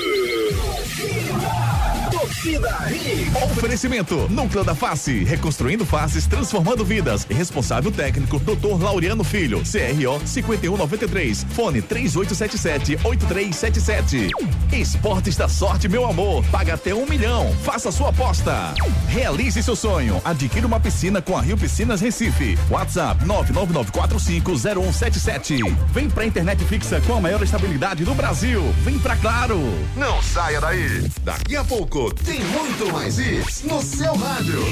Torcida 2.42 2.90
Hits. 2.90 3.30
Oferecimento 3.52 4.28
Núcleo 4.28 4.64
da 4.64 4.74
Face, 4.74 5.22
reconstruindo 5.22 5.86
faces, 5.86 6.26
transformando 6.26 6.84
vidas. 6.84 7.24
Responsável 7.30 7.92
técnico 7.92 8.40
Dr. 8.40 8.82
Laureano 8.82 9.22
Filho, 9.22 9.60
CRO 9.60 10.20
5193, 10.26 11.46
fone 11.50 11.80
3877-8377. 11.82 14.28
Esportes 14.72 15.36
da 15.36 15.48
Sorte, 15.48 15.88
meu 15.88 16.04
amor, 16.04 16.44
paga 16.46 16.74
até 16.74 16.92
um 16.92 17.06
milhão. 17.06 17.54
Faça 17.62 17.92
sua 17.92 18.08
aposta. 18.08 18.74
Realize 19.06 19.62
seu 19.62 19.76
sonho. 19.76 20.20
Adquira 20.24 20.66
uma 20.66 20.80
piscina 20.80 21.22
com 21.22 21.36
a 21.36 21.40
Rio 21.40 21.56
Piscinas 21.56 22.00
Recife. 22.00 22.58
WhatsApp 22.68 23.24
999450177. 23.24 25.72
Vem 25.92 26.10
pra 26.10 26.26
internet 26.26 26.64
fixa 26.64 27.00
com 27.02 27.14
a 27.14 27.20
maior 27.20 27.40
estabilidade 27.40 28.04
do 28.04 28.12
Brasil. 28.14 28.60
Vem 28.82 28.98
pra 28.98 29.14
Claro. 29.16 29.60
Não 29.94 30.20
saia 30.20 30.60
daí. 30.60 31.08
Daqui 31.22 31.54
a 31.54 31.62
pouco 31.62 32.12
tem 32.12 32.31
muito 32.40 32.92
mais 32.92 33.18
isso 33.18 33.66
no 33.66 33.82
seu 33.82 34.14
rádio. 34.14 34.62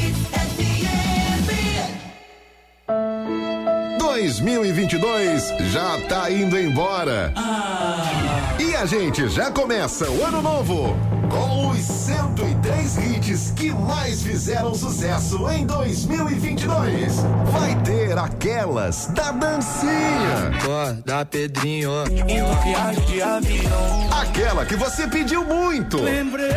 2022 4.21 5.55
já 5.73 5.99
tá 6.09 6.31
indo 6.31 6.59
embora. 6.59 7.33
E 8.59 8.77
a 8.77 8.85
gente 8.85 9.29
já 9.29 9.51
começa 9.51 10.11
o 10.11 10.25
ano 10.25 10.43
novo 10.43 10.97
com 11.31 11.69
os 11.69 11.79
103 11.79 12.99
hits 12.99 13.53
que 13.57 13.71
mais 13.73 14.23
fizeram 14.23 14.75
sucesso 14.75 15.49
em 15.51 15.65
2022. 15.65 17.21
Vai 17.51 17.75
ter 17.83 18.19
aquelas 18.19 19.07
da 19.07 19.33
dancinha. 19.33 20.53
Ó, 20.69 20.93
da 21.05 21.25
Pedrinho. 21.25 21.91
Em 22.29 22.43
uma 22.43 22.55
viagem 22.57 23.05
de 23.07 23.23
avião. 23.23 24.09
Aquela 24.21 24.67
que 24.67 24.77
você 24.77 25.07
pediu 25.07 25.45
muito. 25.45 25.99
Lembrei 25.99 26.51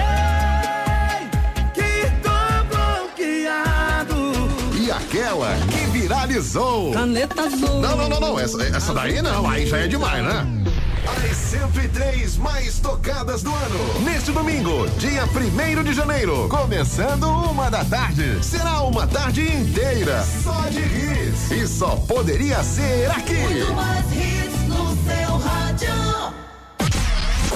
aquela 4.97 5.55
que 5.71 5.85
viralizou. 5.91 6.91
Caneta 6.91 7.43
azul. 7.43 7.81
Não, 7.81 7.95
não, 7.95 8.09
não, 8.09 8.19
não. 8.19 8.39
Essa, 8.39 8.63
essa 8.63 8.93
daí 8.93 9.21
não. 9.21 9.49
Aí 9.49 9.65
já 9.65 9.77
é 9.77 9.87
demais, 9.87 10.23
né? 10.23 10.63
As 11.05 11.35
103 11.35 12.37
mais 12.37 12.79
tocadas 12.79 13.43
do 13.43 13.53
ano. 13.53 14.01
Neste 14.05 14.31
domingo, 14.31 14.87
dia 14.97 15.25
1 15.25 15.83
de 15.83 15.93
janeiro, 15.93 16.47
começando 16.47 17.23
uma 17.23 17.69
da 17.69 17.83
tarde. 17.83 18.43
Será 18.43 18.81
uma 18.81 19.05
tarde 19.05 19.41
inteira 19.41 20.23
só 20.43 20.61
de 20.69 20.79
hits. 20.79 21.51
E 21.51 21.67
só 21.67 21.95
poderia 22.07 22.63
ser 22.63 23.09
aqui. 23.11 23.35
Muito 23.35 23.73
mais 23.73 24.05
hits 24.11 24.67
no 24.67 24.97
seu 25.03 25.37
rádio. 25.37 26.33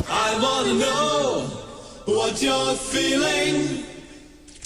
I 0.10 0.40
wanna 0.42 0.74
know 0.74 1.48
what 2.06 2.44
you're 2.44 2.76
feeling. 2.76 3.97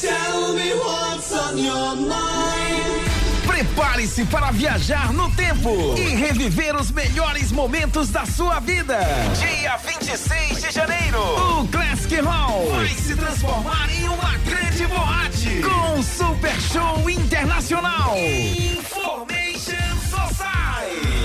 Tell 0.01 0.53
me 0.55 0.73
what's 0.73 1.31
on 1.31 1.59
your 1.59 1.95
mind. 1.95 3.05
Prepare-se 3.45 4.25
para 4.25 4.49
viajar 4.49 5.13
no 5.13 5.29
tempo 5.35 5.93
e 5.95 6.15
reviver 6.15 6.75
os 6.75 6.89
melhores 6.89 7.51
momentos 7.51 8.09
da 8.09 8.25
sua 8.25 8.59
vida. 8.59 8.97
Dia 9.39 9.77
26 9.77 10.59
de 10.63 10.71
janeiro, 10.71 11.19
o 11.59 11.67
Classic 11.67 12.19
Hall 12.19 12.71
vai 12.71 12.87
se 12.87 13.15
transformar 13.15 13.91
em 13.91 14.05
uma 14.05 14.37
grande 14.39 14.87
boate 14.87 15.61
com 15.61 15.99
um 15.99 16.01
super 16.01 16.59
show 16.59 17.07
internacional. 17.07 18.17
Information 18.17 19.75
Society. 20.09 21.21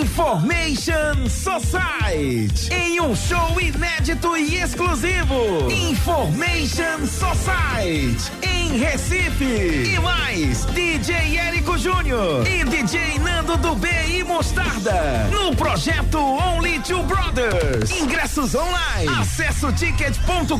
Information 0.00 1.28
Society. 1.28 2.72
Em 2.72 2.98
um 3.00 3.14
show 3.14 3.60
inédito 3.60 4.34
e 4.36 4.56
exclusivo. 4.56 5.70
Information 5.70 7.06
Society. 7.06 8.32
Em 8.42 8.78
Recife. 8.78 9.92
E 9.94 9.98
mais, 10.00 10.64
DJ 10.66 11.36
Érico 11.36 11.76
Júnior 11.76 12.46
e 12.46 12.64
DJ 12.64 13.18
Nando 13.18 13.58
do 13.58 13.74
B 13.74 13.88
e 14.08 14.24
Mostarda. 14.24 15.28
No 15.30 15.54
projeto 15.54 16.18
Only 16.18 16.80
Two 16.80 17.02
Brothers. 17.02 17.90
Ingressos 17.90 18.54
online. 18.54 19.08
Acesso 19.20 19.70
ticket.com.br 19.72 20.54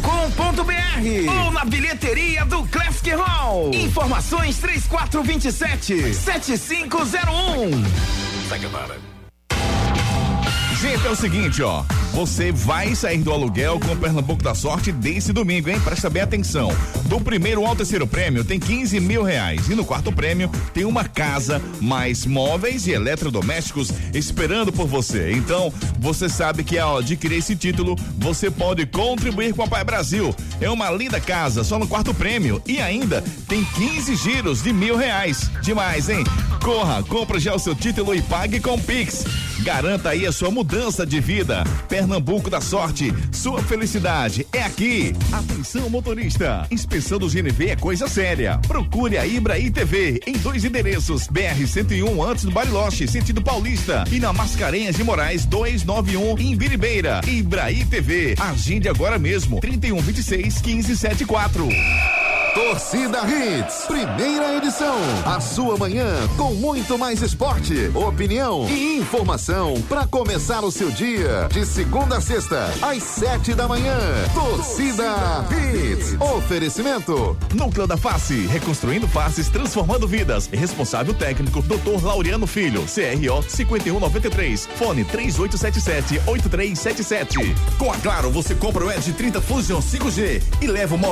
ou 1.45 1.51
na 1.53 1.65
bilheteria 1.65 2.45
do 2.45 2.65
Classic 2.67 3.11
Hall. 3.15 3.71
Informações 3.73 4.59
3427 4.59 6.13
7501. 6.15 7.83
Gente, 10.83 11.07
é 11.07 11.11
o 11.11 11.15
seguinte, 11.15 11.63
ó. 11.63 11.85
Você 12.13 12.51
vai 12.51 12.93
sair 12.97 13.19
do 13.19 13.33
aluguel 13.33 13.79
com 13.79 13.93
o 13.93 13.97
Pernambuco 13.97 14.43
da 14.43 14.53
Sorte 14.53 14.91
desse 14.91 15.33
domingo, 15.33 15.71
hein? 15.71 15.79
Presta 15.79 16.11
bem 16.11 16.25
atenção. 16.25 16.77
Do 17.05 17.21
primeiro 17.21 17.65
ao 17.65 17.77
terceiro 17.77 18.05
prêmio 18.05 18.45
tem 18.45 18.59
15 18.59 18.99
mil 18.99 19.23
reais. 19.23 19.69
E 19.69 19.77
no 19.77 19.85
quarto 19.85 20.11
prêmio 20.11 20.51
tem 20.75 20.85
uma 20.85 21.05
casa, 21.05 21.63
mais 21.81 22.27
móveis 22.27 22.89
e 22.89 22.91
eletrodomésticos 22.91 23.93
esperando 24.13 24.73
por 24.73 24.89
você. 24.89 25.31
Então, 25.31 25.73
você 26.01 26.29
sabe 26.29 26.65
que 26.65 26.77
ao 26.77 26.99
adquirir 26.99 27.39
esse 27.39 27.55
título, 27.55 27.95
você 28.19 28.51
pode 28.51 28.85
contribuir 28.85 29.55
com 29.55 29.63
a 29.63 29.69
Pai 29.69 29.85
Brasil. 29.85 30.35
É 30.61 30.69
uma 30.69 30.91
linda 30.91 31.21
casa, 31.21 31.63
só 31.63 31.79
no 31.79 31.87
quarto 31.87 32.13
prêmio. 32.13 32.61
E 32.67 32.81
ainda 32.81 33.23
tem 33.47 33.65
15 33.65 34.17
giros 34.17 34.63
de 34.65 34.73
mil 34.73 34.97
reais. 34.97 35.49
Demais, 35.63 36.09
hein? 36.09 36.25
Corra, 36.61 37.05
compra 37.05 37.39
já 37.39 37.55
o 37.55 37.59
seu 37.61 37.73
título 37.73 38.13
e 38.17 38.21
pague 38.21 38.59
com 38.59 38.77
Pix. 38.77 39.52
Garanta 39.63 40.09
aí 40.09 40.27
a 40.27 40.33
sua 40.33 40.51
mudança 40.51 41.07
de 41.07 41.21
vida. 41.21 41.63
Pernambuco 41.89 42.51
da 42.51 42.61
Sorte, 42.61 43.15
sua 43.31 43.63
felicidade 43.63 44.45
é 44.53 44.61
aqui. 44.63 45.15
Atenção 45.33 45.89
motorista, 45.89 46.67
inspeção 46.69 47.17
do 47.17 47.29
GNV 47.29 47.71
é 47.71 47.77
coisa 47.77 48.09
séria. 48.09 48.59
Procure 48.67 49.17
a 49.17 49.25
Ibraí 49.25 49.71
TV 49.71 50.21
em 50.27 50.33
dois 50.33 50.65
endereços, 50.65 51.29
BR 51.29 51.65
101 51.65 52.23
antes 52.25 52.45
do 52.45 52.51
Bariloche, 52.51 53.07
sentido 53.07 53.41
Paulista 53.41 54.03
e 54.11 54.19
na 54.19 54.33
Mascarenhas 54.33 54.97
de 54.97 55.05
Moraes 55.05 55.47
291 55.47 56.39
em 56.41 56.57
Viribeira. 56.57 57.21
Ibraí 57.25 57.85
TV, 57.85 58.35
agende 58.41 58.89
agora 58.89 59.17
mesmo, 59.17 59.61
31 59.61 60.01
26 60.01 60.61
15 60.61 60.97
74. 60.97 61.69
Torcida 62.55 63.21
Hits, 63.27 63.87
primeira 63.87 64.55
edição. 64.57 64.95
A 65.25 65.41
sua 65.41 65.75
manhã 65.79 66.05
com 66.37 66.53
muito 66.53 66.99
mais 66.99 67.23
esporte, 67.23 67.91
opinião 67.95 68.69
e 68.69 68.99
informação 68.99 69.81
para 69.89 70.07
começar 70.07 70.63
o 70.63 70.71
seu 70.71 70.91
dia. 70.91 71.49
De 71.51 71.65
segunda 71.65 72.19
a 72.19 72.21
sexta, 72.21 72.71
às 72.83 73.03
sete 73.03 73.55
da 73.55 73.67
manhã. 73.67 73.97
Torcida 74.35 75.47
Hits. 75.51 76.21
Oferecimento. 76.21 77.35
Núcleo 77.55 77.87
da 77.87 77.97
Face, 77.97 78.47
reconstruindo 78.47 79.09
faces, 79.09 79.49
transformando 79.49 80.07
vidas. 80.07 80.47
Responsável 80.53 81.15
técnico, 81.15 81.63
Dr. 81.63 82.05
Laureano 82.05 82.47
Filho, 82.47 82.83
CRO 82.83 83.43
5193, 83.49 84.69
fone 84.77 85.05
3877 85.05 86.21
8377. 86.29 87.39
Com 87.79 87.91
a 87.91 87.97
Claro, 87.97 88.31
você 88.31 88.55
compra 88.55 88.85
o 88.85 88.93
Edge 88.93 89.13
30 89.13 89.41
Fusion 89.41 89.81
5G 89.81 90.43
e 90.61 90.67
leva 90.67 90.95
uma 90.95 91.09